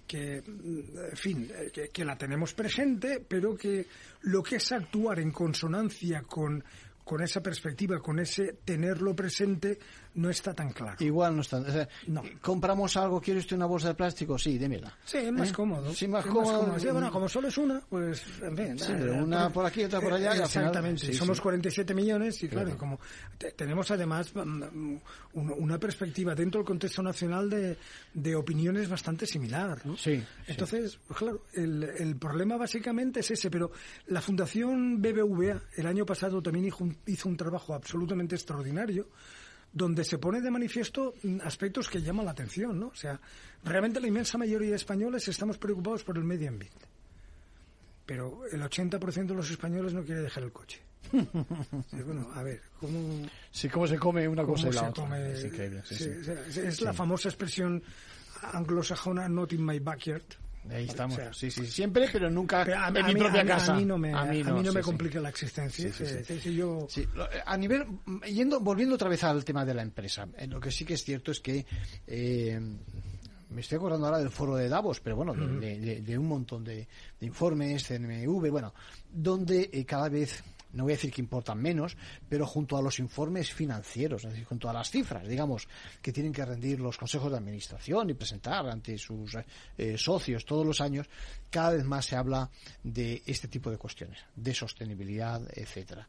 que 0.06 0.36
en 0.36 1.16
fin, 1.16 1.50
que, 1.72 1.88
que, 1.88 2.04
la 2.04 2.16
tenemos 2.16 2.54
presente, 2.54 3.24
pero 3.26 3.56
que 3.56 3.86
lo 4.22 4.42
que 4.42 4.56
es 4.56 4.72
actuar 4.72 5.20
en 5.20 5.30
consonancia 5.30 6.22
con, 6.22 6.62
con 7.04 7.22
esa 7.22 7.42
perspectiva, 7.42 8.00
con 8.00 8.18
ese 8.18 8.58
tenerlo 8.64 9.14
presente, 9.14 9.78
no 10.14 10.30
está 10.30 10.54
tan 10.54 10.72
claro. 10.72 10.96
Igual 11.00 11.34
no 11.36 11.42
está. 11.42 11.58
O 11.58 11.64
sea, 11.70 11.88
no. 12.06 12.22
Compramos 12.40 12.96
algo, 12.96 13.20
¿quiere 13.20 13.40
usted 13.40 13.56
una 13.56 13.66
bolsa 13.66 13.88
de 13.88 13.94
plástico? 13.94 14.38
Sí, 14.38 14.58
démela. 14.58 14.96
Sí, 15.04 15.18
es 15.18 15.32
más 15.32 15.50
¿Eh? 15.50 15.52
cómodo. 15.52 15.92
Sí, 15.92 16.06
más 16.08 16.24
es 16.24 16.30
cómodo. 16.30 16.52
Más 16.52 16.60
cómodo. 16.62 16.78
Sí, 16.80 16.86
bueno, 16.88 17.10
como 17.10 17.28
solo 17.28 17.48
es 17.48 17.58
una, 17.58 17.80
pues, 17.88 18.22
en 18.42 18.56
fin. 18.56 18.78
Sí, 18.78 18.92
pero 18.96 19.24
una 19.24 19.50
por 19.50 19.66
aquí, 19.66 19.84
otra 19.84 20.00
por 20.00 20.12
allá. 20.12 20.34
Eh, 20.36 20.42
exactamente. 20.42 21.00
Final, 21.00 21.14
sí, 21.14 21.18
Somos 21.18 21.36
sí. 21.38 21.42
47 21.42 21.94
millones 21.94 22.42
y, 22.42 22.48
claro, 22.48 22.66
Claro. 22.66 22.78
como 22.78 23.00
te- 23.38 23.52
tenemos 23.52 23.90
además 23.90 24.32
mm, 24.34 24.62
un- 25.34 25.54
una 25.58 25.78
perspectiva 25.78 26.34
dentro 26.34 26.60
del 26.60 26.66
contexto 26.66 27.02
nacional 27.02 27.50
de, 27.50 27.76
de 28.12 28.36
opiniones 28.36 28.88
bastante 28.88 29.26
similar, 29.26 29.84
¿no? 29.84 29.96
Sí, 29.96 30.22
Entonces, 30.46 30.98
pues 31.06 31.18
claro, 31.18 31.42
el, 31.54 31.82
el 31.82 32.16
problema 32.16 32.56
básicamente 32.56 33.20
es 33.20 33.30
ese, 33.30 33.50
pero 33.50 33.72
la 34.06 34.20
Fundación 34.20 35.02
BBVA 35.02 35.60
el 35.76 35.86
año 35.86 36.06
pasado 36.06 36.40
también 36.42 36.66
hizo 36.66 36.84
un, 36.84 36.96
hizo 37.06 37.28
un 37.28 37.36
trabajo 37.36 37.74
absolutamente 37.74 38.34
extraordinario 38.36 39.08
donde 39.76 40.04
se 40.04 40.18
pone 40.18 40.40
de 40.40 40.50
manifiesto 40.50 41.14
aspectos 41.42 41.88
que 41.90 42.00
llaman 42.00 42.24
la 42.24 42.30
atención, 42.30 42.78
¿no? 42.78 42.86
O 42.86 42.94
sea, 42.94 43.20
realmente 43.64 44.00
la 44.00 44.06
inmensa 44.06 44.38
mayoría 44.38 44.70
de 44.70 44.76
españoles 44.76 45.26
estamos 45.28 45.58
preocupados 45.58 46.04
por 46.04 46.16
el 46.16 46.22
medio 46.24 46.48
ambiente. 46.48 46.86
Pero 48.06 48.42
el 48.52 48.62
80% 48.62 49.26
de 49.26 49.34
los 49.34 49.50
españoles 49.50 49.92
no 49.92 50.04
quiere 50.04 50.20
dejar 50.22 50.44
el 50.44 50.52
coche. 50.52 50.80
Sí, 51.90 51.96
bueno, 52.02 52.30
a 52.34 52.42
ver, 52.42 52.60
¿cómo, 52.80 53.28
Sí, 53.50 53.68
cómo 53.68 53.86
se 53.86 53.98
come 53.98 54.26
una 54.28 54.44
cosa 54.44 54.68
y 54.68 54.72
la 54.72 54.88
otra. 54.90 55.04
come? 55.04 55.32
Es 55.32 55.44
increíble. 55.44 55.82
Sí, 55.84 55.94
Sí, 55.96 56.04
sí. 56.04 56.10
o 56.20 56.24
sea, 56.24 56.34
es, 56.48 56.56
es 56.56 56.76
Sí. 56.76 56.84
la 56.84 56.92
famosa 56.92 57.28
expresión 57.28 57.82
anglosajona 58.52 59.28
not 59.28 59.52
in 59.52 59.64
my 59.64 59.78
backyard. 59.80 60.22
Ahí 60.70 60.86
estamos. 60.86 61.18
O 61.18 61.20
sea, 61.20 61.32
sí, 61.34 61.50
sí. 61.50 61.66
Siempre, 61.66 62.08
pero 62.12 62.30
nunca 62.30 62.64
Pero 62.64 62.78
a, 62.80 62.88
en 62.88 62.96
a 62.98 63.06
mi 63.08 63.14
mí, 63.14 63.20
propia 63.20 63.42
a 63.42 63.46
casa. 63.46 63.74
a 63.74 63.76
mí 63.76 63.84
no 63.84 63.98
me, 63.98 64.12
a 64.14 64.24
mí 64.24 64.42
no 64.42 64.62
sí, 64.62 64.70
me 64.74 64.82
sí. 64.82 64.84
complica 64.84 65.20
la 65.20 65.28
existencia. 65.28 65.92
Sí, 65.92 66.54
yo- 66.54 66.86
a 67.44 67.56
nivel, 67.56 67.84
yendo, 68.32 68.60
volviendo 68.60 68.94
otra 68.94 69.08
vez 69.08 69.22
al 69.24 69.44
tema 69.44 69.64
de 69.64 69.74
la 69.74 69.82
empresa, 69.82 70.26
eh, 70.38 70.46
lo 70.46 70.58
que 70.60 70.70
sí 70.70 70.84
que 70.84 70.94
es 70.94 71.04
cierto 71.04 71.32
es 71.32 71.40
que 71.40 71.66
eh, 72.06 72.58
me 73.50 73.60
estoy 73.60 73.76
acordando 73.76 74.06
ahora 74.06 74.18
del 74.18 74.30
foro 74.30 74.56
de 74.56 74.68
Davos, 74.68 75.00
pero 75.00 75.16
bueno, 75.16 75.34
de 75.34 76.18
un 76.18 76.26
montón 76.26 76.64
de, 76.64 76.88
de 77.20 77.26
informes, 77.26 77.86
CNMV, 77.86 78.50
bueno, 78.50 78.72
donde 79.12 79.68
eh, 79.72 79.84
cada 79.84 80.08
vez 80.08 80.42
no 80.74 80.84
voy 80.84 80.92
a 80.92 80.96
decir 80.96 81.12
que 81.12 81.22
importan 81.22 81.60
menos, 81.60 81.96
pero 82.28 82.46
junto 82.46 82.76
a 82.76 82.82
los 82.82 82.98
informes 82.98 83.52
financieros, 83.52 84.24
es 84.24 84.30
decir, 84.30 84.44
junto 84.44 84.68
a 84.68 84.72
las 84.72 84.90
cifras, 84.90 85.26
digamos, 85.26 85.68
que 86.02 86.12
tienen 86.12 86.32
que 86.32 86.44
rendir 86.44 86.80
los 86.80 86.98
consejos 86.98 87.30
de 87.30 87.38
administración 87.38 88.10
y 88.10 88.14
presentar 88.14 88.66
ante 88.68 88.98
sus 88.98 89.36
eh, 89.78 89.96
socios 89.96 90.44
todos 90.44 90.66
los 90.66 90.80
años, 90.80 91.08
cada 91.50 91.70
vez 91.70 91.84
más 91.84 92.06
se 92.06 92.16
habla 92.16 92.50
de 92.82 93.22
este 93.26 93.48
tipo 93.48 93.70
de 93.70 93.78
cuestiones, 93.78 94.18
de 94.34 94.54
sostenibilidad, 94.54 95.42
etcétera. 95.52 96.06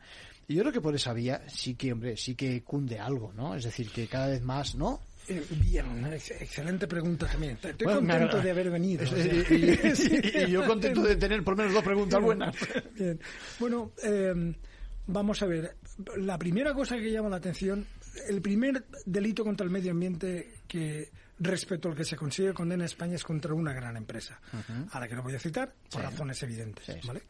Y 0.47 0.55
yo 0.55 0.61
creo 0.61 0.73
que 0.73 0.81
por 0.81 0.95
esa 0.95 1.13
vía 1.13 1.43
sí 1.47 1.75
que, 1.75 1.91
hombre, 1.91 2.17
sí 2.17 2.35
que 2.35 2.63
cunde 2.63 2.99
algo, 2.99 3.33
¿no? 3.33 3.55
Es 3.55 3.63
decir, 3.63 3.89
que 3.89 4.07
cada 4.07 4.27
vez 4.27 4.43
más, 4.43 4.75
¿no? 4.75 5.01
Eh, 5.27 5.43
bien, 5.61 6.05
ex- 6.13 6.31
excelente 6.31 6.87
pregunta 6.87 7.27
también. 7.27 7.53
Estoy 7.53 7.73
Bueno, 7.83 7.99
contento 8.01 8.41
de 8.41 8.51
haber 8.51 8.69
venido. 8.69 9.03
Es- 9.03 9.11
o 9.11 9.15
sea. 9.15 9.25
y, 9.25 9.29
y- 9.49 10.39
y- 10.39 10.43
y 10.43 10.51
yo 10.51 10.65
contento 10.65 11.01
de 11.03 11.15
tener 11.15 11.43
por 11.43 11.53
lo 11.53 11.57
menos 11.57 11.73
dos 11.73 11.83
preguntas 11.83 12.21
buenas. 12.21 12.55
Bien. 12.93 13.19
Bueno, 13.59 13.91
eh, 14.03 14.53
vamos 15.07 15.41
a 15.41 15.45
ver. 15.45 15.75
La 16.17 16.37
primera 16.37 16.73
cosa 16.73 16.97
que 16.97 17.11
llama 17.11 17.29
la 17.29 17.37
atención, 17.37 17.85
el 18.27 18.41
primer 18.41 18.85
delito 19.05 19.43
contra 19.43 19.65
el 19.65 19.71
medio 19.71 19.91
ambiente 19.91 20.53
que 20.67 21.09
respecto 21.39 21.89
al 21.89 21.95
que 21.95 22.05
se 22.05 22.15
consigue 22.15 22.53
condena 22.53 22.83
en 22.83 22.85
España 22.85 23.15
es 23.15 23.23
contra 23.23 23.53
una 23.53 23.73
gran 23.73 23.97
empresa, 23.97 24.39
a 24.91 24.99
la 24.99 25.07
que 25.07 25.15
no 25.15 25.23
voy 25.23 25.35
a 25.35 25.39
citar 25.39 25.73
por 25.91 26.01
Sí. 26.01 26.07
razones 26.07 26.41
evidentes, 26.43 26.85
Sí, 26.85 26.93
sí. 27.01 27.07
¿vale? 27.07 27.23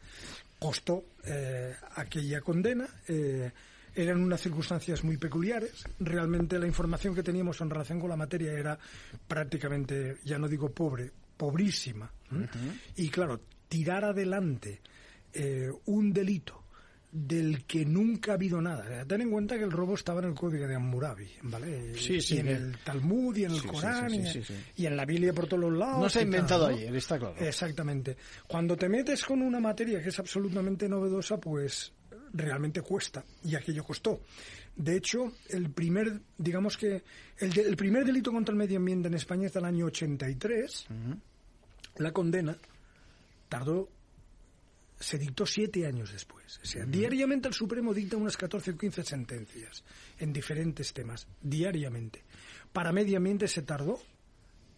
Costó 0.58 1.04
eh, 1.24 1.74
aquella 1.96 2.40
condena. 2.40 2.86
eh, 3.08 3.50
eran 3.96 4.22
unas 4.22 4.40
circunstancias 4.40 5.02
muy 5.02 5.16
peculiares. 5.16 5.84
Realmente 5.98 6.58
la 6.58 6.66
información 6.66 7.14
que 7.14 7.22
teníamos 7.22 7.60
en 7.60 7.70
relación 7.70 7.98
con 7.98 8.10
la 8.10 8.16
materia 8.16 8.52
era 8.52 8.78
prácticamente, 9.26 10.18
ya 10.24 10.38
no 10.38 10.46
digo 10.48 10.70
pobre, 10.70 11.10
pobrísima. 11.36 12.10
¿m? 12.30 12.46
Y 12.96 13.08
claro, 13.08 13.40
tirar 13.68 14.04
adelante 14.04 14.80
eh, 15.32 15.70
un 15.86 16.12
delito 16.12 16.64
del 17.10 17.64
que 17.64 17.86
nunca 17.86 18.32
ha 18.32 18.34
habido 18.34 18.60
nada. 18.60 19.04
Ten 19.06 19.22
en 19.22 19.30
cuenta 19.30 19.56
que 19.56 19.64
el 19.64 19.70
robo 19.70 19.94
estaba 19.94 20.20
en 20.20 20.26
el 20.26 20.34
código 20.34 20.66
de 20.66 20.74
Hammurabi, 20.74 21.30
¿vale? 21.44 21.94
Sí, 21.94 22.20
sí, 22.20 22.34
Y 22.34 22.38
en 22.40 22.48
el 22.48 22.78
Talmud 22.84 23.34
y 23.36 23.44
en 23.44 23.52
el 23.52 23.60
Sí, 23.60 23.66
Corán 23.66 24.12
y, 24.76 24.86
en 24.86 24.96
la 24.96 25.06
Biblia 25.06 25.32
por 25.32 25.46
todos 25.46 25.62
los 25.62 25.72
lados. 25.72 25.98
No 25.98 26.08
se 26.10 26.18
ha 26.18 26.22
inventado 26.22 26.68
¿no? 26.68 26.76
ayer, 26.76 26.94
está 26.94 27.18
claro. 27.18 27.34
Exactamente. 27.38 28.18
Cuando 28.46 28.76
te 28.76 28.90
metes 28.90 29.24
con 29.24 29.40
una 29.40 29.60
materia 29.60 30.02
que 30.02 30.10
es 30.10 30.18
absolutamente 30.18 30.88
novedosa, 30.90 31.38
pues 31.38 31.92
realmente 32.36 32.82
cuesta. 32.82 33.24
Y 33.44 33.54
aquello 33.54 33.84
costó. 33.84 34.20
De 34.76 34.96
hecho, 34.96 35.32
el 35.48 35.70
primer, 35.70 36.20
digamos 36.38 36.76
que, 36.76 37.02
el, 37.38 37.52
de- 37.52 37.62
el 37.62 37.76
primer 37.76 38.04
delito 38.04 38.30
contra 38.32 38.52
el 38.52 38.58
medio 38.58 38.76
ambiente 38.78 39.08
en 39.08 39.14
España 39.14 39.46
es 39.46 39.54
del 39.54 39.64
año 39.64 39.86
83. 39.86 40.86
La 41.96 42.12
condena 42.12 42.56
tardó, 43.48 43.88
se 45.00 45.18
dictó 45.18 45.46
siete 45.46 45.86
años 45.86 46.12
después. 46.12 46.58
O 46.62 46.66
sea, 46.66 46.84
diariamente 46.84 47.48
el 47.48 47.54
Supremo 47.54 47.94
dicta 47.94 48.16
unas 48.16 48.36
14 48.36 48.72
o 48.72 48.76
15 48.78 49.02
sentencias 49.02 49.82
en 50.18 50.32
diferentes 50.32 50.92
temas, 50.92 51.26
diariamente. 51.40 52.22
Para 52.72 52.92
medio 52.92 53.16
ambiente 53.16 53.48
se 53.48 53.62
tardó 53.62 53.98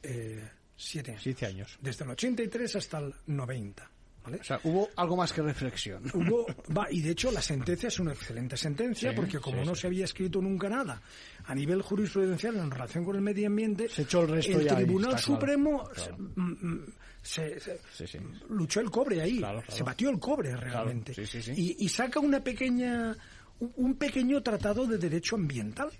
eh, 0.03 0.49
siete 0.77 1.11
años. 1.13 1.23
Siete 1.25 1.47
años. 1.47 1.79
Desde 1.83 2.05
el 2.05 2.11
83 2.11 2.77
hasta 2.77 2.99
el 2.99 3.15
90. 3.27 3.91
¿Vale? 4.31 4.41
O 4.41 4.45
sea, 4.45 4.61
hubo 4.65 4.89
algo 4.97 5.17
más 5.17 5.33
que 5.33 5.43
reflexión. 5.43 6.03
Hubo, 6.15 6.47
va, 6.77 6.87
y 6.91 7.01
de 7.01 7.11
hecho 7.13 7.31
la 7.31 7.41
sentencia 7.43 7.89
es 7.89 7.99
una 7.99 8.13
excelente 8.13 8.57
sentencia 8.57 9.11
Sí, 9.11 9.17
porque 9.17 9.39
como 9.39 9.63
sí, 9.63 9.67
no 9.69 9.75
sí. 9.75 9.81
se 9.83 9.87
había 9.87 10.05
escrito 10.05 10.41
nunca 10.41 10.69
nada 10.69 11.01
a 11.47 11.55
nivel 11.55 11.83
jurisprudencial 11.83 12.57
en 12.57 12.71
relación 12.71 13.05
con 13.05 13.17
el 13.17 13.23
medio 13.23 13.47
ambiente, 13.47 13.89
Se 13.89 14.03
echó 14.03 14.23
el 14.23 14.29
resto 14.29 14.61
ya 14.61 14.73
ahí, 14.77 14.85
Tribunal 14.85 15.11
claro, 15.11 15.23
Supremo 15.25 15.85
claro. 15.95 16.17
se- 16.17 16.23
mm, 16.41 16.57
mm, 16.61 16.85
se- 17.23 17.61
se- 17.61 18.07
sí. 18.07 18.19
luchó 18.51 18.81
el 18.81 18.91
cobre 18.91 19.21
ahí, 19.23 19.39
Claro, 19.39 19.61
claro. 19.61 19.75
se 19.77 19.83
batió 19.83 20.11
el 20.11 20.19
cobre 20.19 20.55
realmente. 20.57 21.15
Y, 21.57 21.77
y 21.85 21.89
saca 21.89 22.21
una 22.21 22.43
pequeña 22.45 23.17
un 23.61 23.95
pequeño 23.97 24.41
tratado 24.43 24.87
de 24.87 24.99
derecho 24.99 25.35
ambiental. 25.37 25.91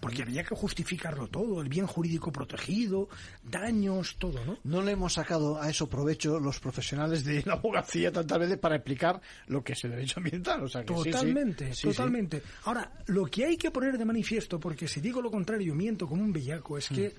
Porque 0.00 0.22
había 0.22 0.42
que 0.44 0.54
justificarlo 0.54 1.28
todo, 1.28 1.60
el 1.60 1.68
bien 1.68 1.86
jurídico 1.86 2.32
protegido, 2.32 3.08
daños, 3.42 4.16
todo, 4.18 4.44
¿no? 4.44 4.58
No 4.64 4.82
le 4.82 4.92
hemos 4.92 5.14
sacado 5.14 5.60
a 5.60 5.68
eso 5.70 5.88
provecho 5.88 6.38
los 6.38 6.60
profesionales 6.60 7.24
de 7.24 7.42
la 7.46 7.54
abogacía 7.54 8.10
tantas 8.12 8.38
veces 8.38 8.58
para 8.58 8.76
explicar 8.76 9.20
lo 9.46 9.62
que 9.62 9.72
es 9.74 9.84
el 9.84 9.92
derecho 9.92 10.20
ambiental. 10.20 10.62
O 10.62 10.68
sea 10.68 10.84
que 10.84 10.94
sí, 10.94 11.02
sí. 11.04 11.10
Totalmente, 11.10 11.74
Sí, 11.74 11.88
totalmente. 11.88 12.42
Ahora, 12.64 12.92
lo 13.06 13.26
que 13.26 13.44
hay 13.44 13.56
que 13.56 13.70
poner 13.70 13.98
de 13.98 14.04
manifiesto, 14.04 14.58
porque 14.58 14.88
si 14.88 15.00
digo 15.00 15.20
lo 15.22 15.30
contrario 15.30 15.74
miento 15.74 16.06
como 16.06 16.22
un 16.22 16.32
bellaco, 16.32 16.78
es 16.78 16.88
que 16.88 17.14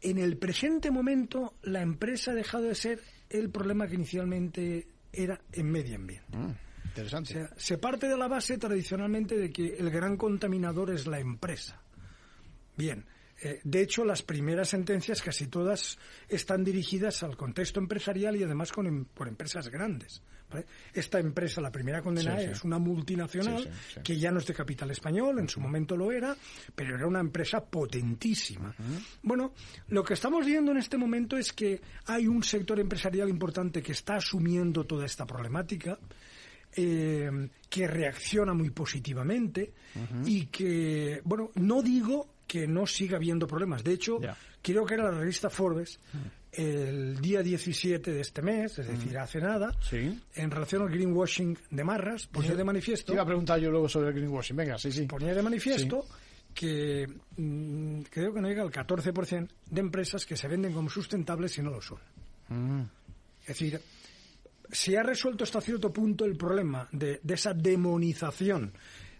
en 0.00 0.18
el 0.18 0.36
presente 0.36 0.90
momento 0.90 1.54
la 1.62 1.82
empresa 1.82 2.32
ha 2.32 2.34
dejado 2.34 2.64
de 2.64 2.74
ser 2.74 3.00
el 3.30 3.50
problema 3.50 3.86
que 3.86 3.94
inicialmente 3.94 4.86
era 5.12 5.40
en 5.52 5.70
medio 5.70 5.96
ambiente. 5.96 6.36
Mm, 6.36 6.50
O 6.50 6.54
interesante. 7.00 7.48
se 7.56 7.78
parte 7.78 8.08
de 8.08 8.16
la 8.16 8.28
base 8.28 8.58
tradicionalmente 8.58 9.36
de 9.36 9.50
que 9.50 9.76
el 9.76 9.90
gran 9.90 10.16
contaminador 10.16 10.90
es 10.90 11.06
la 11.06 11.18
empresa. 11.20 11.80
Bien, 12.76 13.04
eh, 13.42 13.60
de 13.64 13.80
hecho 13.82 14.04
las 14.04 14.22
primeras 14.22 14.68
sentencias 14.68 15.20
casi 15.22 15.46
todas 15.48 15.98
están 16.28 16.64
dirigidas 16.64 17.22
al 17.22 17.36
contexto 17.36 17.80
empresarial 17.80 18.36
y 18.36 18.44
además 18.44 18.72
con, 18.72 18.86
em- 18.86 19.04
por 19.04 19.28
empresas 19.28 19.68
grandes. 19.68 20.22
¿vale? 20.50 20.66
Esta 20.92 21.18
empresa, 21.18 21.60
la 21.62 21.72
primera 21.72 22.02
condenada, 22.02 22.38
Sí, 22.38 22.44
sí. 22.46 22.52
es 22.52 22.64
una 22.64 22.78
multinacional 22.78 23.62
Sí, 23.94 24.00
que 24.04 24.18
ya 24.18 24.30
no 24.30 24.38
es 24.38 24.46
de 24.46 24.52
capital 24.54 24.90
español, 24.90 25.38
en 25.38 25.48
su 25.48 25.60
momento 25.60 25.96
lo 25.96 26.12
era, 26.12 26.36
pero 26.74 26.94
era 26.94 27.06
una 27.06 27.20
empresa 27.20 27.64
potentísima. 27.64 28.74
Bueno, 29.22 29.54
lo 29.88 30.04
que 30.04 30.12
estamos 30.14 30.44
viendo 30.46 30.70
en 30.72 30.76
este 30.78 30.96
momento 30.98 31.36
es 31.38 31.52
que 31.54 31.80
hay 32.06 32.26
un 32.26 32.42
sector 32.42 32.78
empresarial 32.80 33.28
importante 33.30 33.82
que 33.82 33.92
está 33.92 34.16
asumiendo 34.16 34.84
toda 34.84 35.06
esta 35.06 35.26
problemática 35.26 35.98
eh, 36.76 37.48
que 37.68 37.86
reacciona 37.86 38.54
muy 38.54 38.70
positivamente 38.70 39.72
y 40.24 40.46
que, 40.46 41.20
bueno, 41.24 41.50
no 41.56 41.82
digo 41.82 42.34
que 42.46 42.66
no 42.66 42.86
siga 42.86 43.16
habiendo 43.16 43.46
problemas. 43.46 43.82
De 43.84 43.92
hecho, 43.94 44.18
creo 44.62 44.84
que 44.84 44.94
era 44.94 45.04
la 45.10 45.18
revista 45.18 45.48
Forbes 45.50 45.98
el 46.52 47.18
día 47.18 47.42
17 47.42 48.12
de 48.12 48.20
este 48.20 48.42
mes, 48.42 48.78
es 48.78 48.86
decir, 48.86 49.16
hace 49.16 49.40
nada, 49.40 49.70
Sí. 49.80 50.20
en 50.34 50.50
relación 50.50 50.82
al 50.82 50.90
greenwashing 50.90 51.56
de 51.70 51.82
Marras, 51.84 52.26
ponía 52.26 52.50
de 52.50 52.58
Te 52.58 52.64
manifiesto, 52.64 53.14
iba 53.14 53.22
a 53.22 53.26
preguntar 53.26 53.58
yo 53.58 53.70
luego 53.70 53.88
sobre 53.88 54.08
el 54.08 54.14
greenwashing. 54.14 54.54
Venga, 54.56 54.76
sí, 54.78 54.92
sí. 54.92 55.06
ponía 55.06 55.34
de 55.34 55.42
manifiesto 55.42 56.04
que 56.52 57.06
mm, 57.38 58.00
creo 58.10 58.34
que 58.34 58.40
no 58.42 58.48
llega 58.48 58.62
al 58.62 58.70
14% 58.70 59.48
de 59.70 59.80
empresas 59.80 60.26
que 60.26 60.36
se 60.36 60.46
venden 60.48 60.74
como 60.74 60.90
sustentables 60.90 61.56
y 61.56 61.62
no 61.62 61.70
lo 61.70 61.80
son. 61.80 61.98
Mm, 62.48 62.82
Es 63.40 63.46
decir, 63.46 63.80
se 64.72 64.98
ha 64.98 65.02
resuelto 65.02 65.44
hasta 65.44 65.60
cierto 65.60 65.92
punto 65.92 66.24
el 66.24 66.36
problema 66.36 66.88
de, 66.90 67.20
de 67.22 67.34
esa 67.34 67.54
demonización 67.54 68.72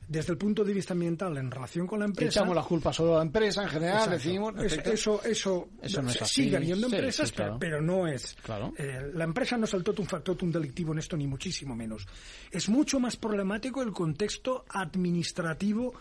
desde 0.08 0.32
el 0.32 0.38
punto 0.38 0.64
de 0.64 0.74
vista 0.74 0.92
ambiental 0.92 1.36
en 1.38 1.50
relación 1.50 1.86
con 1.86 2.00
la 2.00 2.04
empresa. 2.04 2.40
Echamos 2.40 2.54
la 2.54 2.62
culpa 2.62 2.92
solo 2.92 3.14
a 3.14 3.18
la 3.18 3.22
empresa 3.22 3.62
en 3.62 3.68
general, 3.68 4.10
decimos. 4.10 4.54
eso, 4.62 5.22
eso, 5.24 5.68
eso 5.80 6.02
no 6.02 6.10
es 6.10 6.20
así. 6.20 6.44
Sigue 6.44 6.56
habiendo 6.56 6.86
empresas, 6.86 7.32
pero, 7.58 7.80
no 7.80 8.06
es. 8.06 8.36
Claro. 8.42 8.74
Eh, 8.76 9.10
la 9.14 9.24
empresa 9.24 9.56
no 9.56 9.66
saltó 9.66 9.94
un 9.96 10.06
factor 10.06 10.36
delictivo 10.36 10.92
en 10.92 10.98
esto, 10.98 11.16
ni 11.16 11.26
muchísimo 11.26 11.74
menos. 11.74 12.06
Es 12.50 12.68
mucho 12.68 13.00
más 13.00 13.16
problemático 13.16 13.82
el 13.82 13.92
contexto 13.92 14.64
administrativo 14.68 15.94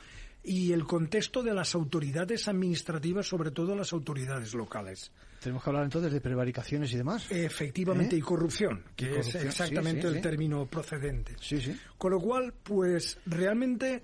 y 0.43 0.73
el 0.73 0.83
contexto 0.83 1.43
de 1.43 1.53
las 1.53 1.75
autoridades 1.75 2.47
administrativas, 2.47 3.27
sobre 3.27 3.51
todo 3.51 3.75
las 3.75 3.93
autoridades 3.93 4.53
locales. 4.53 5.11
Tenemos 5.41 5.63
que 5.63 5.69
hablar 5.71 5.85
entonces 5.85 6.13
de 6.13 6.21
prevaricaciones 6.21 6.93
y 6.93 6.97
demás. 6.97 7.25
Efectivamente, 7.31 8.15
¿Eh? 8.15 8.19
y 8.19 8.21
corrupción, 8.21 8.83
que 8.95 9.19
es 9.19 9.33
exactamente 9.33 10.07
el 10.07 10.21
término 10.21 10.67
procedente. 10.67 11.35
Con 11.97 12.11
lo 12.11 12.19
cual, 12.19 12.53
pues 12.61 13.17
realmente 13.25 14.03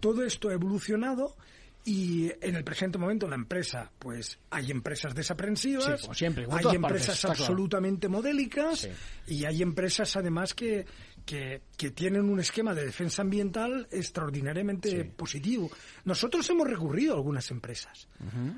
todo 0.00 0.24
esto 0.24 0.48
ha 0.48 0.54
evolucionado 0.54 1.36
y 1.84 2.30
en 2.40 2.56
el 2.56 2.64
presente 2.64 2.96
momento 2.96 3.28
la 3.28 3.34
empresa, 3.34 3.90
pues 3.98 4.38
hay 4.50 4.70
empresas 4.70 5.14
desaprensivas, 5.14 6.08
siempre, 6.12 6.46
hay 6.50 6.76
empresas 6.76 7.22
absolutamente 7.26 8.08
modélicas 8.08 8.88
y 9.26 9.44
hay 9.44 9.60
empresas 9.60 10.16
además 10.16 10.54
que, 10.54 10.86
que, 11.28 11.90
tienen 11.94 12.28
un 12.28 12.40
esquema 12.40 12.74
de 12.74 12.86
defensa 12.86 13.22
ambiental 13.22 13.86
extraordinariamente 13.90 15.04
positivo. 15.04 15.70
Nosotros 16.04 16.48
hemos 16.50 16.66
recurrido 16.66 17.12
a 17.12 17.16
algunas 17.16 17.50
empresas 17.50 18.08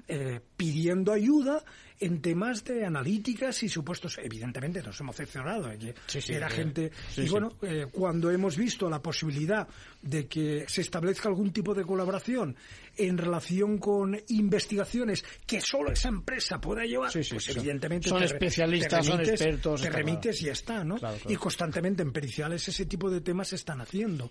eh, 0.09 0.41
pidiendo 0.57 1.13
ayuda 1.13 1.65
en 1.99 2.23
temas 2.23 2.65
de 2.65 2.87
analíticas 2.87 3.63
y 3.63 3.69
supuestos. 3.69 4.19
Evidentemente 4.23 4.83
nos 4.83 4.99
hemos 5.01 5.17
decepcionado. 5.17 5.71
¿eh? 5.71 5.95
era 6.29 6.49
gente. 6.49 6.91
y 7.17 7.29
bueno, 7.29 7.57
eh, 7.63 7.87
cuando 7.91 8.31
hemos 8.31 8.57
visto 8.57 8.89
la 8.89 9.03
posibilidad 9.03 9.69
de 10.01 10.27
que 10.27 10.65
se 10.67 10.81
establezca 10.81 11.29
algún 11.29 11.53
tipo 11.53 11.75
de 11.75 11.85
colaboración 11.85 12.57
en 12.97 13.19
relación 13.19 13.79
con 13.79 14.19
investigaciones 14.29 15.25
que 15.47 15.61
solo 15.61 15.93
esa 15.93 16.09
empresa 16.09 16.61
pueda 16.61 16.85
llevar, 16.85 17.13
pues 17.13 17.49
evidentemente 17.49 18.09
son 18.09 18.23
especialistas, 18.23 19.07
son 19.07 19.21
expertos, 19.21 19.83
te 19.83 19.91
remites 19.91 20.41
y 20.43 20.47
ya 20.47 20.53
está, 20.53 20.83
¿no? 20.85 20.97
Y 21.29 21.37
constantemente 21.37 22.03
en 22.03 22.13
periciales 22.13 22.60
ese 22.69 22.87
tipo 22.87 23.11
de 23.11 23.21
temas 23.21 23.49
se 23.49 23.57
están 23.57 23.81
haciendo. 23.81 24.31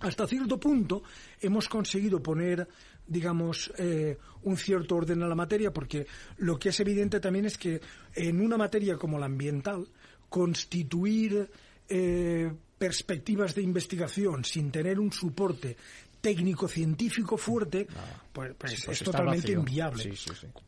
Hasta 0.00 0.26
cierto 0.26 0.60
punto 0.60 1.02
hemos 1.40 1.68
conseguido 1.68 2.22
poner 2.22 2.68
digamos, 3.08 3.72
eh, 3.78 4.18
un 4.42 4.56
cierto 4.56 4.96
orden 4.96 5.22
a 5.22 5.26
la 5.26 5.34
materia, 5.34 5.72
porque 5.72 6.06
lo 6.36 6.58
que 6.58 6.68
es 6.68 6.80
evidente 6.80 7.20
también 7.20 7.46
es 7.46 7.56
que 7.56 7.80
en 8.14 8.40
una 8.40 8.56
materia 8.56 8.96
como 8.96 9.18
la 9.18 9.26
ambiental, 9.26 9.88
constituir 10.28 11.50
eh, 11.88 12.52
perspectivas 12.76 13.54
de 13.54 13.62
investigación 13.62 14.44
sin 14.44 14.70
tener 14.70 15.00
un 15.00 15.10
soporte 15.10 15.76
técnico-científico 16.20 17.38
fuerte, 17.38 17.86
ah, 17.96 18.22
pues, 18.32 18.54
pues, 18.58 18.88
es 18.88 19.02
totalmente 19.02 19.52
inviable. 19.52 20.12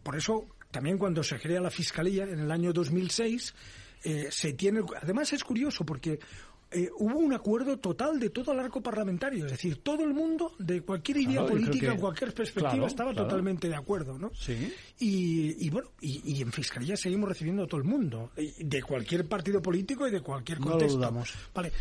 Por 0.02 0.16
eso, 0.16 0.46
también 0.70 0.96
cuando 0.96 1.22
se 1.22 1.38
crea 1.38 1.60
la 1.60 1.70
Fiscalía 1.70 2.24
en 2.24 2.40
el 2.40 2.50
año 2.50 2.72
2006, 2.72 3.54
eh, 4.02 4.28
se 4.30 4.54
tiene. 4.54 4.80
Además, 5.02 5.32
es 5.34 5.44
curioso 5.44 5.84
porque 5.84 6.18
eh, 6.72 6.88
hubo 6.98 7.18
un 7.18 7.32
acuerdo 7.32 7.78
total 7.78 8.20
de 8.20 8.30
todo 8.30 8.52
el 8.52 8.60
arco 8.60 8.80
parlamentario, 8.80 9.46
es 9.46 9.52
decir, 9.52 9.82
todo 9.82 10.04
el 10.04 10.14
mundo, 10.14 10.52
de 10.58 10.82
cualquier 10.82 11.18
idea 11.18 11.44
política, 11.44 11.96
cualquier 11.96 12.32
perspectiva, 12.32 12.86
estaba 12.86 13.12
totalmente 13.12 13.68
de 13.68 13.74
acuerdo, 13.74 14.16
¿no? 14.16 14.30
Sí. 14.34 14.72
Y, 15.00 15.68
bueno, 15.70 15.88
y, 16.00 16.40
en 16.40 16.52
Fiscalía 16.52 16.96
seguimos 16.96 17.28
recibiendo 17.28 17.64
a 17.64 17.66
todo 17.66 17.80
el 17.80 17.86
mundo, 17.86 18.30
de 18.36 18.82
cualquier 18.82 19.26
partido 19.26 19.60
político 19.60 20.06
y 20.06 20.12
de 20.12 20.20
cualquier 20.20 20.58
contexto. 20.58 21.10
No 21.10 21.24
Vale, 21.52 21.72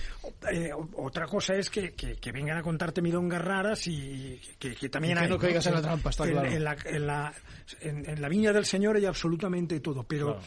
eh, 0.51 0.71
otra 0.95 1.27
cosa 1.27 1.53
es 1.53 1.69
que, 1.69 1.93
que, 1.93 2.31
vengan 2.31 2.57
a 2.57 2.63
contarte 2.63 3.01
milongas 3.01 3.43
raras 3.43 3.85
y 3.85 4.39
que, 4.57 4.89
también 4.89 5.19
hay... 5.19 5.29
no 5.29 5.37
caigas 5.37 5.67
en 5.67 5.73
la 5.75 5.81
trampa, 5.83 6.09
está 6.09 6.25
claro. 6.25 6.49
En, 6.49 6.63
la, 6.63 6.75
en, 6.85 7.05
la, 7.05 7.33
en, 7.81 8.21
la 8.21 8.27
viña 8.27 8.51
del 8.51 8.65
Señor 8.65 8.95
hay 8.95 9.05
absolutamente 9.05 9.79
todo, 9.81 10.03
pero 10.03 10.39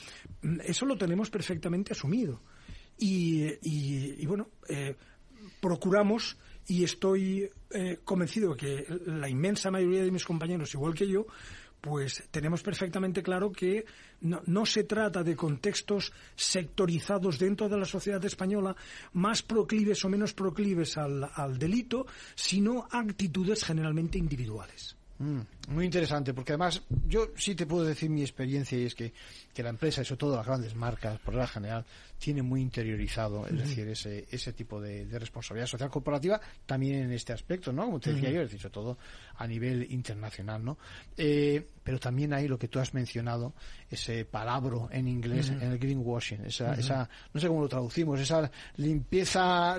eso 0.65 0.85
lo 0.85 0.97
tenemos 0.97 1.31
perfectamente 1.31 1.93
asumido. 1.93 2.41
Y, 3.05 4.25
bueno, 4.27 4.49
eh, 4.69 4.95
procuramos 5.61 6.37
y 6.69 6.85
estoy 6.85 7.51
eh, 7.71 7.99
convencido 8.05 8.57
que 8.57 8.87
la 9.07 9.29
inmensa 9.29 9.73
mayoría 9.73 10.05
de 10.05 10.13
mis 10.13 10.25
compañeros, 10.25 10.73
igual 10.75 10.95
que 10.95 11.09
yo, 11.09 11.27
pues 11.81 12.23
tenemos 12.31 12.63
perfectamente 12.63 13.21
claro 13.21 13.51
que 13.51 13.85
no, 14.21 14.65
se 14.65 14.85
trata 14.85 15.25
de 15.25 15.35
contextos 15.35 16.13
sectorizados 16.37 17.41
dentro 17.41 17.69
de 17.69 17.77
la 17.77 17.85
sociedad 17.85 18.25
española, 18.25 18.77
más 19.15 19.43
proclives 19.43 20.05
o 20.05 20.09
menos 20.09 20.33
proclives 20.33 20.97
al, 20.97 21.59
delito, 21.59 22.07
sino 22.37 22.87
actitudes 22.89 23.65
generalmente 23.65 24.17
individuales. 24.17 24.97
Mm, 25.19 25.41
muy 25.69 25.85
interesante, 25.85 26.35
porque 26.35 26.53
además 26.53 26.83
yo 27.07 27.29
sí 27.37 27.55
te 27.55 27.67
puedo 27.67 27.85
decir 27.85 28.11
mi 28.11 28.23
experiencia 28.23 28.79
y 28.79 28.87
es 28.87 28.95
que, 28.95 29.13
que 29.55 29.63
la 29.63 29.71
empresa 29.71 30.05
sobre 30.05 30.19
todo 30.19 30.37
las 30.37 30.47
grandes 30.47 30.75
marcas, 30.75 31.19
por 31.21 31.35
la 31.35 31.47
general, 31.47 31.85
tiene 32.23 32.41
muy 32.41 32.61
interiorizado, 32.61 33.49
es 33.49 33.59
decir, 33.59 33.89
ese, 33.89 34.29
ese 34.31 34.53
tipo 34.53 34.81
de, 34.81 35.07
responsabilidad 35.19 35.67
social 35.67 35.91
corporativa 35.91 36.41
también 36.65 37.03
en 37.03 37.13
este 37.13 37.33
aspecto, 37.33 37.73
¿no? 37.73 37.87
Como 37.87 37.99
te 37.99 38.13
decía 38.13 38.31
yo, 38.31 38.43
es 38.43 38.53
decir, 38.53 38.71
todo 38.71 38.97
a 39.35 39.47
nivel 39.47 39.91
internacional, 39.91 40.65
¿no? 40.65 40.79
Eh, 41.17 41.67
pero 41.83 41.99
también 41.99 42.33
hay 42.33 42.47
lo 42.47 42.61
que 42.61 42.69
tú 42.69 42.79
has 42.79 42.95
mencionado, 42.95 43.55
ese 43.91 44.25
palabro 44.25 44.89
en 44.93 45.09
inglés, 45.09 45.49
en 45.51 45.63
el 45.63 45.79
greenwashing, 45.79 46.45
esa, 46.45 46.75
esa, 46.75 47.09
no 47.35 47.41
sé 47.41 47.49
cómo 47.49 47.61
lo 47.61 47.69
traducimos, 47.69 48.21
esa 48.21 48.49
limpieza... 48.77 49.77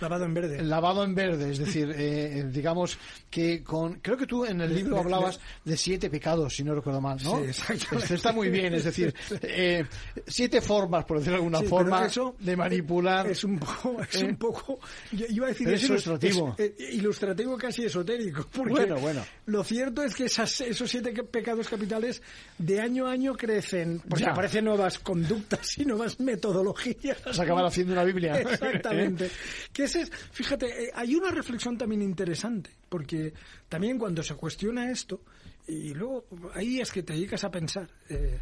lavado 0.00 0.26
en 0.26 0.34
verde. 0.34 0.62
Lavado 0.62 1.02
en 1.02 1.14
verde, 1.14 1.50
es 1.50 1.58
decir, 1.58 1.92
eh, 1.96 2.46
digamos 2.52 2.98
que 3.30 3.64
con... 3.64 4.00
Creo 4.00 4.18
que 4.18 4.26
tú 4.26 4.44
en 4.44 4.60
el 4.60 4.74
libro 4.74 4.98
hablabas 4.98 5.25
de 5.64 5.76
siete 5.76 6.10
pecados, 6.10 6.54
si 6.54 6.64
no 6.64 6.74
recuerdo 6.74 7.00
mal, 7.00 7.18
¿no? 7.22 7.38
Sí, 7.38 7.44
exacto. 7.44 8.14
Está 8.14 8.32
muy 8.32 8.48
bien, 8.48 8.74
es 8.74 8.84
decir, 8.84 9.14
eh, 9.42 9.84
siete 10.26 10.60
formas, 10.60 11.04
por 11.04 11.18
decirlo 11.18 11.38
de 11.38 11.44
alguna 11.44 11.62
forma, 11.62 12.06
eso 12.06 12.36
de 12.38 12.56
manipular. 12.56 13.26
Es 13.26 13.44
un 13.44 13.58
poco, 13.58 14.00
es 14.02 14.22
un 14.22 14.36
poco, 14.36 14.78
yo 15.12 15.26
iba 15.28 15.46
a 15.46 15.48
decir, 15.50 15.68
es 15.68 15.82
ilustrativo. 15.84 16.54
Eh, 16.58 16.74
ilustrativo 16.92 17.56
casi 17.56 17.84
esotérico. 17.84 18.46
Porque 18.52 18.72
bueno, 18.72 18.98
bueno. 18.98 19.24
Lo 19.46 19.64
cierto 19.64 20.02
es 20.02 20.14
que 20.14 20.24
esas, 20.24 20.60
esos 20.60 20.90
siete 20.90 21.12
pecados 21.24 21.68
capitales 21.68 22.22
de 22.58 22.80
año 22.80 23.06
a 23.06 23.12
año 23.12 23.34
crecen, 23.34 24.02
porque 24.08 24.26
aparecen 24.26 24.64
nuevas 24.64 24.98
conductas 24.98 25.78
y 25.78 25.84
nuevas 25.84 26.20
metodologías. 26.20 27.18
Se 27.30 27.42
acaban 27.42 27.64
haciendo 27.64 27.92
una 27.92 28.04
Biblia. 28.04 28.40
Exactamente. 28.40 29.30
que 29.72 29.84
ese 29.84 30.06
fíjate, 30.30 30.84
eh, 30.84 30.90
hay 30.94 31.14
una 31.14 31.30
reflexión 31.30 31.76
también 31.76 32.02
interesante, 32.02 32.70
porque 32.88 33.32
también 33.68 33.98
cuando 33.98 34.22
se 34.22 34.34
cuestiona 34.34 34.90
esto, 34.90 35.20
y 35.66 35.94
luego 35.94 36.26
ahí 36.54 36.80
es 36.80 36.92
que 36.92 37.02
te 37.02 37.12
dedicas 37.12 37.44
a 37.44 37.50
pensar. 37.50 37.88
Eh, 38.08 38.40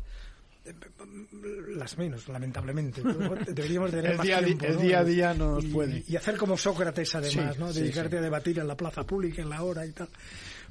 las 1.76 1.98
menos, 1.98 2.28
lamentablemente. 2.28 3.02
Deberíamos 3.48 3.90
tener 3.90 4.12
el 4.12 4.18
día, 4.20 4.42
tiempo, 4.42 4.64
el 4.64 4.78
día 4.78 4.98
a 5.00 5.04
día 5.04 5.34
no 5.34 5.56
nos 5.56 5.64
puede. 5.66 6.02
Y 6.08 6.16
hacer 6.16 6.36
como 6.36 6.56
Sócrates, 6.56 7.14
además, 7.14 7.58
¿no? 7.58 7.72
Dedicarte 7.72 8.18
a 8.18 8.22
debatir 8.22 8.58
en 8.58 8.66
la 8.66 8.76
plaza 8.76 9.04
pública, 9.04 9.42
en 9.42 9.50
la 9.50 9.62
hora 9.62 9.84
y 9.86 9.92
tal. 9.92 10.08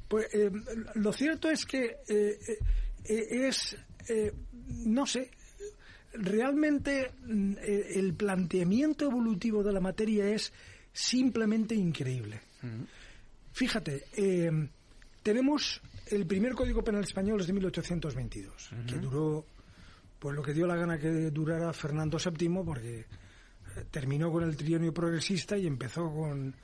Pues 0.07 0.27
eh, 0.33 0.51
lo 0.95 1.13
cierto 1.13 1.49
es 1.49 1.65
que 1.65 1.97
eh, 2.07 2.39
eh, 3.05 3.47
es, 3.47 3.75
no 4.85 5.05
sé, 5.05 5.29
realmente 6.13 7.11
el 7.27 8.13
planteamiento 8.13 9.05
evolutivo 9.05 9.63
de 9.63 9.73
la 9.73 9.79
materia 9.79 10.27
es 10.29 10.51
simplemente 10.91 11.75
increíble. 11.75 12.41
Fíjate, 13.53 14.05
tenemos 15.21 15.81
el 16.07 16.25
primer 16.25 16.53
Código 16.53 16.83
Penal 16.83 17.03
español 17.03 17.41
es 17.41 17.47
de 17.47 17.53
1822, 17.53 18.69
que 18.87 18.97
duró 18.97 19.45
pues 20.19 20.35
lo 20.35 20.41
que 20.41 20.53
dio 20.53 20.67
la 20.67 20.75
gana 20.75 20.97
que 20.97 21.31
durara 21.31 21.73
Fernando 21.73 22.17
VII, 22.17 22.63
porque 22.63 22.99
eh, 22.99 23.05
terminó 23.91 24.31
con 24.31 24.43
el 24.43 24.55
trienio 24.55 24.93
progresista 24.93 25.57
y 25.57 25.67
empezó 25.67 26.09
con 26.13 26.55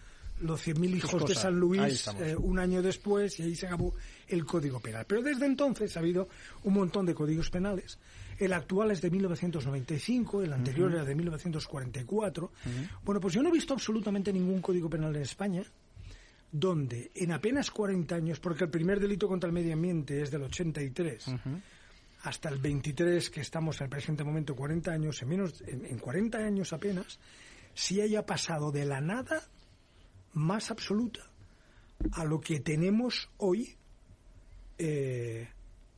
los 0.41 0.65
100.000 0.65 0.95
hijos 0.95 1.25
de 1.27 1.35
San 1.35 1.59
Luis 1.59 2.07
eh, 2.19 2.35
un 2.37 2.59
año 2.59 2.81
después 2.81 3.37
y 3.39 3.43
ahí 3.43 3.55
se 3.55 3.67
acabó 3.67 3.93
el 4.27 4.45
Código 4.45 4.79
Penal. 4.79 5.05
Pero 5.05 5.21
desde 5.21 5.45
entonces 5.45 5.95
ha 5.97 5.99
habido 5.99 6.29
un 6.63 6.73
montón 6.73 7.05
de 7.05 7.13
códigos 7.13 7.49
penales. 7.49 7.99
El 8.37 8.53
actual 8.53 8.91
es 8.91 9.01
de 9.01 9.09
1995, 9.09 10.43
el 10.43 10.53
anterior 10.53 10.93
era 10.93 11.03
de 11.03 11.13
1944. 11.15 12.51
Bueno, 13.03 13.19
pues 13.19 13.33
yo 13.33 13.43
no 13.43 13.49
he 13.49 13.51
visto 13.51 13.73
absolutamente 13.73 14.31
ningún 14.31 14.61
Código 14.61 14.89
Penal 14.89 15.13
en 15.17 15.23
España 15.23 15.63
donde 16.51 17.11
en 17.15 17.31
apenas 17.31 17.71
40 17.71 18.15
años, 18.15 18.39
porque 18.39 18.63
el 18.63 18.69
primer 18.69 18.99
delito 18.99 19.27
contra 19.27 19.47
el 19.47 19.53
medio 19.53 19.73
ambiente 19.73 20.21
es 20.21 20.31
del 20.31 20.43
83, 20.43 21.25
hasta 22.23 22.49
el 22.49 22.57
23, 22.57 23.29
que 23.29 23.41
estamos 23.41 23.79
en 23.79 23.85
el 23.85 23.89
presente 23.89 24.23
momento, 24.23 24.55
40 24.55 24.91
años, 24.91 25.21
en, 25.21 25.29
menos, 25.29 25.63
en, 25.65 25.97
40 25.97 26.37
años 26.37 26.73
apenas, 26.73 27.19
si 27.73 28.01
haya 28.01 28.25
pasado 28.25 28.71
de 28.71 28.85
la 28.85 28.99
nada 28.99 29.43
más 30.33 30.71
absoluta 30.71 31.21
a 32.13 32.23
lo 32.25 32.39
que 32.39 32.59
tenemos 32.59 33.29
hoy 33.37 33.75
eh, 34.77 35.49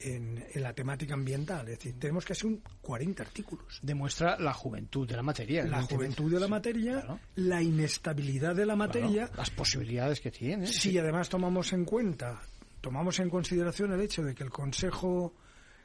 en, 0.03 0.43
la 0.55 0.73
temática 0.73 1.13
ambiental. 1.13 1.67
Es 1.69 1.77
decir, 1.77 1.99
tenemos 1.99 2.25
casi 2.25 2.47
un 2.47 2.61
40 2.81 3.23
artículos. 3.23 3.79
Demuestra 3.81 4.37
la 4.39 4.53
juventud 4.53 5.07
de 5.07 5.15
la 5.15 5.23
materia. 5.23 5.63
La 5.65 5.81
juventud 5.83 6.31
de 6.31 6.39
la 6.39 6.47
materia, 6.47 7.19
la 7.35 7.61
inestabilidad 7.61 8.55
de 8.55 8.65
la 8.65 8.75
materia. 8.75 9.29
las 9.35 9.49
posibilidades 9.49 10.19
que 10.19 10.31
tiene. 10.31 10.67
Si 10.67 10.97
además 10.97 11.29
tomamos 11.29 11.73
en 11.73 11.85
cuenta, 11.85 12.41
tomamos 12.81 13.19
en 13.19 13.29
consideración 13.29 13.93
el 13.93 14.01
hecho 14.01 14.23
de 14.23 14.35
que 14.35 14.43
el 14.43 14.49
Consejo, 14.49 15.33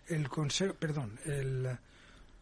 el 0.08 0.28
Consejo, 0.28 0.74
perdón, 0.74 1.18
el 1.24 1.78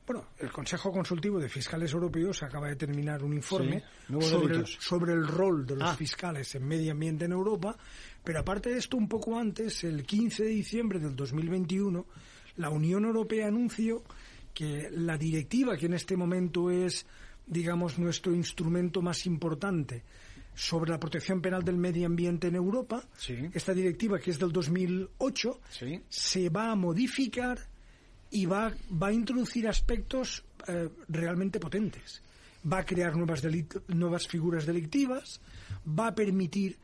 bueno, 0.07 0.27
el 0.39 0.53
Consejo 0.53 0.93
Consultivo 0.93 1.39
de 1.39 1.49
Fiscales 1.49 1.93
Europeos 1.93 2.43
acaba 2.43 2.69
de 2.69 2.77
terminar 2.77 3.23
un 3.23 3.33
informe 3.33 3.83
sobre, 4.21 4.57
el, 4.57 4.67
sobre, 4.67 5.13
el, 5.15 5.27
rol 5.27 5.65
de 5.67 5.77
los 5.77 5.89
ah. 5.89 5.97
fiscales 5.97 6.55
en 6.55 6.67
medio 6.67 6.93
ambiente 6.93 7.25
en 7.25 7.33
Europa, 7.33 7.77
pero 8.23 8.41
aparte 8.41 8.71
de 8.71 8.79
esto, 8.79 8.99
un 8.99 9.09
poco 9.09 9.39
antes, 9.39 9.83
el 9.85 10.05
15 10.05 10.45
de 10.45 10.51
diciembre 10.51 10.99
del 10.99 11.17
2021, 11.17 12.07
la 12.57 12.69
Unión 12.69 13.07
Europea 13.07 13.49
anunció 13.49 14.03
que 14.53 14.89
la 14.91 15.17
directiva, 15.17 15.77
que 15.77 15.87
en 15.87 15.95
este 15.95 16.17
momento 16.17 16.71
es, 16.71 17.07
digamos, 17.47 17.99
nuestro 17.99 18.35
instrumento 18.35 19.01
más 19.01 19.25
importante 19.25 20.05
sobre 20.55 20.91
la 20.91 21.01
protección 21.01 21.41
penal 21.41 21.65
del 21.65 21.79
medio 21.79 22.07
ambiente 22.07 22.49
en 22.49 22.55
Europa, 22.55 23.03
esta 23.53 23.75
directiva, 23.75 24.19
que 24.19 24.31
es 24.31 24.39
del 24.39 24.53
2008, 24.53 25.61
se 26.09 26.49
va 26.51 26.71
a 26.71 26.77
modificar 26.77 27.59
y 28.31 28.47
va, 28.47 28.73
va 28.91 29.09
a 29.09 29.13
introducir 29.13 29.69
aspectos 29.69 30.45
eh, 30.67 30.89
realmente 31.09 31.61
potentes. 31.61 32.23
Va 32.71 32.79
a 32.79 32.85
crear 32.85 33.17
nuevas, 33.17 33.43
nuevas 33.89 34.27
figuras 34.27 34.67
delictivas, 34.67 35.41
va 35.87 36.09
a 36.09 36.15
permitir 36.15 36.79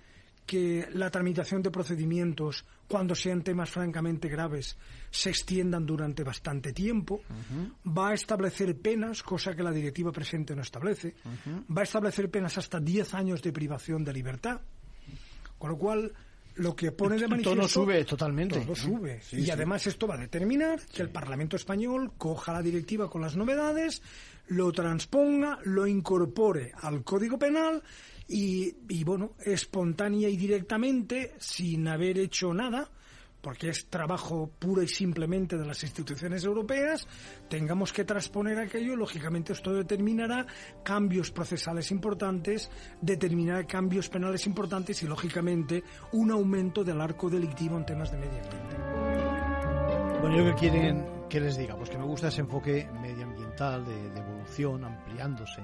que 0.50 0.88
la 0.94 1.10
tramitación 1.10 1.62
de 1.62 1.70
procedimientos, 1.70 2.64
cuando 2.88 3.14
sean 3.14 3.42
temas 3.42 3.70
francamente 3.70 4.28
graves, 4.28 4.76
se 5.08 5.30
extiendan 5.30 5.86
durante 5.86 6.24
bastante 6.24 6.72
tiempo, 6.72 7.22
va 7.86 8.08
a 8.08 8.14
establecer 8.14 8.76
penas, 8.76 9.22
cosa 9.22 9.54
que 9.54 9.62
la 9.62 9.70
directiva 9.70 10.10
presente 10.10 10.56
no 10.56 10.62
establece, 10.62 11.14
va 11.70 11.82
a 11.82 11.84
establecer 11.84 12.28
penas 12.30 12.58
hasta 12.58 12.80
10 12.80 13.14
años 13.14 13.42
de 13.42 13.52
privación 13.52 14.02
de 14.02 14.12
libertad, 14.12 14.60
con 15.56 15.70
lo 15.70 15.78
cual 15.78 16.12
lo 16.56 16.74
que 16.74 16.92
pone 16.92 17.16
de 17.16 17.28
manifiesto... 17.28 17.56
Todo 17.56 17.68
sube 17.68 18.04
totalmente. 18.04 18.60
Todo 18.60 18.74
sube. 18.74 19.20
y 19.32 19.50
además 19.50 19.86
esto 19.86 20.06
va 20.06 20.14
a 20.14 20.18
determinar 20.18 20.80
que 20.86 21.02
el 21.02 21.10
Parlamento 21.10 21.56
español 21.56 22.12
coja 22.16 22.52
la 22.52 22.62
directiva 22.62 23.08
con 23.08 23.22
las 23.22 23.36
novedades, 23.36 24.02
lo 24.48 24.72
transponga, 24.72 25.58
lo 25.64 25.86
incorpore 25.86 26.72
al 26.82 27.04
Código 27.04 27.38
Penal 27.38 27.82
y, 28.28 28.74
y 28.88 29.04
bueno, 29.04 29.34
espontánea 29.44 30.28
y 30.28 30.36
directamente, 30.36 31.34
sin 31.38 31.88
haber 31.88 32.18
hecho 32.18 32.52
nada, 32.52 32.90
porque 33.40 33.70
es 33.70 33.86
trabajo 33.86 34.50
puro 34.58 34.82
y 34.82 34.88
simplemente 34.88 35.56
de 35.56 35.66
las 35.66 35.82
instituciones 35.82 36.44
europeas, 36.44 37.06
tengamos 37.48 37.92
que 37.92 38.04
transponer 38.04 38.58
aquello, 38.58 38.96
lógicamente 38.96 39.52
esto 39.52 39.72
determinará 39.72 40.46
cambios 40.82 41.30
procesales 41.30 41.90
importantes, 41.90 42.70
determinará 43.00 43.66
cambios 43.66 44.08
penales 44.08 44.46
importantes 44.46 45.02
y, 45.02 45.06
lógicamente, 45.06 45.82
un 46.12 46.30
aumento 46.30 46.84
del 46.84 47.00
arco 47.00 47.30
delictivo 47.30 47.76
en 47.76 47.86
temas 47.86 48.10
de 48.10 48.18
medio 48.18 48.40
ambiente. 48.42 48.76
Bueno, 50.20 50.36
yo 50.36 50.44
que 50.44 50.54
quieren 50.54 51.06
que 51.30 51.40
les 51.40 51.56
diga, 51.56 51.76
pues 51.76 51.88
que 51.88 51.96
me 51.96 52.04
gusta 52.04 52.28
ese 52.28 52.42
enfoque 52.42 52.86
medioambiental 53.00 53.86
de, 53.86 54.20
evolución 54.20 54.84
ampliándose 54.84 55.62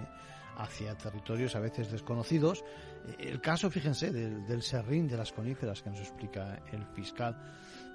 hacia 0.57 0.97
territorios 0.97 1.55
a 1.57 1.61
veces 1.61 1.91
desconocidos. 1.91 2.65
El 3.19 3.41
caso, 3.41 3.71
fíjense, 3.71 4.11
del 4.11 4.63
serrín 4.63 5.09
de 5.09 5.17
las 5.17 5.33
coníferas 5.33 5.83
que 5.83 5.91
nos 5.91 6.01
explica 6.01 6.63
el 6.73 6.87
fiscal 6.87 7.37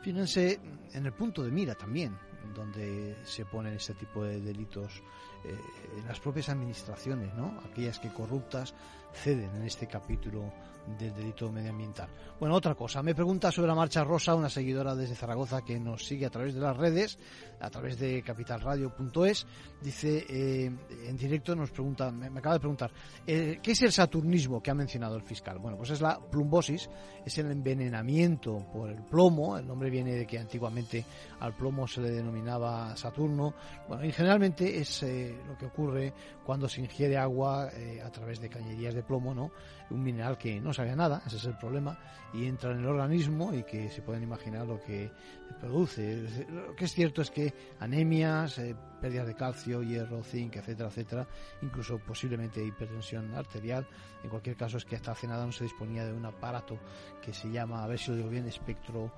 Fíjense 0.02 0.60
en 0.94 1.06
el 1.06 1.14
punto 1.14 1.44
de 1.44 1.52
mira 1.52 1.76
también, 1.76 2.18
donde 2.56 3.18
se 3.24 3.46
ponen 3.46 3.76
este 3.76 3.94
tipo 3.94 4.24
de 4.24 4.42
delitos 4.42 5.02
eh, 5.44 5.56
en 5.98 6.08
las 6.08 6.20
propias 6.20 6.50
administraciones, 6.50 7.34
¿no? 7.36 7.60
Aquellas 7.70 8.00
que 8.00 8.10
corruptas 8.10 8.74
ceden 9.14 9.56
en 9.56 9.64
este 9.64 9.88
capítulo 9.88 10.52
del 11.00 11.14
delito 11.14 11.52
medioambiental. 11.52 12.10
Bueno, 12.40 12.56
otra 12.56 12.74
cosa, 12.74 13.04
me 13.04 13.14
pregunta 13.14 13.52
sobre 13.52 13.68
la 13.68 13.76
Marcha 13.76 14.04
Rosa 14.04 14.34
una 14.34 14.50
seguidora 14.50 14.96
desde 14.96 15.16
Zaragoza 15.16 15.62
que 15.62 15.80
nos 15.80 16.06
sigue 16.06 16.26
a 16.26 16.30
través 16.30 16.56
de 16.56 16.60
las 16.60 16.76
redes, 16.76 17.20
a 17.60 17.70
través 17.70 18.00
de 18.00 18.24
capitalradio.es, 18.24 19.46
dice 19.80 20.26
eh, 20.28 20.72
en 21.06 21.18
directo, 21.18 21.56
nos 21.56 21.70
pregunta, 21.70 22.12
me, 22.12 22.28
acaba 22.40 22.56
de 22.56 22.60
preguntar, 22.60 22.92
eh, 23.28 23.60
¿qué 23.62 23.74
es 23.74 23.82
el 23.84 23.92
saturnismo 23.92 24.62
que 24.62 24.72
ha 24.72 24.74
mencionado 24.74 25.16
el 25.16 25.22
fiscal? 25.22 25.60
Bueno, 25.60 25.78
pues 25.78 25.92
es 25.92 26.02
la 26.02 26.20
plumbosis, 26.20 26.90
es 27.24 27.38
el 27.38 27.52
envenenamiento 27.52 28.66
por 28.74 28.90
el 28.90 29.04
plomo, 29.04 29.58
el 29.58 29.68
nombre 29.68 29.92
viene 29.92 30.16
de 30.16 30.26
que 30.26 30.40
antiguamente 30.40 31.06
al 31.40 31.56
plomo 31.56 31.88
se 31.88 32.02
le 32.02 32.10
denominaba 32.10 32.96
Saturno, 32.98 33.54
bueno, 33.88 34.04
y 34.04 34.12
generalmente 34.12 34.80
es 34.80 35.04
eh, 35.04 35.36
lo 35.48 35.56
que 35.58 35.68
ocurre 35.68 36.14
cuando 36.44 36.68
se 36.68 36.82
ingiere 36.82 37.18
agua 37.18 37.70
a 38.04 38.10
través 38.10 38.42
de 38.42 38.50
cañerías 38.50 38.96
de 38.96 39.04
plomo, 39.04 39.34
¿no? 39.34 39.52
Un 39.92 40.04
mineral 40.04 40.38
que 40.38 40.60
no 40.60 40.71
sabía 40.74 40.96
nada, 40.96 41.22
ese 41.26 41.38
es 41.38 41.46
el 41.46 41.58
problema, 41.58 41.98
y 42.34 42.46
entra 42.46 42.72
en 42.72 42.80
el 42.80 42.86
organismo 42.86 43.54
y 43.54 43.64
que 43.64 43.90
se 43.90 44.02
pueden 44.02 44.24
imaginar 44.24 44.66
lo 44.66 44.80
que 44.80 45.12
produce. 45.60 46.46
Lo 46.50 46.76
que 46.76 46.86
es 46.86 46.94
cierto 46.94 47.22
es 47.22 47.32
que 47.32 47.54
anemias, 47.80 48.58
eh, 48.60 48.76
pérdidas 49.02 49.28
de 49.28 49.36
calcio, 49.36 49.84
hierro, 49.84 50.24
zinc, 50.24 50.56
etcétera, 50.56 50.90
etcétera, 50.90 51.28
incluso 51.62 51.98
posiblemente 52.00 52.64
hipertensión 52.64 53.34
arterial. 53.34 53.88
En 54.24 54.30
cualquier 54.30 54.56
caso 54.56 54.78
es 54.78 54.86
que 54.86 54.96
hasta 54.96 55.12
hace 55.12 55.28
nada 55.28 55.46
no 55.46 55.52
se 55.52 55.64
disponía 55.64 56.06
de 56.06 56.14
un 56.14 56.26
aparato 56.26 56.80
que 57.22 57.34
se 57.34 57.50
llama, 57.50 57.84
a 57.84 57.88
ver 57.88 58.00
si 58.00 58.12
lo 58.12 58.18
digo 58.18 58.30
bien, 58.30 58.48
espectro 58.48 59.12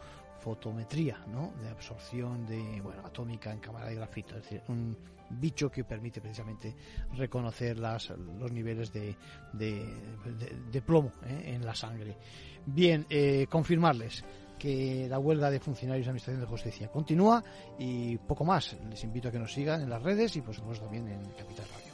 fotometría, 0.44 1.24
¿no? 1.28 1.54
De 1.62 1.70
absorción 1.70 2.46
de, 2.46 2.82
bueno, 2.82 3.02
atómica 3.06 3.52
en 3.52 3.60
cámara 3.60 3.88
de 3.88 3.96
grafito, 3.96 4.36
es 4.36 4.44
decir, 4.44 4.62
un 4.68 4.98
bicho 5.30 5.72
que 5.72 5.86
permite 5.86 6.20
precisamente 6.20 6.76
reconocer 7.16 7.80
las, 7.80 8.10
los 8.10 8.52
niveles 8.52 8.92
de, 8.92 9.16
de, 9.54 10.82
plomo 10.82 11.14
¿eh? 11.26 11.54
en 11.56 11.66
la 11.66 11.74
sangre. 11.74 12.18
Bien, 12.66 13.06
eh, 13.10 13.48
confirmarles 13.50 14.24
que 14.60 15.08
la 15.10 15.18
huelga 15.18 15.50
de 15.50 15.60
funcionarios 15.60 16.06
de 16.06 16.10
Administración 16.12 16.42
de 16.42 16.48
Justicia 16.48 16.88
continúa 16.90 17.42
y 17.80 18.18
poco 18.18 18.44
más. 18.44 18.78
Les 18.90 19.04
invito 19.04 19.30
a 19.30 19.32
que 19.32 19.40
nos 19.40 19.54
sigan 19.54 19.82
en 19.82 19.90
las 19.90 20.04
redes 20.04 20.36
y 20.36 20.42
por 20.42 20.54
supuesto 20.54 20.86
también 20.86 21.08
en 21.08 21.24
Capital 21.32 21.66
Radio. 21.72 21.94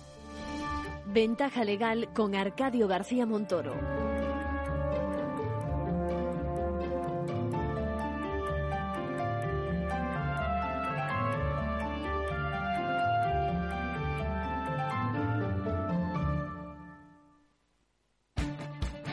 Ventaja 1.05 1.63
legal 1.63 2.09
con 2.13 2.35
Arcadio 2.35 2.87
García 2.87 3.25
Montoro. 3.25 4.28